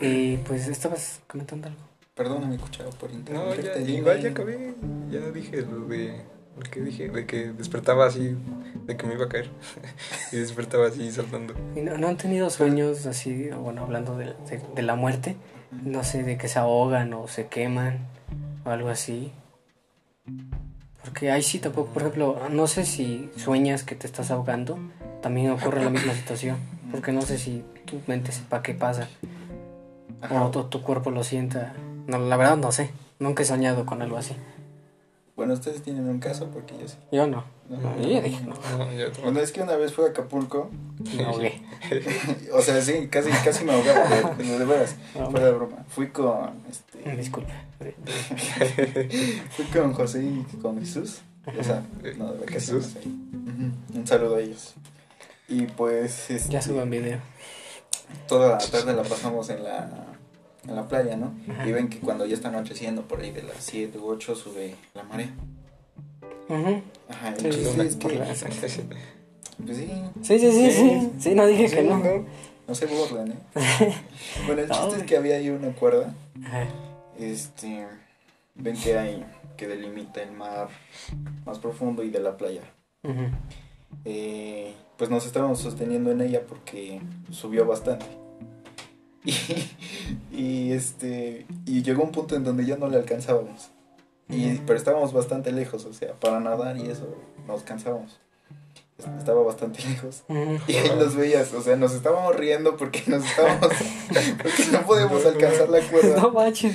Y 0.00 0.36
pues 0.38 0.66
estabas 0.66 1.20
comentando 1.28 1.68
algo. 1.68 1.80
Perdóname, 2.14 2.56
escuchaba 2.56 2.90
por 2.90 3.10
No, 3.12 3.16
internet. 3.18 3.62
ya, 3.76 3.80
igual 3.92 4.20
ya 4.20 4.30
acabé. 4.30 4.74
Ya 5.10 5.20
dije 5.30 5.62
lo 5.62 5.86
de. 5.86 6.20
Que 6.70 6.80
dije, 6.80 7.08
de 7.08 7.26
que 7.26 7.52
despertaba 7.52 8.06
así, 8.06 8.36
de 8.86 8.96
que 8.96 9.06
me 9.06 9.14
iba 9.14 9.26
a 9.26 9.28
caer. 9.28 9.50
y 10.32 10.36
despertaba 10.36 10.86
así 10.88 11.10
saltando. 11.12 11.54
¿Y 11.76 11.80
no, 11.80 11.96
no 11.98 12.08
han 12.08 12.16
tenido 12.16 12.50
sueños 12.50 13.06
así, 13.06 13.48
bueno, 13.50 13.82
hablando 13.82 14.16
de, 14.16 14.26
de- 14.48 14.62
de 14.74 14.82
la 14.82 14.94
muerte? 14.96 15.36
No 15.84 16.02
sé, 16.04 16.22
de 16.22 16.36
que 16.38 16.48
se 16.48 16.58
ahogan 16.58 17.12
o 17.14 17.28
se 17.28 17.46
queman 17.48 17.98
o 18.64 18.70
algo 18.70 18.88
así. 18.88 19.32
Porque 21.04 21.30
ahí 21.30 21.42
sí 21.42 21.58
tampoco, 21.58 21.92
por 21.92 22.02
ejemplo, 22.02 22.40
no 22.50 22.66
sé 22.66 22.84
si 22.84 23.30
sueñas 23.36 23.84
que 23.84 23.94
te 23.94 24.06
estás 24.06 24.30
ahogando, 24.30 24.78
también 25.22 25.50
ocurre 25.50 25.84
la 25.84 25.90
misma 25.90 26.14
situación. 26.14 26.56
Porque 26.90 27.12
no 27.12 27.22
sé 27.22 27.38
si 27.38 27.64
tu 27.84 28.00
mente 28.06 28.32
sepa 28.32 28.62
qué 28.62 28.74
pasa 28.74 29.08
Ajá. 30.20 30.44
o 30.44 30.50
tu, 30.50 30.64
tu 30.64 30.82
cuerpo 30.82 31.10
lo 31.10 31.22
sienta. 31.24 31.74
No, 32.06 32.18
la 32.18 32.36
verdad 32.36 32.56
no 32.56 32.72
sé, 32.72 32.90
nunca 33.18 33.42
he 33.42 33.46
soñado 33.46 33.86
con 33.86 34.02
algo 34.02 34.16
así. 34.16 34.34
Bueno, 35.36 35.52
ustedes 35.52 35.82
tienen 35.82 36.08
un 36.08 36.18
caso 36.18 36.48
porque 36.48 36.74
yo 36.80 36.88
sí. 36.88 36.96
Yo 37.12 37.26
no. 37.26 37.44
No. 37.68 37.78
No, 37.78 38.00
yo 38.00 38.08
ya 38.08 38.22
dije 38.22 38.42
no. 38.44 38.54
Bueno, 39.22 39.40
es 39.40 39.52
que 39.52 39.60
una 39.60 39.76
vez 39.76 39.92
fui 39.92 40.04
a 40.06 40.08
Acapulco. 40.08 40.70
Me 41.14 41.24
ahogué. 41.24 41.60
o 42.54 42.62
sea, 42.62 42.80
sí, 42.80 43.08
casi, 43.08 43.28
casi 43.44 43.64
me 43.64 43.72
ahogaba, 43.72 44.34
de, 44.34 44.58
de 44.58 44.64
veras. 44.64 44.96
No, 45.14 45.30
Fuera 45.30 45.46
de 45.46 45.52
broma. 45.52 45.84
Fui 45.88 46.08
con, 46.08 46.62
este, 46.70 47.16
Disculpe. 47.16 47.52
fui 49.50 49.64
con 49.66 49.92
José 49.92 50.24
y 50.24 50.56
con 50.62 50.78
Jesús. 50.80 51.20
O 51.46 51.62
sea, 51.62 51.82
no, 52.16 52.32
de 52.32 52.40
vacaciones 52.40 52.94
Jesús. 52.94 52.96
Un 53.94 54.06
saludo 54.06 54.36
a 54.36 54.40
ellos. 54.40 54.74
Y 55.48 55.62
pues, 55.66 56.30
este, 56.30 56.50
Ya 56.52 56.62
suban 56.62 56.88
video. 56.88 57.18
toda 58.26 58.52
la 58.52 58.58
tarde 58.58 58.94
la 58.94 59.02
pasamos 59.02 59.50
en 59.50 59.62
la, 59.62 60.05
en 60.68 60.74
la 60.76 60.88
playa, 60.88 61.16
¿no? 61.16 61.34
Ajá. 61.50 61.66
Y 61.68 61.72
ven 61.72 61.88
que 61.88 61.98
cuando 61.98 62.26
ya 62.26 62.34
está 62.34 62.48
anocheciendo, 62.48 63.02
por 63.02 63.20
ahí 63.20 63.30
de 63.32 63.42
las 63.42 63.56
7 63.60 63.98
u 63.98 64.06
8, 64.08 64.34
sube 64.34 64.74
la 64.94 65.02
marea. 65.04 65.30
Ajá, 67.08 67.28
el 67.30 67.40
Sí, 67.40 67.52
sí, 67.64 67.80
es 67.80 67.96
por 67.96 68.10
que, 68.12 68.18
la- 68.18 68.24
pues 68.26 68.38
sí, 69.78 69.90
Sí, 70.22 70.38
sí, 70.38 70.52
sí, 70.52 70.70
sí. 70.70 71.10
Sí, 71.18 71.34
no 71.34 71.46
dije 71.46 71.68
que 71.70 71.82
no. 71.82 72.02
no 72.68 72.74
se 72.74 72.86
burlen, 72.86 73.32
¿eh? 73.32 73.38
Bueno, 74.46 74.62
el 74.62 74.68
No, 74.68 74.74
chiste 74.74 74.96
es 75.00 75.02
que 75.04 75.16
había 75.16 75.36
ahí 75.36 75.48
una 75.50 75.68
cuerda, 75.72 76.14
Ajá. 76.44 76.66
este, 77.18 77.86
ven 78.54 78.76
que 78.76 78.98
hay 78.98 79.24
que 79.56 79.66
delimita 79.66 80.22
el 80.22 80.32
mar 80.32 80.68
más 81.46 81.58
profundo 81.58 82.02
y 82.04 82.10
de 82.10 82.20
la 82.20 82.36
playa. 82.36 82.62
Ujú. 83.04 83.22
Eh, 84.04 84.74
pues 84.98 85.10
nos 85.10 85.26
estábamos 85.26 85.60
sosteniendo 85.60 86.10
en 86.10 86.20
ella 86.20 86.42
porque 86.46 87.00
subió 87.30 87.66
bastante. 87.66 88.06
Y, 90.32 90.68
y, 90.68 90.72
este 90.72 91.46
y 91.64 91.82
llegó 91.82 92.02
un 92.02 92.12
punto 92.12 92.36
en 92.36 92.44
donde 92.44 92.64
ya 92.64 92.76
no 92.76 92.88
le 92.88 92.96
alcanzábamos. 92.96 93.70
Y, 94.28 94.58
pero 94.66 94.76
estábamos 94.76 95.12
bastante 95.12 95.52
lejos, 95.52 95.84
o 95.84 95.92
sea, 95.92 96.14
para 96.14 96.40
nadar 96.40 96.76
y 96.76 96.88
eso 96.90 97.06
nos 97.46 97.62
cansábamos. 97.62 98.18
Estaba 99.18 99.42
bastante 99.42 99.82
lejos. 99.88 100.24
Y 100.66 100.74
ahí 100.74 100.90
nos 100.98 101.14
veías, 101.14 101.52
o 101.52 101.60
sea, 101.60 101.76
nos 101.76 101.92
estábamos 101.92 102.34
riendo 102.34 102.76
porque 102.76 103.02
nos 103.06 103.24
estábamos 103.24 103.68
porque 104.42 104.64
no 104.72 104.82
podíamos 104.82 105.24
alcanzar 105.26 105.68
la 105.68 105.80
cuerda. 105.80 106.20
No 106.20 106.30
manches. 106.30 106.74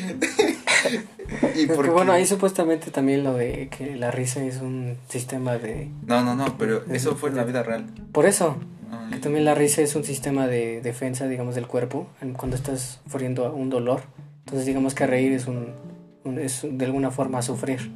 Y 1.56 1.68
Porque, 1.68 1.89
bueno, 1.91 2.12
ahí 2.12 2.26
supuestamente 2.26 2.91
también 2.91 3.24
lo 3.24 3.34
de 3.34 3.70
que 3.70 3.95
la 3.95 4.12
risa 4.12 4.43
es 4.43 4.58
un 4.58 4.97
sistema 5.08 5.58
de... 5.58 5.89
No, 6.06 6.24
no, 6.24 6.36
no, 6.36 6.58
pero 6.58 6.84
eso 6.91 7.16
fue 7.16 7.30
en 7.30 7.38
la 7.38 7.43
vida 7.43 7.64
real. 7.64 7.86
Por 8.12 8.26
eso, 8.26 8.58
que 9.12 9.18
también 9.20 9.45
la 9.45 9.53
risa 9.55 9.82
es 9.82 9.95
un 9.95 10.03
sistema 10.03 10.47
de 10.47 10.82
defensa, 10.82 11.28
digamos, 11.28 11.55
del 11.55 11.68
cuerpo, 11.68 12.07
cuando 12.38 12.55
estás 12.55 12.99
sufriendo 13.03 13.53
un 13.53 13.70
dolor. 13.70 14.01
Entonces, 14.45 14.66
digamos 14.66 14.95
que 14.95 15.05
reír 15.07 15.34
es 15.34 15.47
un, 15.47 15.68
un- 16.24 16.39
es 16.39 16.62
de 16.64 16.86
alguna 16.86 17.12
forma 17.12 17.41
sufrir. 17.41 17.91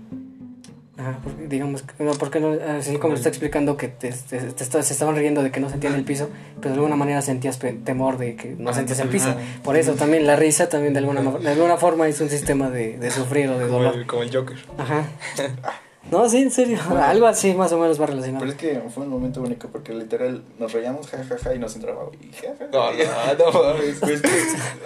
Ajá, 0.97 1.20
porque, 1.22 1.47
digamos, 1.47 1.84
no, 1.99 2.11
porque 2.13 2.39
no, 2.39 2.53
así 2.78 2.95
como 2.97 3.16
está 3.16 3.28
explicando 3.28 3.76
que 3.76 3.89
te, 3.89 4.11
te- 4.13 4.39
te 4.39 4.63
está- 4.63 4.82
se 4.82 4.93
estaban 4.93 5.16
riendo 5.18 5.43
de 5.43 5.51
que 5.51 5.59
no 5.59 5.70
sentían 5.70 5.93
el 5.93 6.05
piso, 6.05 6.30
pero 6.61 6.70
de 6.70 6.76
alguna 6.76 6.95
manera 6.95 7.22
sentías 7.22 7.59
temor 7.84 8.18
de 8.18 8.38
que 8.38 8.55
no 8.57 8.70
Ah, 8.70 8.74
sentías 8.74 8.99
el 8.99 9.09
piso. 9.09 9.36
Por 9.61 9.76
eso 9.76 9.93
también 9.95 10.26
la 10.26 10.38
risa 10.38 10.70
también 10.70 10.93
de 10.93 10.99
alguna, 10.99 11.22
de 11.22 11.49
alguna 11.49 11.76
forma 11.76 12.07
es 12.07 12.22
un 12.22 12.30
sistema 12.30 12.70
de, 12.70 12.97
de 12.97 13.11
sufrir 13.11 13.49
o 13.49 13.57
de 13.59 13.66
Como 13.68 13.80
dolor. 13.80 13.95
el, 13.95 14.07
como 14.07 14.24
el 14.24 14.34
Joker. 14.34 14.57
Ajá. 14.78 15.03
No, 16.12 16.30
sí, 16.30 16.38
en 16.38 16.51
serio. 16.51 16.80
Algo 17.01 17.26
así 17.26 17.53
más 17.53 17.72
o 17.72 17.80
menos 17.80 17.99
va 17.99 18.06
relacionado. 18.06 18.39
Pero 18.45 18.51
es 18.51 18.58
que 18.58 18.89
fue 18.89 19.03
un 19.03 19.10
momento 19.10 19.41
único 19.41 19.68
porque 19.70 19.93
literal 19.93 20.43
nos 20.60 20.72
reíamos 20.72 21.08
jajaja 21.08 21.56
y 21.56 21.60
nos 21.60 21.76
entraba 21.76 22.03
y 22.22 22.32
jajaja. 22.32 22.68
No, 22.72 22.91
no, 22.91 23.51
no 23.51 23.64
mames. 23.64 23.99
Pues 24.06 24.22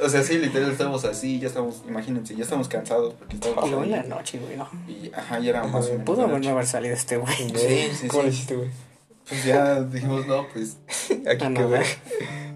o 0.02 0.10
sea, 0.10 0.24
sí, 0.24 0.38
literal 0.38 0.72
estábamos 0.72 1.04
así, 1.06 1.40
ya 1.40 1.48
estamos, 1.48 1.84
imagínense, 1.88 2.36
ya 2.36 2.44
estamos 2.44 2.70
cansados 2.70 3.14
porque 3.16 3.36
estábamos 3.36 3.66
Y 3.66 3.70
luego 3.70 3.84
en 3.84 3.92
la 3.92 4.04
noche, 4.04 4.40
güey, 4.40 4.56
no. 4.56 4.70
Y 4.88 5.12
ajá, 5.14 5.40
ya 5.40 5.50
era 5.50 5.64
más 5.64 5.86
o 5.86 5.90
menos. 5.90 6.06
Pudo 6.06 6.24
haber 6.24 6.46
no 6.46 6.66
salido 6.66 6.94
este 6.96 7.18
güey. 7.18 7.36
Sí, 7.36 7.90
sí, 7.94 8.08
¿Cómo 8.08 8.22
sí. 8.22 8.28
lo 8.28 8.34
hiciste, 8.34 8.56
güey? 8.56 8.70
Pues 9.28 9.44
ya 9.44 9.82
dijimos, 9.92 10.26
no, 10.26 10.48
pues. 10.54 10.78
Aquí 11.30 11.44
Ah, 11.46 11.50
no, 11.50 11.68
güey. 11.68 11.84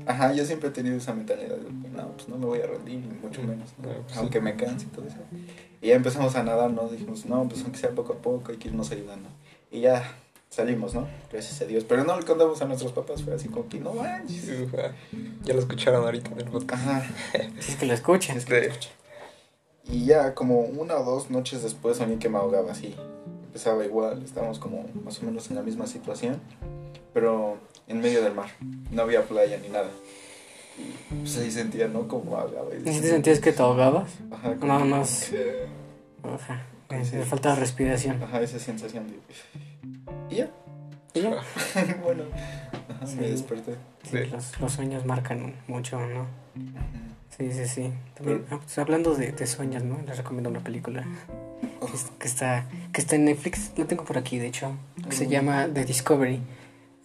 Ajá, 0.05 0.33
yo 0.33 0.45
siempre 0.45 0.69
he 0.69 0.71
tenido 0.71 0.97
esa 0.97 1.13
mentalidad 1.13 1.55
de, 1.55 1.69
no, 1.95 2.11
pues 2.13 2.27
no 2.27 2.37
me 2.37 2.45
voy 2.45 2.59
a 2.61 2.67
rendir, 2.67 2.99
ni 2.99 3.17
mucho 3.19 3.41
menos, 3.41 3.69
¿no? 3.81 3.89
Ah, 3.89 3.95
pues 4.01 4.13
sí. 4.13 4.19
aunque 4.19 4.41
me 4.41 4.55
canse 4.55 4.85
y 4.85 4.89
todo 4.89 5.05
eso. 5.07 5.17
Y 5.83 5.87
ya 5.87 5.95
empezamos 5.95 6.33
a 6.37 6.43
nadar, 6.43 6.71
¿no? 6.71 6.87
Dijimos, 6.87 7.25
no, 7.25 7.45
pues 7.49 7.61
aunque 7.61 7.77
sea 7.77 7.89
poco 7.89 8.13
a 8.13 8.15
poco, 8.15 8.51
hay 8.51 8.57
que 8.57 8.69
irnos 8.69 8.89
ayudando. 8.91 9.27
Y 9.69 9.81
ya 9.81 10.15
salimos, 10.49 10.93
¿no? 10.93 11.09
Gracias 11.29 11.61
a 11.61 11.65
Dios. 11.65 11.83
Pero 11.83 12.05
no 12.05 12.17
le 12.17 12.25
contamos 12.25 12.61
a 12.61 12.65
nuestros 12.65 12.93
papás, 12.93 13.21
fue 13.21 13.33
así 13.33 13.49
como 13.49 13.67
que, 13.67 13.81
no 13.81 13.93
manches. 13.93 14.69
Ya 15.43 15.53
lo 15.53 15.59
escucharon 15.59 16.05
ahorita 16.05 16.31
en 16.31 16.39
el 16.39 16.45
podcast. 16.45 16.87
Ajá. 16.87 17.03
Es 17.59 17.75
que 17.75 17.85
lo 17.85 17.93
escuchan. 17.93 18.37
Este, 18.37 18.71
Y 19.83 20.05
ya 20.05 20.33
como 20.33 20.61
una 20.61 20.95
o 20.95 21.03
dos 21.03 21.29
noches 21.29 21.63
después 21.63 21.97
soñé 21.97 22.17
que 22.17 22.29
me 22.29 22.37
ahogaba 22.37 22.71
así. 22.71 22.95
Empezaba 23.47 23.83
igual, 23.83 24.23
estábamos 24.23 24.59
como 24.59 24.85
más 25.03 25.21
o 25.21 25.25
menos 25.25 25.49
en 25.49 25.57
la 25.57 25.63
misma 25.63 25.85
situación, 25.85 26.39
pero 27.13 27.57
en 27.89 27.99
medio 27.99 28.23
del 28.23 28.33
mar. 28.33 28.51
No 28.89 29.01
había 29.01 29.23
playa 29.23 29.57
ni 29.57 29.67
nada. 29.67 29.89
Y 30.77 31.15
pues 31.19 31.37
ahí 31.37 31.51
sentía, 31.51 31.87
¿no? 31.87 32.07
Como 32.07 32.35
ahogaba. 32.37 32.69
y 32.73 32.89
¿Y 32.89 32.93
si 32.93 33.01
te 33.01 33.09
sentías 33.09 33.39
que 33.39 33.51
te 33.51 33.61
ahogabas? 33.61 34.09
Ajá, 34.31 34.55
como- 34.55 34.79
No, 34.79 34.85
no. 34.85 35.01
es- 35.03 35.31
Ajá. 36.23 36.61
Me 36.89 37.03
falta 37.25 37.55
respiración. 37.55 38.21
Ajá, 38.21 38.41
esa 38.41 38.59
sensación 38.59 39.07
de... 39.07 39.17
Y 40.29 40.37
ya, 40.37 40.49
¿Y 41.15 41.21
ya? 41.21 41.31
bueno, 42.03 42.23
ajá, 42.89 43.07
Sí. 43.07 43.15
me 43.17 43.27
desperté. 43.29 43.73
Sí, 44.03 44.17
Sí. 44.17 44.25
los, 44.31 44.59
los 44.59 44.71
sueños 44.73 45.05
marcan 45.05 45.55
mucho, 45.67 45.99
¿no? 45.99 46.27
Sí, 47.37 47.51
sí, 47.51 47.67
sí. 47.67 47.91
También, 48.15 48.45
ah, 48.51 48.59
pues, 48.61 48.77
hablando 48.77 49.15
de, 49.15 49.31
de 49.31 49.47
sueños, 49.47 49.83
¿no? 49.83 49.99
Les 50.05 50.17
recomiendo 50.17 50.49
una 50.51 50.59
película 50.59 51.03
que, 51.79 51.93
es- 51.95 52.11
que 52.19 52.27
está, 52.27 52.65
que 52.91 53.01
está 53.01 53.15
en 53.15 53.25
Netflix. 53.25 53.71
La 53.77 53.85
tengo 53.85 54.05
por 54.05 54.17
aquí, 54.19 54.37
de 54.37 54.47
hecho. 54.47 54.71
Que 55.09 55.15
se 55.15 55.27
llama 55.27 55.67
The 55.73 55.85
Discovery. 55.85 56.41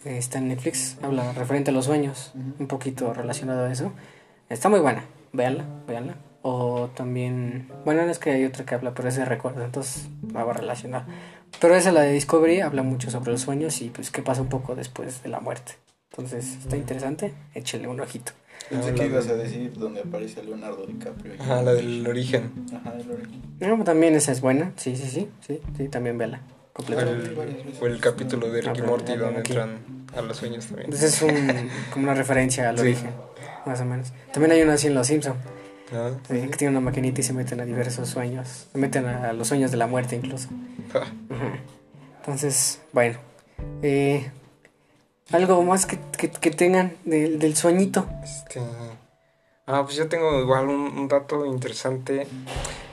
Eh, 0.08 0.16
Está 0.16 0.38
en 0.38 0.48
Netflix. 0.48 0.96
Habla 1.02 1.32
referente 1.34 1.70
a 1.70 1.74
los 1.74 1.84
sueños. 1.84 2.32
Un 2.58 2.66
poquito 2.66 3.12
relacionado 3.12 3.66
a 3.66 3.70
eso. 3.72 3.92
Está 4.48 4.70
muy 4.70 4.80
buena. 4.80 5.04
Véanla, 5.34 5.64
véanla. 5.86 6.16
O 6.40 6.88
también... 6.94 7.68
Bueno, 7.84 8.04
no 8.06 8.10
es 8.10 8.18
que 8.18 8.30
hay 8.30 8.44
otra 8.46 8.64
que 8.64 8.74
habla, 8.74 8.94
pero 8.94 9.08
es 9.08 9.16
de 9.16 9.26
recuerdo. 9.26 9.62
Entonces 9.62 10.08
va 10.34 10.50
relacionado. 10.50 11.04
Pero 11.60 11.74
esa, 11.74 11.92
la 11.92 12.00
de 12.00 12.12
Discovery, 12.12 12.60
habla 12.60 12.82
mucho 12.82 13.10
sobre 13.10 13.32
los 13.32 13.42
sueños 13.42 13.82
y 13.82 13.90
pues 13.90 14.10
qué 14.10 14.22
pasa 14.22 14.40
un 14.40 14.48
poco 14.48 14.74
después 14.74 15.22
de 15.22 15.28
la 15.28 15.40
muerte. 15.40 15.72
Entonces 16.10 16.56
está 16.56 16.78
interesante. 16.78 17.34
Échale 17.54 17.86
un 17.86 18.00
ojito. 18.00 18.32
Pensé 18.70 18.94
que 18.94 19.06
ibas 19.06 19.28
a 19.28 19.34
decir 19.34 19.74
donde 19.74 20.00
aparece 20.00 20.42
Leonardo 20.42 20.86
DiCaprio. 20.86 21.34
Ajá, 21.38 21.62
la 21.62 21.74
del 21.74 22.06
origen. 22.06 22.50
Ajá, 22.74 22.94
el 22.98 23.10
origen. 23.10 23.42
No, 23.60 23.84
también 23.84 24.14
esa 24.14 24.32
es 24.32 24.40
buena. 24.40 24.72
Sí, 24.76 24.96
sí, 24.96 25.06
sí. 25.06 25.28
Sí, 25.46 25.60
sí 25.76 25.88
también 25.88 26.16
véala. 26.16 26.40
Completamente. 26.78 27.26
el, 27.42 27.74
o 27.80 27.86
el 27.86 28.00
capítulo 28.00 28.50
de 28.50 28.62
Ricky 28.62 28.82
Morty 28.82 29.16
donde 29.16 29.40
aquí. 29.40 29.52
entran 29.52 29.78
a 30.16 30.22
los 30.22 30.36
sueños 30.38 30.64
también. 30.66 30.86
Entonces 30.86 31.14
es 31.14 31.22
un, 31.22 31.68
como 31.92 32.04
una 32.04 32.14
referencia 32.14 32.68
al 32.70 32.76
Sí. 32.76 32.82
origen, 32.82 33.10
más 33.66 33.80
o 33.80 33.84
menos. 33.84 34.12
También 34.32 34.52
hay 34.52 34.62
una 34.62 34.74
así 34.74 34.86
en 34.86 34.94
Los 34.94 35.08
Simpsons, 35.08 35.36
Ah, 35.92 36.10
que 36.28 36.36
tiene 36.56 36.70
una 36.72 36.80
maquinita 36.80 37.20
y 37.20 37.24
se 37.24 37.32
meten 37.32 37.60
a 37.60 37.64
diversos 37.64 38.08
sueños. 38.08 38.68
Se 38.72 38.78
meten 38.78 39.06
a 39.06 39.32
los 39.32 39.48
sueños 39.48 39.70
de 39.70 39.76
la 39.78 39.86
muerte 39.86 40.16
incluso. 40.16 40.48
ah. 40.94 41.04
Entonces, 42.20 42.80
bueno. 42.92 43.18
Eh, 43.82 44.30
algo 45.32 45.62
más 45.62 45.86
que, 45.86 45.98
que, 46.16 46.30
que 46.30 46.50
tengan 46.50 46.92
del- 47.04 47.38
del 47.38 47.56
sueñito. 47.56 48.06
Este. 48.22 48.60
Ah, 49.66 49.82
pues 49.84 49.96
yo 49.96 50.08
tengo 50.08 50.40
igual 50.40 50.68
un, 50.68 50.80
un 50.98 51.08
dato 51.08 51.44
interesante 51.46 52.26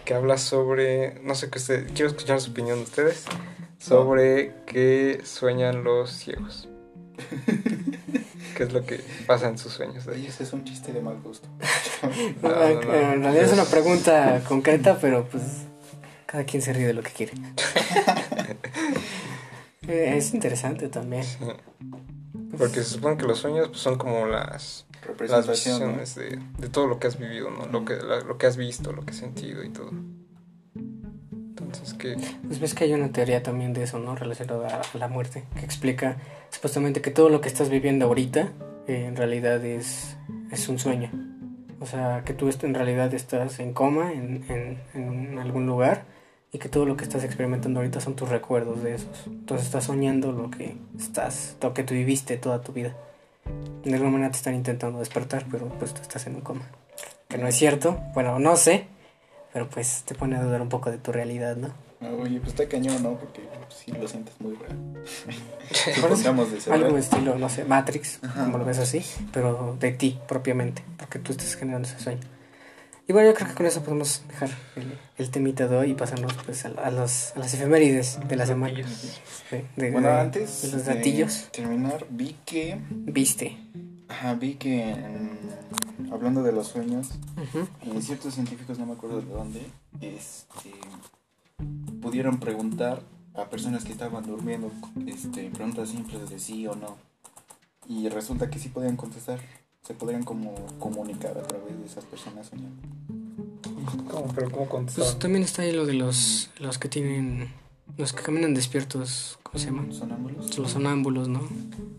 que 0.05 0.13
habla 0.13 0.37
sobre. 0.37 1.19
No 1.21 1.35
sé 1.35 1.49
qué 1.49 1.59
usted. 1.59 1.87
Quiero 1.93 2.07
escuchar 2.09 2.39
su 2.41 2.51
opinión 2.51 2.77
de 2.79 2.83
ustedes. 2.83 3.25
Sobre 3.87 4.53
qué 4.65 5.21
sueñan 5.23 5.83
los 5.83 6.11
ciegos. 6.11 6.67
¿Qué 8.57 8.63
es 8.63 8.71
lo 8.73 8.85
que 8.85 9.01
pasa 9.27 9.47
en 9.49 9.57
sus 9.57 9.73
sueños? 9.73 10.05
de 10.05 10.13
Oye, 10.13 10.21
ellos? 10.21 10.35
ese 10.35 10.43
es 10.43 10.53
un 10.53 10.63
chiste 10.63 10.91
de 10.93 11.01
mal 11.01 11.19
gusto. 11.21 11.47
No, 12.41 12.49
no, 12.49 12.81
no. 12.81 12.93
En 12.93 13.21
realidad 13.23 13.43
es 13.45 13.53
una 13.53 13.65
pregunta 13.65 14.41
concreta, 14.47 14.97
pero 15.01 15.25
pues 15.25 15.43
cada 16.25 16.43
quien 16.45 16.61
se 16.61 16.71
ríe 16.73 16.87
de 16.87 16.93
lo 16.93 17.01
que 17.03 17.11
quiere. 17.11 17.33
Eh, 19.87 20.15
es 20.17 20.33
interesante 20.33 20.89
también. 20.89 21.23
Sí. 21.23 21.37
Porque 22.57 22.75
se 22.77 22.85
supone 22.85 23.17
que 23.17 23.25
los 23.27 23.37
sueños 23.37 23.67
pues, 23.67 23.81
son 23.81 23.99
como 23.99 24.25
las, 24.25 24.87
visiones 25.47 26.15
de, 26.15 26.39
de 26.57 26.69
todo 26.69 26.87
lo 26.87 26.97
que 26.97 27.05
has 27.05 27.19
vivido, 27.19 27.51
¿no? 27.51 27.67
Lo 27.67 27.85
que, 27.85 27.95
la- 27.97 28.21
lo 28.21 28.39
que 28.39 28.47
has 28.47 28.57
visto, 28.57 28.91
lo 28.93 29.05
que 29.05 29.11
has 29.11 29.17
sentido 29.17 29.63
y 29.63 29.69
todo. 29.69 29.91
Entonces, 31.79 31.97
que 31.97 32.17
Pues 32.47 32.59
ves 32.59 32.73
que 32.73 32.85
hay 32.85 32.93
una 32.93 33.11
teoría 33.11 33.43
también 33.43 33.73
de 33.73 33.83
eso, 33.83 33.99
¿no? 33.99 34.15
Relacionada 34.15 34.81
a 34.81 34.97
la 34.97 35.07
muerte, 35.07 35.43
que 35.57 35.65
explica 35.65 36.17
supuestamente 36.49 37.01
que 37.01 37.11
todo 37.11 37.29
lo 37.29 37.41
que 37.41 37.47
estás 37.47 37.69
viviendo 37.69 38.05
ahorita 38.05 38.51
eh, 38.87 39.05
en 39.07 39.15
realidad 39.15 39.63
es, 39.63 40.17
es 40.51 40.69
un 40.69 40.79
sueño. 40.79 41.11
O 41.79 41.85
sea, 41.85 42.23
que 42.25 42.33
tú 42.33 42.49
en 42.63 42.73
realidad 42.73 43.13
estás 43.13 43.59
en 43.59 43.73
coma 43.73 44.13
en, 44.13 44.45
en, 44.49 44.79
en 44.93 45.39
algún 45.39 45.65
lugar 45.65 46.05
y 46.55 46.57
que 46.57 46.69
todo 46.69 46.85
lo 46.85 46.95
que 46.95 47.03
estás 47.03 47.25
experimentando 47.25 47.81
ahorita 47.81 47.99
son 47.99 48.15
tus 48.15 48.29
recuerdos 48.29 48.81
de 48.81 48.95
esos. 48.95 49.27
Entonces 49.27 49.67
estás 49.67 49.83
soñando 49.83 50.31
lo 50.31 50.49
que 50.49 50.77
estás, 50.97 51.57
lo 51.61 51.73
que 51.73 51.83
tú 51.83 51.93
viviste 51.93 52.37
toda 52.37 52.61
tu 52.61 52.71
vida. 52.71 52.95
De 53.83 53.93
alguna 53.93 54.11
manera 54.11 54.31
te 54.31 54.37
están 54.37 54.55
intentando 54.55 54.99
despertar, 54.99 55.45
pero 55.51 55.67
pues 55.67 55.93
tú 55.93 56.01
estás 56.01 56.25
en 56.27 56.35
un 56.35 56.41
coma. 56.41 56.65
Que 57.27 57.37
no 57.37 57.47
es 57.47 57.55
cierto, 57.55 57.99
bueno, 58.13 58.39
no 58.39 58.55
sé, 58.55 58.87
pero 59.55 59.69
pues 59.69 60.03
te 60.05 60.15
pone 60.15 60.35
a 60.35 60.43
dudar 60.43 60.61
un 60.61 60.67
poco 60.67 60.91
de 60.91 60.97
tu 60.97 61.13
realidad, 61.13 61.55
¿no? 61.55 61.69
Ah, 62.01 62.09
Oye, 62.21 62.39
pues 62.41 62.49
está 62.49 62.67
cañón, 62.67 63.01
¿no? 63.01 63.17
Porque 63.17 63.41
sí 63.73 63.89
lo 63.93 64.05
sientes 64.05 64.33
muy 64.41 64.53
real. 64.55 64.75
De 65.69 66.59
ser 66.61 66.73
Algo 66.73 66.87
real. 66.89 66.97
estilo, 66.99 67.35
no 67.37 67.47
sé, 67.47 67.63
Matrix, 67.63 68.19
Ajá. 68.21 68.43
como 68.43 68.57
lo 68.57 68.65
ves 68.65 68.79
así, 68.79 69.01
pero 69.31 69.77
de 69.79 69.93
ti 69.93 70.19
propiamente, 70.27 70.83
porque 70.97 71.19
tú 71.19 71.31
estás 71.31 71.55
generando 71.55 71.87
ese 71.87 71.97
sueño. 71.99 72.19
Y 73.07 73.13
bueno, 73.13 73.29
yo 73.29 73.33
creo 73.35 73.47
que 73.47 73.53
con 73.53 73.65
eso 73.65 73.81
podemos 73.81 74.23
dejar 74.27 74.49
el, 74.75 74.99
el 75.17 75.29
temita 75.31 75.67
de 75.69 75.77
hoy 75.77 75.91
y 75.91 75.93
pasarnos 75.93 76.33
pues 76.45 76.65
a, 76.65 76.69
a 76.83 76.91
los, 76.91 77.31
a 77.37 77.39
las 77.39 77.53
efemérides 77.53 78.19
de 78.27 78.35
la 78.35 78.45
semana. 78.45 78.83
Sí, 79.49 79.61
de, 79.77 79.91
Bueno, 79.91 80.09
de- 80.09 80.19
antes 80.19 80.63
de 80.63 80.71
los 80.73 80.85
datillos. 80.85 81.47
terminar, 81.53 82.05
vi 82.09 82.35
que... 82.45 82.77
Viste. 82.89 83.57
Ajá, 84.09 84.33
vi 84.33 84.55
que... 84.55 84.89
en- 84.89 85.39
hablando 86.11 86.43
de 86.43 86.51
los 86.51 86.67
sueños, 86.67 87.09
Ujú. 87.37 87.67
en 87.91 88.01
ciertos 88.01 88.33
científicos, 88.35 88.77
no 88.79 88.85
me 88.85 88.93
acuerdo 88.93 89.21
de 89.21 89.31
dónde, 89.31 89.65
este, 90.01 90.71
pudieron 92.01 92.39
preguntar 92.39 93.01
a 93.33 93.45
personas 93.49 93.83
que 93.83 93.91
estaban 93.91 94.25
durmiendo 94.25 94.71
este, 95.07 95.49
preguntas 95.49 95.89
simples 95.89 96.29
de 96.29 96.39
sí 96.39 96.65
o 96.67 96.75
no. 96.75 96.95
Y 97.87 98.09
resulta 98.09 98.49
que 98.49 98.59
sí 98.59 98.69
podían 98.69 98.95
contestar. 98.97 99.39
Se 99.83 99.93
podrían 99.93 100.23
como 100.23 100.55
comunicar 100.79 101.37
a 101.37 101.43
través 101.43 101.77
de 101.77 101.85
esas 101.85 102.03
personas 102.05 102.47
soñando. 102.47 102.81
¿Cómo? 104.09 104.27
¿Pero 104.33 104.49
cómo 104.49 104.65
Pues 104.65 104.69
contestaban? 104.69 105.19
también 105.19 105.43
está 105.43 105.61
ahí 105.61 105.71
lo 105.73 105.85
de 105.85 105.93
los, 105.93 106.49
los 106.59 106.79
que 106.79 106.89
tienen, 106.89 107.49
los 107.97 108.11
que 108.13 108.23
caminan 108.23 108.53
despiertos, 108.55 109.37
¿cómo 109.43 109.59
se 109.59 109.65
llaman? 109.67 109.93
¿Sonámbulos? 109.93 110.57
Los 110.57 110.71
sonámbulos, 110.71 111.27
¿no? 111.27 111.41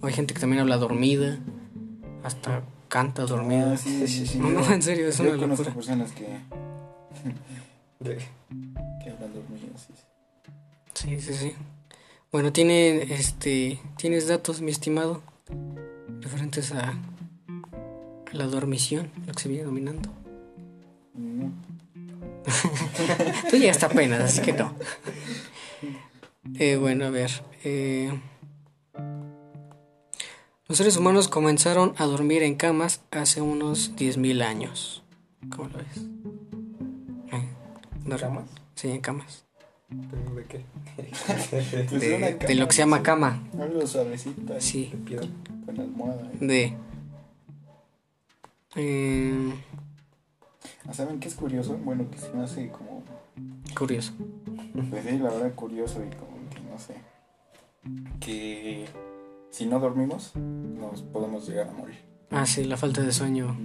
O 0.01 0.07
hay 0.07 0.13
gente 0.13 0.35
que 0.35 0.41
también 0.41 0.61
habla 0.61 0.79
dormida, 0.79 1.39
hasta 2.25 2.63
canta 2.89 3.23
dormida. 3.23 3.73
Ah, 3.73 3.77
sí, 3.77 4.07
sí, 4.07 4.27
sí. 4.27 4.39
No, 4.39 4.51
no, 4.51 4.73
en 4.73 4.83
serio, 4.83 5.09
es 5.09 5.19
Yo 5.19 5.25
una 5.25 5.39
conozco 5.39 5.65
locura. 5.65 5.75
personas 5.75 6.13
que, 6.13 6.25
De- 8.01 8.17
que 9.03 9.11
hablan 9.11 9.31
sí. 9.77 9.93
Sí, 10.95 11.21
sí, 11.21 11.35
sí. 11.35 11.53
Bueno, 12.33 12.53
tiene, 12.53 13.03
este, 13.15 13.79
tienes 13.97 14.29
datos, 14.29 14.61
mi 14.61 14.71
estimado, 14.71 15.23
referentes 16.21 16.73
a, 16.73 16.91
a 16.91 16.95
la 18.33 18.45
dormición, 18.47 19.11
lo 19.27 19.33
que 19.33 19.43
se 19.43 19.49
viene 19.49 19.65
dominando. 19.65 20.11
No. 21.15 21.53
Tú 23.51 23.57
llegaste 23.57 23.87
apenas, 23.87 24.21
así 24.21 24.41
que 24.43 24.53
no. 24.53 24.73
Eh, 26.59 26.77
bueno, 26.77 27.07
a 27.07 27.11
ver. 27.11 27.31
eh, 27.65 28.13
los 30.69 30.79
seres 30.79 30.97
humanos 30.97 31.29
comenzaron 31.29 31.95
a 31.99 32.05
dormir 32.07 32.43
en 32.43 32.55
camas 32.57 33.01
hace 33.11 33.41
unos 33.41 33.95
10.000 33.97 34.43
años. 34.43 35.03
¿Cómo 35.55 35.69
lo 35.69 35.79
ves? 35.79 35.97
Eh, 37.33 37.49
dor- 38.05 38.21
¿Camas? 38.21 38.45
Sí, 38.75 38.89
en 38.91 39.01
camas. 39.01 39.45
¿Pero 39.89 40.35
de 40.35 40.45
qué? 40.45 40.65
Pues 41.89 42.01
De, 42.01 42.55
lo 42.57 42.67
que 42.67 42.73
se 42.75 42.79
llama 42.83 43.03
cama. 43.03 43.43
Algo 43.61 43.87
suavecito. 43.87 44.55
ahí, 44.55 44.61
Sí, 44.61 44.87
De 44.93 44.97
piedra. 44.99 45.29
Con 45.65 45.79
almohada. 45.81 46.23
¿eh? 46.33 46.37
de... 46.41 46.77
eh, 48.77 49.55
¿Saben 50.93 51.21
qué 51.21 51.29
es 51.29 51.35
curioso? 51.35 51.77
Bueno, 51.79 52.11
que 52.11 52.19
se 52.19 52.33
me 52.33 52.43
hace 52.45 52.69
como. 52.71 53.05
curioso. 53.77 54.13
Pues 54.91 55.05
sí, 55.05 55.19
la 55.19 55.31
verdad, 55.31 55.55
curioso 55.55 56.01
y 56.05 56.09
como 56.17 56.37
que 56.51 56.61
no 56.71 56.79
sé. 56.79 56.95
Que 58.21 58.87
si 59.57 59.65
no 59.65 59.81
dormimos, 59.81 60.37
nos 60.37 61.01
podemos 61.01 61.49
llegar 61.49 61.69
a 61.69 61.73
morir. 61.73 61.97
Ah, 62.31 62.45
sí, 62.45 62.65
la 62.65 62.77
falta 62.77 63.01
de 63.01 63.11
sueño. 63.11 63.57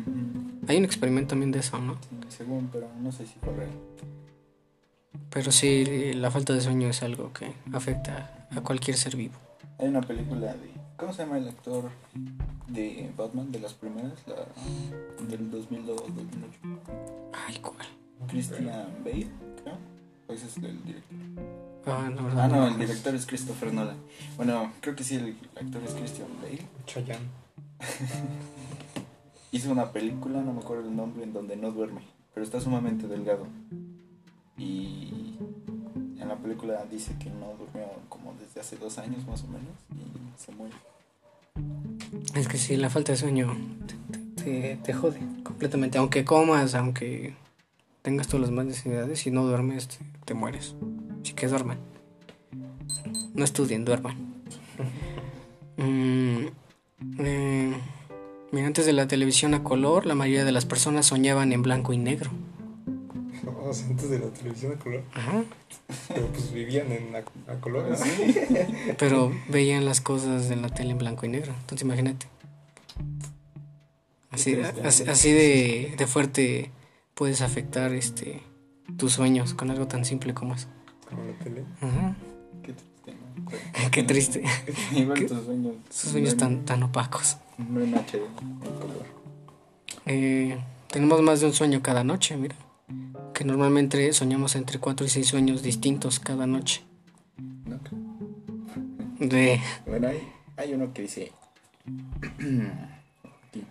Hay 0.66 0.78
un 0.78 0.86
experimento 0.86 1.32
también 1.32 1.52
de 1.52 1.60
eso, 1.60 1.80
¿no? 1.80 1.96
Sí, 1.96 2.38
según, 2.38 2.70
pero 2.72 2.88
no 3.02 3.12
sé 3.12 3.28
si 3.28 3.38
fue 3.40 3.54
real. 3.54 3.72
Pero 5.30 5.52
sí, 5.52 6.14
la 6.14 6.32
falta 6.32 6.54
de 6.54 6.62
sueño 6.62 6.88
es 6.88 7.04
algo 7.04 7.34
que 7.34 7.52
afecta 7.74 8.48
a 8.52 8.62
cualquier 8.62 8.96
ser 8.96 9.18
vivo. 9.18 9.34
Hay 9.80 9.90
una 9.90 10.00
película 10.00 10.54
de. 10.54 10.72
¿Cómo 10.96 11.12
se 11.12 11.24
llama 11.24 11.40
el 11.40 11.50
actor 11.50 11.90
de 12.70 13.12
Batman? 13.18 13.52
De 13.52 13.60
las 13.60 13.74
primeras, 13.74 14.14
la 14.28 14.48
del 15.28 15.52
2002, 15.52 15.98
2008. 15.98 16.60
Ay, 17.34 17.58
¿cuál? 17.58 17.88
Christian 18.30 18.66
Bale, 19.04 19.28
creo. 19.62 19.78
Pues 20.26 20.42
es 20.42 20.56
el 20.56 20.82
director. 20.86 21.18
Ah, 21.86 22.10
verdad. 22.14 22.40
Ah, 22.46 22.48
no, 22.48 22.68
el 22.68 22.78
director 22.78 23.16
es 23.16 23.26
Christopher 23.26 23.74
Nolan. 23.74 23.98
Bueno, 24.38 24.72
creo 24.82 24.96
que 24.96 25.04
sí, 25.04 25.16
el 25.16 25.36
actor 25.60 25.82
es 25.84 25.94
Christian 25.94 26.28
Bale. 26.42 26.62
Chayanne. 26.86 27.26
Hizo 29.52 29.72
una 29.72 29.92
película, 29.92 30.42
no 30.42 30.54
me 30.54 30.62
acuerdo 30.62 30.88
el 30.88 30.96
nombre, 30.96 31.24
en 31.24 31.34
donde 31.34 31.58
no 31.58 31.72
duerme, 31.72 32.02
pero 32.34 32.46
está 32.46 32.62
sumamente 32.62 33.08
delgado. 33.08 33.48
Y 34.58 35.36
en 36.20 36.28
la 36.28 36.36
película 36.38 36.86
dice 36.90 37.14
que 37.20 37.30
no 37.30 37.48
durmió 37.58 37.88
como 38.10 38.34
desde 38.40 38.62
hace 38.62 38.78
dos 38.78 38.98
años 38.98 39.26
más 39.28 39.44
o 39.44 39.48
menos 39.48 39.74
y 39.92 40.42
se 40.42 40.52
muere. 40.54 40.76
Es 42.36 42.48
que 42.48 42.58
sí, 42.58 42.78
la 42.78 42.90
falta 42.90 43.12
de 43.12 43.18
sueño 43.18 43.58
te, 44.38 44.44
te- 44.44 44.76
te 44.78 44.94
jode 44.94 45.20
completamente. 45.44 45.98
Aunque 45.98 46.24
comas, 46.24 46.76
aunque 46.76 47.34
tengas 48.04 48.28
todas 48.28 48.42
las 48.42 48.50
demás 48.52 48.66
necesidades, 48.68 49.20
si 49.20 49.32
no 49.32 49.46
duermes, 49.46 49.88
te, 49.90 49.98
te 50.26 50.34
mueres. 50.34 50.76
Así 51.22 51.34
que 51.34 51.48
duerman. 51.48 51.78
No 53.34 53.44
estudien, 53.44 53.86
duerman. 53.86 54.18
Mm, 55.78 56.48
eh, 57.20 57.74
mira, 58.52 58.68
antes 58.68 58.86
de 58.86 58.94
la 58.94 59.08
televisión 59.08 59.54
a 59.54 59.64
color, 59.64 60.06
la 60.06 60.16
mayoría 60.16 60.46
de 60.46 60.52
las 60.52 60.66
personas 60.66 61.06
soñaban 61.06 61.54
en 61.54 61.62
blanco 61.62 61.94
y 61.94 61.98
negro. 61.98 62.32
Antes 63.90 64.10
de 64.10 64.20
la 64.20 64.28
televisión 64.28 64.74
a 64.74 64.76
color. 64.76 65.04
Ajá. 65.14 65.44
Pero 66.10 66.28
pues 66.28 66.52
vivían 66.52 66.92
en 66.92 67.16
a, 67.16 67.20
a 67.52 67.56
color. 67.62 67.90
¿no? 67.90 67.98
Pero 68.98 69.32
veían 69.48 69.86
las 69.86 70.02
cosas 70.02 70.52
en 70.52 70.62
la 70.62 70.70
tele 70.70 70.92
en 70.92 70.98
blanco 70.98 71.26
y 71.26 71.30
negro. 71.30 71.54
Entonces 71.62 71.84
imagínate. 71.84 72.28
Así, 74.30 74.56
triste. 74.56 74.82
así, 74.86 75.04
así 75.08 75.32
de, 75.32 75.96
de 75.98 76.08
fuerte 76.08 76.72
puedes 77.14 77.42
afectar 77.42 77.94
este 77.94 78.42
tus 78.98 79.14
sueños 79.14 79.54
con 79.54 79.72
algo 79.72 79.88
tan 79.88 80.06
simple 80.06 80.34
como 80.34 80.56
eso. 80.56 80.68
Como 81.12 81.26
la 81.26 81.34
tele. 81.44 81.64
Ajá. 81.82 82.16
Qué 82.64 82.74
triste, 82.74 83.14
¿no? 83.14 83.52
Qué 83.92 84.04
triste. 84.04 84.44
Igual 84.96 85.20
¿Qué? 85.20 85.26
tus 85.26 85.44
sueños. 85.46 85.76
Esos 85.90 86.12
sueños 86.12 86.38
tan, 86.38 86.66
tan 86.66 86.82
opacos. 86.84 87.38
No 87.58 87.82
en 87.82 87.94
HD, 87.94 88.16
en 88.16 88.74
color. 88.80 89.06
Eh, 90.06 90.58
tenemos 90.90 91.22
más 91.22 91.42
de 91.42 91.48
un 91.48 91.54
sueño 91.54 91.82
cada 91.82 92.04
noche, 92.04 92.38
mira. 92.38 92.56
Que 93.34 93.44
normalmente 93.44 94.12
soñamos 94.14 94.56
entre 94.56 94.80
4 94.80 95.06
y 95.06 95.10
6 95.10 95.28
sueños 95.28 95.64
distintos 95.64 96.20
cada 96.20 96.48
noche. 96.48 96.84
¿no? 97.38 97.80
De... 99.20 99.60
Bueno, 99.86 100.08
hay, 100.08 100.28
hay 100.58 100.74
uno 100.74 100.94
que 100.94 101.04
dice. 101.04 101.32
Aquí. 103.50 103.66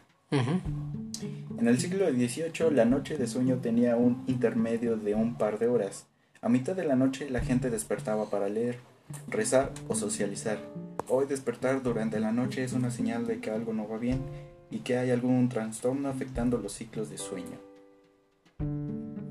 En 1.59 1.69
el 1.69 1.79
siglo 1.81 2.09
XVIII, 2.11 2.71
la 2.73 2.85
noche 2.85 3.17
de 3.19 3.27
sueño 3.27 3.57
tenía 3.57 3.97
un 3.97 4.25
intermedio 4.27 4.97
de 4.97 5.15
un 5.15 5.37
par 5.37 5.59
de 5.59 5.69
horas. 5.69 6.07
A 6.43 6.49
mitad 6.49 6.75
de 6.75 6.85
la 6.85 6.97
noche, 6.97 7.29
la 7.29 7.41
gente 7.41 7.69
despertaba 7.69 8.31
para 8.31 8.49
leer, 8.49 8.79
rezar 9.29 9.73
o 9.89 9.95
socializar. 9.95 10.59
Hoy 11.07 11.27
despertar 11.27 11.83
durante 11.83 12.19
la 12.19 12.33
noche 12.33 12.65
es 12.65 12.73
una 12.73 12.91
señal 12.91 13.27
de 13.27 13.41
que 13.41 13.51
algo 13.51 13.75
no 13.75 13.87
va 13.87 13.99
bien 13.99 14.23
y 14.71 14.79
que 14.79 14.97
hay 14.97 15.11
algún 15.11 15.51
trastorno 15.51 16.09
afectando 16.09 16.57
los 16.57 16.73
ciclos 16.73 17.11
de 17.11 17.19
sueño. 17.19 17.59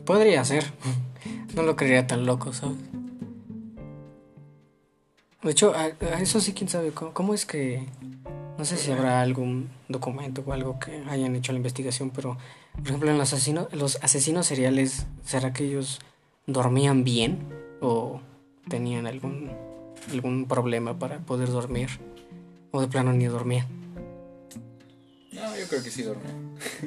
Podría 0.05 0.43
ser. 0.45 0.65
No 1.55 1.63
lo 1.63 1.75
creería 1.75 2.05
tan 2.05 2.27
loco, 2.27 2.53
¿sabes? 2.53 2.77
De 5.41 5.49
hecho, 5.49 5.73
a, 5.75 5.87
eso 6.21 6.39
sí, 6.39 6.53
quién 6.53 6.69
sabe. 6.69 6.91
¿cómo, 6.91 7.11
cómo 7.11 7.33
es 7.33 7.47
que.? 7.47 7.87
No 8.59 8.65
sé 8.65 8.77
si 8.77 8.91
habrá 8.91 9.21
algún 9.21 9.67
documento 9.87 10.43
o 10.45 10.53
algo 10.53 10.77
que 10.77 11.03
hayan 11.09 11.35
hecho 11.35 11.51
la 11.53 11.57
investigación, 11.57 12.11
pero, 12.11 12.37
por 12.75 12.87
ejemplo, 12.87 13.09
en 13.09 13.17
los 13.17 13.33
asesinos, 13.33 13.73
los 13.73 13.97
asesinos 14.03 14.45
seriales, 14.45 15.07
¿será 15.25 15.51
que 15.53 15.65
ellos 15.65 15.99
dormían 16.53 17.03
bien? 17.03 17.39
¿O 17.81 18.19
tenían 18.69 19.07
algún, 19.07 19.51
algún 20.11 20.45
problema 20.47 20.97
para 20.99 21.19
poder 21.19 21.49
dormir? 21.49 21.89
¿O 22.71 22.81
de 22.81 22.87
plano 22.87 23.13
ni 23.13 23.25
dormían? 23.25 23.67
No, 25.31 25.55
yo 25.57 25.67
creo 25.69 25.81
que 25.83 25.89
sí 25.91 26.03
duerme. 26.03 26.23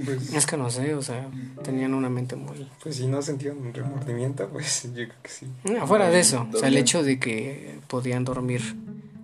Pues, 0.05 0.33
Es 0.35 0.47
que 0.47 0.57
no 0.57 0.69
sé, 0.69 0.95
o 0.95 1.01
sea, 1.03 1.29
tenían 1.63 1.95
una 1.95 2.11
mente 2.11 2.37
muy. 2.37 2.69
pues 2.83 2.97
si 2.97 3.07
no 3.07 3.23
sentían 3.23 3.57
un 3.59 3.73
remordimiento, 3.73 4.49
pues 4.49 4.83
yo 4.85 4.93
creo 5.09 5.23
que 5.23 5.31
sí. 5.31 5.47
No, 5.65 5.87
fuera 5.87 6.11
de 6.11 6.21
eso, 6.21 6.41
o 6.41 6.41
sea, 6.41 6.47
el 6.47 6.75
Dormían. 6.75 6.77
hecho 6.83 7.03
de 7.03 7.19
que 7.19 7.79
podían 7.89 8.25
dormir 8.25 8.61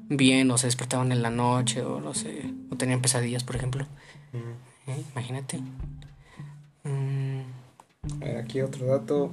bien 0.09 0.51
o 0.51 0.57
se 0.57 0.69
despertaban 0.69 1.13
en 1.13 1.21
la 1.23 1.31
noche 1.31 1.83
o 1.83 2.01
no 2.01 2.15
sé, 2.15 2.43
o 2.71 2.77
tenían 2.77 3.03
pesadillas, 3.03 3.45
por 3.45 3.57
ejemplo. 3.57 3.87
Mm. 4.33 4.91
¿Eh? 4.91 5.03
Imagínate. 5.13 5.61
Mm, 6.85 7.41
A 8.23 8.25
ver, 8.25 8.37
aquí 8.39 8.61
otro 8.63 8.87
dato. 8.87 9.33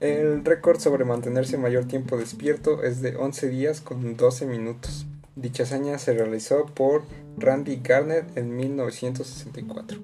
El 0.00 0.44
récord 0.44 0.78
sobre 0.78 1.04
mantenerse 1.04 1.56
mayor 1.56 1.86
tiempo 1.86 2.16
despierto 2.18 2.82
es 2.82 3.00
de 3.00 3.16
11 3.16 3.48
días 3.48 3.80
con 3.80 4.16
12 4.16 4.46
minutos. 4.46 5.06
Dicha 5.36 5.62
hazaña 5.64 5.98
se 5.98 6.12
realizó 6.14 6.66
por 6.66 7.04
Randy 7.38 7.80
Garner 7.82 8.26
en 8.34 8.54
1964. 8.56 9.98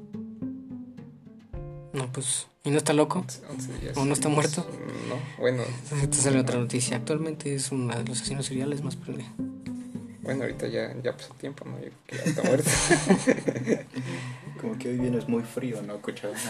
no, 1.93 2.11
pues, 2.13 2.47
¿y 2.65 2.71
no 2.71 2.79
está 2.79 2.93
loco? 2.95 3.25
11 3.51 3.79
días. 3.81 3.97
¿O 3.97 4.05
no 4.07 4.15
está 4.15 4.29
muerto? 4.31 4.67
No, 5.09 5.17
bueno, 5.39 5.63
Te 6.11 6.17
sale 6.17 6.41
otra 6.41 6.59
noticia. 6.59 6.97
Actualmente 6.97 7.55
es 7.55 7.71
uno 7.71 7.95
de 7.95 8.05
los 8.05 8.19
asesinos 8.19 8.47
seriales 8.47 8.83
más 8.83 8.99
prende- 8.99 9.27
bueno, 10.23 10.43
ahorita 10.45 10.69
ya, 10.69 10.95
ya 11.03 11.17
pasó 11.17 11.35
tiempo, 11.35 11.65
¿no? 11.65 11.79
Yo 11.81 11.89
creo 11.91 11.99
que 12.07 12.17
ya 12.17 12.23
está 12.23 12.43
muerto. 12.45 12.71
Como 14.61 14.79
que 14.79 14.91
hoy 14.91 14.97
vienes 14.99 15.29
muy 15.29 15.43
frío, 15.43 15.83
¿no, 15.83 16.01
Cuchao? 16.01 16.31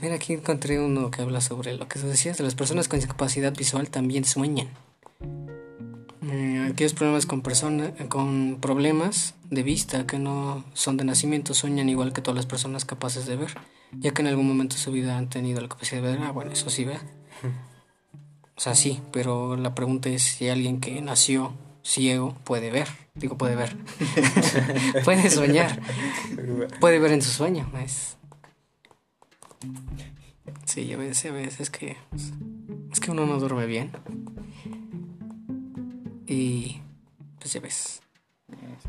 Mira, 0.00 0.16
aquí 0.16 0.34
encontré 0.34 0.78
uno 0.78 1.10
que 1.10 1.22
habla 1.22 1.40
sobre 1.40 1.74
lo 1.74 1.88
que 1.88 1.98
tú 1.98 2.06
decías, 2.06 2.36
de 2.36 2.44
las 2.44 2.54
personas 2.54 2.88
con 2.88 2.98
discapacidad 2.98 3.54
visual 3.54 3.88
también 3.88 4.24
sueñan. 4.24 4.68
Eh, 6.28 6.68
aquellos 6.70 6.92
problemas 6.92 7.24
con 7.24 7.40
personas 7.40 7.92
con 8.08 8.58
problemas 8.60 9.34
de 9.48 9.62
vista 9.62 10.06
que 10.06 10.18
no 10.18 10.64
son 10.74 10.96
de 10.96 11.04
nacimiento 11.04 11.54
sueñan 11.54 11.88
igual 11.88 12.12
que 12.12 12.20
todas 12.20 12.36
las 12.36 12.46
personas 12.46 12.84
capaces 12.84 13.26
de 13.26 13.36
ver, 13.36 13.54
ya 13.92 14.12
que 14.12 14.22
en 14.22 14.28
algún 14.28 14.48
momento 14.48 14.74
de 14.74 14.82
su 14.82 14.90
vida 14.90 15.16
han 15.16 15.30
tenido 15.30 15.60
la 15.60 15.68
capacidad 15.68 16.02
de 16.02 16.08
ver. 16.08 16.18
Ah, 16.22 16.32
bueno, 16.32 16.52
eso 16.52 16.68
sí 16.68 16.84
ve. 16.84 16.98
O 18.56 18.60
sea, 18.60 18.74
sí, 18.74 19.00
pero 19.12 19.56
la 19.56 19.74
pregunta 19.74 20.08
es 20.08 20.22
si 20.22 20.48
alguien 20.48 20.80
que 20.80 21.00
nació 21.00 21.52
ciego 21.82 22.34
puede 22.44 22.70
ver. 22.70 22.88
Digo, 23.14 23.38
puede 23.38 23.54
ver. 23.54 23.76
puede 25.04 25.30
soñar. 25.30 25.80
Puede 26.80 26.98
ver 26.98 27.12
en 27.12 27.22
su 27.22 27.30
sueño. 27.30 27.70
Es... 27.82 28.16
Sí, 30.64 30.86
ya 30.86 30.96
ves, 30.96 31.22
ya 31.22 31.32
ves, 31.32 31.60
es 31.60 31.70
que. 31.70 31.96
Es 32.92 33.00
que 33.00 33.10
uno 33.10 33.26
no 33.26 33.38
duerme 33.38 33.66
bien. 33.66 33.90
Y. 36.26 36.80
Pues 37.38 37.52
ya 37.52 37.60
ves. 37.60 38.00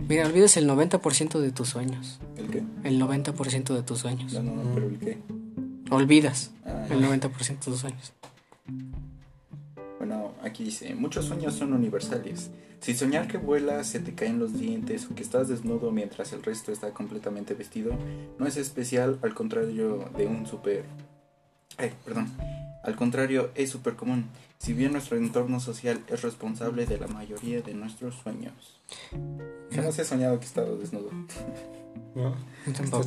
Mira, 0.07 0.27
olvidas 0.27 0.57
el 0.57 0.69
90% 0.69 1.39
de 1.39 1.51
tus 1.51 1.69
sueños. 1.69 2.19
¿El 2.35 2.47
qué? 2.49 2.63
El 2.83 3.01
90% 3.01 3.73
de 3.73 3.83
tus 3.83 3.99
sueños. 3.99 4.33
No, 4.33 4.43
no, 4.43 4.63
no, 4.63 4.73
pero 4.73 4.87
¿el 4.87 4.99
qué? 4.99 5.17
Olvidas 5.89 6.51
Ah, 6.65 6.85
el 6.89 7.01
90% 7.03 7.47
de 7.47 7.55
tus 7.55 7.79
sueños. 7.79 8.13
Bueno, 10.07 10.31
aquí 10.41 10.63
dice, 10.63 10.95
muchos 10.95 11.25
sueños 11.25 11.53
son 11.55 11.73
universales. 11.73 12.49
Si 12.79 12.93
soñar 12.93 13.27
que 13.27 13.37
vuelas, 13.37 13.87
se 13.87 13.99
te 13.99 14.15
caen 14.15 14.39
los 14.39 14.57
dientes 14.57 15.05
o 15.11 15.15
que 15.15 15.21
estás 15.21 15.49
desnudo 15.49 15.91
mientras 15.91 16.31
el 16.31 16.43
resto 16.43 16.71
está 16.71 16.93
completamente 16.93 17.53
vestido, 17.55 17.91
no 18.39 18.47
es 18.47 18.55
especial, 18.55 19.19
al 19.21 19.33
contrario 19.33 20.09
de 20.17 20.27
un 20.27 20.47
super... 20.47 20.85
Ay, 21.75 21.91
perdón. 22.05 22.31
Al 22.83 22.95
contrario, 22.95 23.51
es 23.53 23.69
súper 23.69 23.97
común. 23.97 24.27
Si 24.59 24.71
bien 24.71 24.93
nuestro 24.93 25.17
entorno 25.17 25.59
social 25.59 26.01
es 26.07 26.21
responsable 26.21 26.85
de 26.85 26.99
la 26.99 27.07
mayoría 27.07 27.61
de 27.61 27.73
nuestros 27.73 28.15
sueños. 28.15 28.79
Jamás 29.73 29.99
he 29.99 30.05
soñado 30.05 30.39
que 30.39 30.45
he 30.45 30.47
estado 30.47 30.77
desnudo. 30.77 31.09
No, 32.15 32.33
tampoco. 32.73 33.03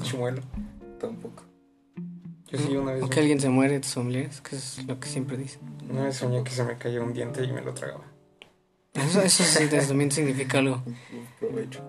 Tampoco. 0.99 1.45
Yo 2.51 2.59
sí 2.59 2.77
una 2.77 2.93
vez, 2.93 3.03
O 3.03 3.09
que 3.09 3.21
alguien 3.21 3.41
se 3.41 3.49
muere 3.49 3.75
de 3.75 3.81
tus 3.81 3.95
familiares, 3.95 4.41
que 4.41 4.57
es 4.57 4.85
lo 4.87 4.99
que 4.99 5.09
siempre 5.09 5.37
dicen. 5.37 5.61
una 5.89 6.05
vez 6.05 6.17
soñé 6.17 6.43
que 6.43 6.51
se 6.51 6.65
me 6.65 6.77
cayó 6.77 7.05
un 7.05 7.13
diente 7.13 7.45
y 7.45 7.53
me 7.53 7.63
lo 7.63 7.73
tragaba. 7.75 8.05
Eso, 8.93 9.23
eso 9.23 9.45
sí, 9.45 9.69
también 9.69 10.11
significa 10.11 10.59
algo. 10.59 10.83
Provecho. 11.39 11.81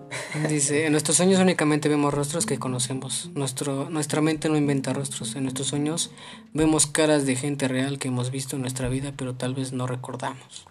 Dice, 0.48 0.86
en 0.86 0.92
nuestros 0.92 1.16
sueños 1.16 1.40
únicamente 1.40 1.88
vemos 1.88 2.14
rostros 2.14 2.46
que 2.46 2.60
conocemos. 2.60 3.28
Nuestro, 3.34 3.90
nuestra 3.90 4.20
mente 4.20 4.48
no 4.48 4.56
inventa 4.56 4.92
rostros. 4.92 5.34
En 5.34 5.42
nuestros 5.42 5.66
sueños 5.66 6.12
vemos 6.52 6.86
caras 6.86 7.26
de 7.26 7.34
gente 7.34 7.66
real 7.66 7.98
que 7.98 8.06
hemos 8.08 8.30
visto 8.30 8.54
en 8.54 8.62
nuestra 8.62 8.88
vida, 8.88 9.12
pero 9.16 9.34
tal 9.34 9.54
vez 9.54 9.72
no 9.72 9.88
recordamos. 9.88 10.68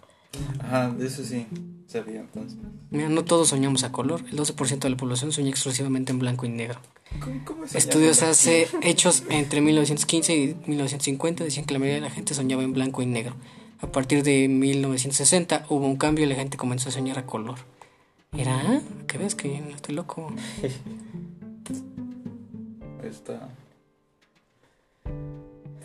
Ajá, 0.60 0.90
de 0.90 1.06
eso 1.06 1.24
sí, 1.24 1.46
sabía 1.86 2.20
entonces. 2.20 2.58
Mira, 2.90 3.08
no 3.08 3.24
todos 3.24 3.48
soñamos 3.48 3.84
a 3.84 3.92
color. 3.92 4.22
El 4.30 4.38
12% 4.38 4.78
de 4.80 4.90
la 4.90 4.96
población 4.96 5.32
sueña 5.32 5.50
exclusivamente 5.50 6.12
en 6.12 6.18
blanco 6.18 6.46
y 6.46 6.48
negro. 6.48 6.80
¿Cómo, 7.20 7.44
cómo 7.44 7.64
es 7.64 7.74
Estudios 7.74 8.22
hace 8.22 8.68
hechos 8.82 9.24
entre 9.28 9.60
1915 9.60 10.34
y 10.36 10.54
1950 10.66 11.44
decían 11.44 11.66
que 11.66 11.74
la 11.74 11.80
mayoría 11.80 12.00
de 12.00 12.08
la 12.08 12.14
gente 12.14 12.34
soñaba 12.34 12.62
en 12.62 12.72
blanco 12.72 13.02
y 13.02 13.06
negro. 13.06 13.34
A 13.80 13.88
partir 13.92 14.22
de 14.22 14.48
1960 14.48 15.66
hubo 15.68 15.86
un 15.86 15.96
cambio 15.96 16.24
y 16.24 16.28
la 16.28 16.36
gente 16.36 16.56
comenzó 16.56 16.88
a 16.88 16.92
soñar 16.92 17.18
a 17.18 17.26
color. 17.26 17.58
Mira, 18.30 18.80
¿qué 19.06 19.18
ves 19.18 19.34
que 19.34 19.60
no 19.60 19.74
estoy 19.74 19.94
loco? 19.94 20.32
Está 23.02 23.48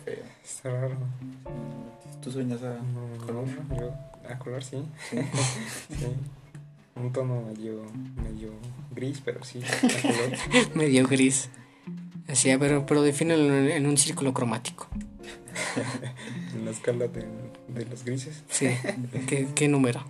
feo. 0.04 0.24
Está 0.44 0.70
raro. 0.70 0.96
¿Tú 2.22 2.30
sueñas 2.32 2.62
a 2.62 2.78
No, 2.80 3.26
color? 3.26 3.44
no, 3.68 3.76
yo 3.76 3.90
a 4.28 4.38
color 4.38 4.62
sí. 4.62 4.82
sí. 5.10 6.06
Un 6.96 7.12
tono 7.12 7.42
medio, 7.42 7.84
medio 8.22 8.50
gris, 8.94 9.20
pero 9.24 9.44
sí, 9.44 9.60
a 9.62 10.02
color. 10.02 10.74
Medio 10.74 11.06
gris. 11.06 11.48
Así, 12.28 12.50
pero, 12.58 12.84
pero 12.86 13.02
defínelo 13.02 13.56
en, 13.56 13.70
en 13.70 13.86
un 13.86 13.96
círculo 13.96 14.34
cromático. 14.34 14.88
en 16.54 16.64
la 16.64 16.70
escala 16.72 17.06
de, 17.06 17.24
de 17.68 17.86
los 17.86 18.04
grises. 18.04 18.42
Sí. 18.50 18.68
¿Qué, 19.28 19.48
qué 19.54 19.68
número? 19.68 20.04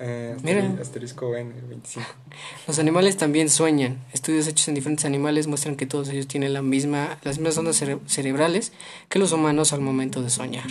Eh, 0.00 0.36
Mira. 0.42 0.62
Asterisco 0.80 1.34
N, 1.34 1.52
25. 1.68 2.06
Los 2.68 2.78
animales 2.78 3.16
también 3.16 3.48
sueñan. 3.50 3.98
Estudios 4.12 4.46
hechos 4.46 4.68
en 4.68 4.74
diferentes 4.74 5.04
animales 5.06 5.46
muestran 5.48 5.74
que 5.74 5.86
todos 5.86 6.08
ellos 6.10 6.28
tienen 6.28 6.52
la 6.52 6.62
misma, 6.62 7.18
las 7.24 7.38
mismas 7.38 7.58
ondas 7.58 7.82
cere- 7.82 7.98
cerebrales 8.06 8.72
que 9.08 9.18
los 9.18 9.32
humanos 9.32 9.72
al 9.72 9.80
momento 9.80 10.22
de 10.22 10.30
soñar. 10.30 10.66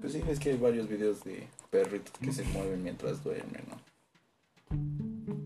Pues 0.00 0.12
sí, 0.12 0.20
es 0.28 0.38
que 0.40 0.50
hay 0.50 0.56
varios 0.58 0.88
videos 0.90 1.24
de 1.24 1.46
perritos 1.74 2.12
que 2.20 2.32
se 2.32 2.44
mueven 2.44 2.84
mientras 2.84 3.24
duermen, 3.24 3.64
¿no? 3.68 4.76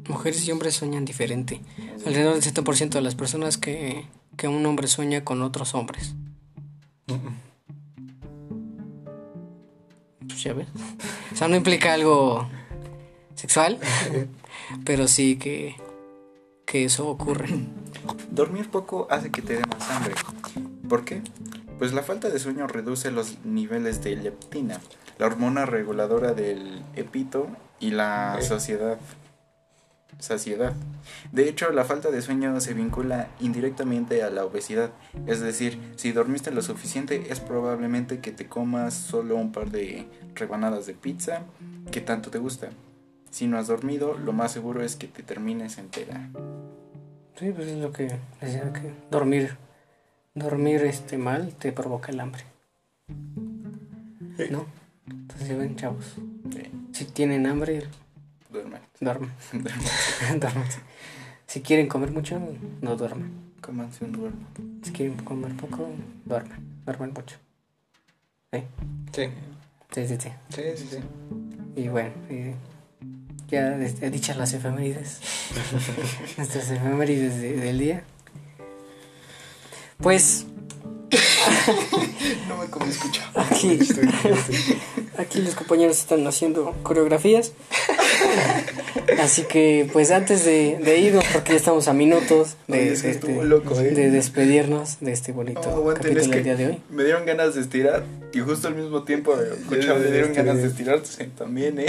Mujeres 0.09 0.47
y 0.47 0.53
hombres 0.53 0.75
sueñan 0.75 1.07
diferente. 1.07 1.63
Alrededor 2.05 2.39
del 2.39 2.43
7% 2.43 2.91
de 2.91 3.01
las 3.01 3.15
personas 3.15 3.57
que, 3.57 4.05
que 4.37 4.47
un 4.47 4.65
hombre 4.67 4.89
sueña 4.89 5.25
con 5.25 5.41
otros 5.41 5.75
hombres. 5.75 6.15
Pues 10.27 10.43
ya 10.43 10.53
ves. 10.53 10.69
O 11.33 11.37
sea, 11.37 11.49
no 11.49 11.57
implica 11.57 11.95
algo 11.95 12.47
sexual, 13.35 13.79
pero 14.85 15.09
sí 15.09 15.39
que, 15.39 15.77
que 16.67 16.85
eso 16.85 17.09
ocurre. 17.09 17.49
Dormir 18.31 18.69
poco 18.69 19.07
hace 19.11 19.31
que 19.31 19.41
te 19.41 19.55
dé 19.55 19.63
más 19.67 19.91
hambre. 19.91 20.15
¿Por 20.91 21.07
qué? 21.07 21.23
Pues 21.79 21.95
la 21.95 22.03
falta 22.03 22.29
de 22.29 22.39
sueño 22.39 22.67
reduce 22.67 23.11
los 23.11 23.43
niveles 23.45 24.03
de 24.03 24.17
leptina, 24.17 24.79
la 25.19 25.27
hormona 25.27 25.67
reguladora 25.67 26.33
del 26.35 26.83
epito 26.95 27.49
y 27.81 27.91
la 27.91 28.35
Ok. 28.37 28.43
sociedad. 28.43 28.99
Saciedad. 30.21 30.73
De 31.31 31.49
hecho, 31.49 31.71
la 31.71 31.85
falta 31.85 32.11
de 32.11 32.21
sueño 32.23 32.61
se 32.61 32.75
vincula 32.75 33.29
indirectamente 33.39 34.25
a 34.25 34.31
la 34.31 34.45
obesidad. 34.45 34.91
Es 35.27 35.39
decir, 35.41 35.79
si 35.95 36.11
dormiste 36.11 36.51
lo 36.51 36.61
suficiente, 36.61 37.31
es 37.31 37.39
probablemente 37.39 38.19
que 38.19 38.33
te 38.33 38.47
comas 38.49 38.95
solo 38.95 39.37
un 39.37 39.53
par 39.53 39.71
de 39.71 40.09
rebanadas 40.35 40.87
de 40.87 40.95
pizza 40.95 41.43
que 41.93 42.01
tanto 42.01 42.31
te 42.31 42.39
gusta. 42.39 42.71
Si 43.31 43.47
no 43.47 43.59
has 43.59 43.69
dormido, 43.69 44.19
lo 44.19 44.33
más 44.33 44.51
seguro 44.51 44.83
es 44.83 44.97
que 44.97 45.07
te 45.07 45.23
termines 45.23 45.79
entera. 45.79 46.29
Sí, 47.39 47.53
pues 47.53 47.69
es 47.69 47.79
lo 47.79 47.93
que 47.93 48.19
decía 48.41 48.73
que 48.73 48.93
dormir, 49.13 49.57
dormir 50.35 50.83
este 50.83 51.17
mal 51.17 51.55
te 51.55 51.71
provoca 51.71 52.11
el 52.11 52.19
hambre. 52.19 52.43
¿No? 54.51 54.67
Entonces, 55.11 55.49
ya 55.49 55.57
ven, 55.57 55.77
chavos. 55.77 56.05
Sí, 56.53 56.63
Si 56.93 57.05
tienen 57.07 57.47
hambre, 57.47 57.85
duerme. 58.51 58.79
duerman. 59.01 59.33
Duerme. 59.53 59.83
Duerman. 60.41 60.67
Si 61.47 61.61
quieren 61.63 61.87
comer 61.89 62.11
mucho, 62.11 62.41
no 62.83 62.97
duerman. 62.97 63.31
Cómanse 63.61 64.05
un 64.05 64.13
duermo. 64.13 64.47
Si 64.83 64.93
quieren 64.93 65.17
comer 65.19 65.53
poco, 65.57 65.89
duerman. 66.25 66.61
Duerman 66.85 67.13
mucho. 67.13 67.37
¿Eh? 68.53 68.65
Sí, 69.13 69.25
Sí, 69.93 70.07
sí, 70.07 70.17
sí. 70.21 70.29
sí, 70.51 70.63
sí. 70.77 70.89
sí. 70.91 70.99
Y 71.77 71.89
bueno, 71.89 72.11
y 72.31 72.53
ya 73.51 73.77
he 73.77 74.11
dichas 74.11 74.37
las 74.37 74.53
efemérides. 74.53 75.21
Nuestras 76.37 76.71
efemérides 76.71 77.41
de- 77.41 77.57
del 77.57 77.79
día. 77.79 78.03
Pues 79.99 80.47
No 82.49 82.57
me 82.59 82.67
como 82.67 82.87
escuchado. 82.87 83.31
aquí, 83.41 83.79
aquí 85.19 85.41
los 85.43 85.55
compañeros 85.55 85.99
están 85.99 86.27
haciendo 86.27 86.75
coreografías. 86.83 87.53
Así 89.21 89.43
que 89.45 89.89
pues 89.93 90.11
antes 90.11 90.45
de, 90.45 90.79
de 90.83 90.99
irnos, 90.99 91.25
porque 91.33 91.53
ya 91.53 91.57
estamos 91.57 91.89
a 91.89 91.93
minutos 91.93 92.57
de, 92.67 92.91
Oye, 92.93 93.11
este- 93.11 93.45
loco, 93.45 93.79
¿eh? 93.81 93.91
de 93.91 94.11
despedirnos 94.11 94.99
de 95.01 95.13
este 95.13 95.33
bonito 95.33 95.61
aguanten, 95.61 96.03
capítulo 96.15 96.21
es 96.25 96.31
del 96.31 96.45
día 96.45 96.57
de 96.57 96.67
hoy. 96.67 96.79
me 96.91 97.05
dieron 97.05 97.25
ganas 97.27 97.55
de 97.55 97.61
estirar 97.63 98.05
y 98.33 98.41
justo 98.41 98.69
al 98.69 98.75
mismo 98.75 99.03
tiempo 99.05 99.35
de 99.37 99.55
escuchar 99.55 99.99
me 99.99 100.11
dieron 100.11 100.33
ganas 100.35 100.57
de 100.59 100.67
estirarse 100.69 101.25
también, 101.37 101.79
¿eh? 101.81 101.87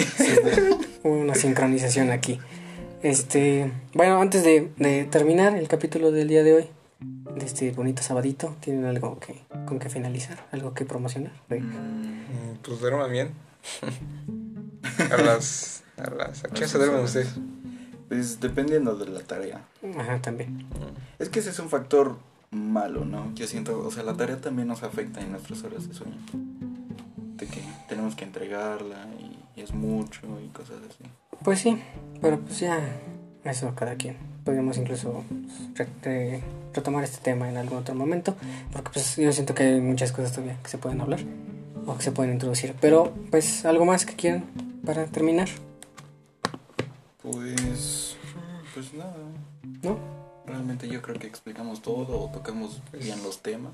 Hubo 1.03 1.14
una 1.14 1.36
sincronización 1.36 2.12
aquí. 2.12 2.39
Este, 3.03 3.72
bueno, 3.93 4.22
antes 4.22 4.43
de 4.43 5.07
terminar 5.10 5.55
el 5.57 5.68
capítulo 5.68 6.12
del 6.12 6.28
día 6.28 6.43
de 6.43 6.53
hoy, 6.53 6.66
de 7.00 7.45
este 7.45 7.72
bonito 7.72 8.02
sabadito, 8.04 8.56
¿tienen 8.60 8.86
algo 8.86 9.20
que, 9.20 9.41
con 9.66 9.80
que 9.80 9.89
finalizar? 9.89 10.45
¿Algo 10.52 10.74
que 10.74 10.86
promocionar? 10.86 11.32
Mm, 11.50 12.58
Pues 12.64 12.80
duerman 12.80 13.12
bien. 13.12 13.32
A 15.12 15.18
las. 15.18 15.84
A 15.97 16.10
las. 16.10 16.45
¿A 16.45 16.50
qué 16.50 16.68
se 16.68 16.78
duermen 16.78 17.04
ustedes? 17.04 17.36
Pues 18.08 18.39
dependiendo 18.39 18.95
de 18.95 19.08
la 19.08 19.22
tarea. 19.22 19.62
Ajá, 19.97 20.22
también. 20.22 20.66
Es 21.20 21.30
que 21.30 21.39
ese 21.39 21.52
es 21.52 21.60
un 21.60 21.70
factor 21.70 22.18
malo, 22.52 23.06
¿no? 23.06 23.32
Yo 23.36 23.45
siento, 23.47 23.80
o 23.80 23.91
sea, 23.91 24.04
la 24.04 24.16
tarea 24.16 24.41
también 24.41 24.68
nos 24.68 24.84
afecta 24.84 25.22
en 25.22 25.32
nuestras 25.32 25.64
horas 25.64 25.88
de 25.88 25.93
sueño. 25.93 26.18
De 27.36 27.45
que 27.45 27.62
tenemos 27.88 28.16
que 28.16 28.26
entregarla 28.26 29.08
y, 29.20 29.60
y 29.60 29.64
es 29.64 29.74
mucho 29.74 30.22
y 30.43 30.47
cosas 30.50 30.78
así. 30.89 31.04
Pues 31.43 31.60
sí, 31.60 31.82
pero 32.22 32.39
pues 32.39 32.60
ya, 32.60 32.80
eso 33.43 33.74
cada 33.76 33.95
quien. 33.95 34.18
Podríamos 34.44 34.78
incluso 34.78 35.24
re- 35.76 35.88
re- 36.02 36.44
retomar 36.74 37.04
este 37.04 37.20
tema 37.20 37.50
en 37.50 37.58
algún 37.58 37.80
otro 37.80 37.94
momento, 37.96 38.36
porque 38.72 38.90
pues 38.94 39.16
yo 39.18 39.32
siento 39.32 39.54
que 39.54 39.64
hay 39.64 39.82
muchas 39.82 40.12
cosas 40.12 40.32
todavía 40.32 40.58
que 40.64 40.70
se 40.70 40.78
pueden 40.78 41.02
hablar 41.02 41.20
o 41.86 41.96
que 41.98 42.04
se 42.04 42.12
pueden 42.12 42.34
introducir. 42.34 42.76
Pero 42.80 43.14
pues 43.32 43.66
algo 43.66 43.86
más 43.86 44.06
que 44.06 44.16
quieran 44.16 44.46
para 44.86 45.06
terminar, 45.06 45.50
Pues, 47.22 48.16
pues 48.74 48.94
nada. 48.94 49.14
¿no? 49.84 49.98
Realmente 50.46 50.88
yo 50.88 51.02
creo 51.02 51.20
que 51.20 51.28
explicamos 51.28 51.82
todo 51.82 52.20
o 52.24 52.30
tocamos 52.32 52.82
bien 52.94 53.22
los 53.24 53.42
temas. 53.42 53.74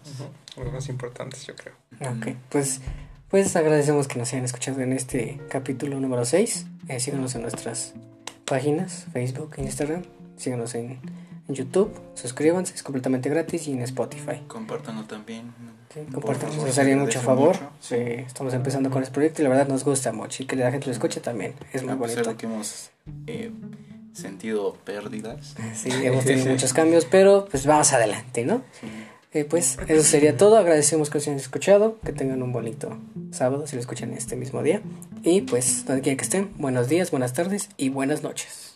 Los 0.58 0.74
más 0.74 0.90
importantes, 0.90 1.46
yo 1.46 1.56
creo. 1.56 1.74
Ok, 2.12 2.36
pues, 2.50 2.82
pues 3.30 3.56
agradecemos 3.56 4.08
que 4.08 4.20
nos 4.20 4.34
hayan 4.34 4.44
escuchado 4.46 4.82
en 4.82 4.92
este 4.94 5.40
capítulo 5.50 6.00
número 6.00 6.26
6. 6.26 6.66
Eh, 6.90 7.00
síganos 7.00 7.34
en 7.36 7.44
nuestras 7.44 7.94
páginas, 8.46 9.06
Facebook 9.14 9.54
e 9.58 9.62
Instagram. 9.64 10.04
Síganos 10.38 10.76
en, 10.76 11.00
en 11.48 11.56
YouTube, 11.56 11.92
suscríbanse, 12.16 12.74
es 12.76 12.84
completamente 12.84 13.30
gratis 13.30 13.68
y 13.68 13.74
en 13.74 13.82
Spotify. 13.82 14.42
Compártanlo 14.48 15.06
también. 15.06 15.54
Sí, 15.94 16.02
nos 16.12 16.78
haría 16.78 16.98
mucho 16.98 17.22
favor. 17.22 17.56
mucho. 17.56 17.70
Sí, 17.80 17.96
estamos 17.96 18.54
empezando 18.54 18.90
con 18.92 19.02
este 19.02 19.14
proyecto 19.14 19.42
y 19.42 19.44
la 19.44 19.50
verdad 19.50 19.68
nos 19.70 19.86
gusta 19.86 20.12
mucho 20.12 20.44
y 20.44 20.46
que 20.46 20.58
la 20.58 20.70
gente 20.72 20.88
lo 20.88 20.92
escuche 20.92 21.22
también. 21.22 21.54
Es 21.72 21.84
muy 21.84 21.94
A 21.94 21.98
pesar 21.98 22.16
bonito. 22.26 22.30
de 22.32 22.36
que 22.36 22.46
hemos 22.48 22.90
eh, 23.28 23.52
sentido 24.12 24.74
pérdidas. 24.84 25.56
Sí, 25.74 25.90
hemos 25.92 26.26
tenido 26.26 26.48
muchos 26.52 26.74
cambios, 26.74 27.06
pero 27.06 27.48
pues 27.50 27.66
vamos 27.66 27.94
adelante, 27.94 28.44
¿no? 28.44 28.62
Eh, 29.32 29.46
pues 29.46 29.78
eso 29.88 30.04
sería 30.04 30.36
todo. 30.36 30.58
Agradecemos 30.58 31.10
que 31.10 31.18
nos 31.20 31.28
hayan 31.28 31.40
escuchado. 31.40 31.98
Que 32.04 32.12
tengan 32.12 32.42
un 32.44 32.52
bonito 32.52 32.98
sábado 33.32 33.66
si 33.66 33.76
lo 33.78 33.80
escuchan 33.82 34.12
este 34.14 34.36
mismo 34.36 34.64
día. 34.64 34.82
Y 35.24 35.42
pues 35.42 35.86
donde 35.86 36.02
quiera 36.02 36.18
que 36.18 36.24
estén, 36.24 36.50
buenos 36.58 36.90
días, 36.90 37.12
buenas 37.12 37.32
tardes 37.32 37.70
y 37.78 37.88
buenas 37.88 38.22
noches. 38.22 38.74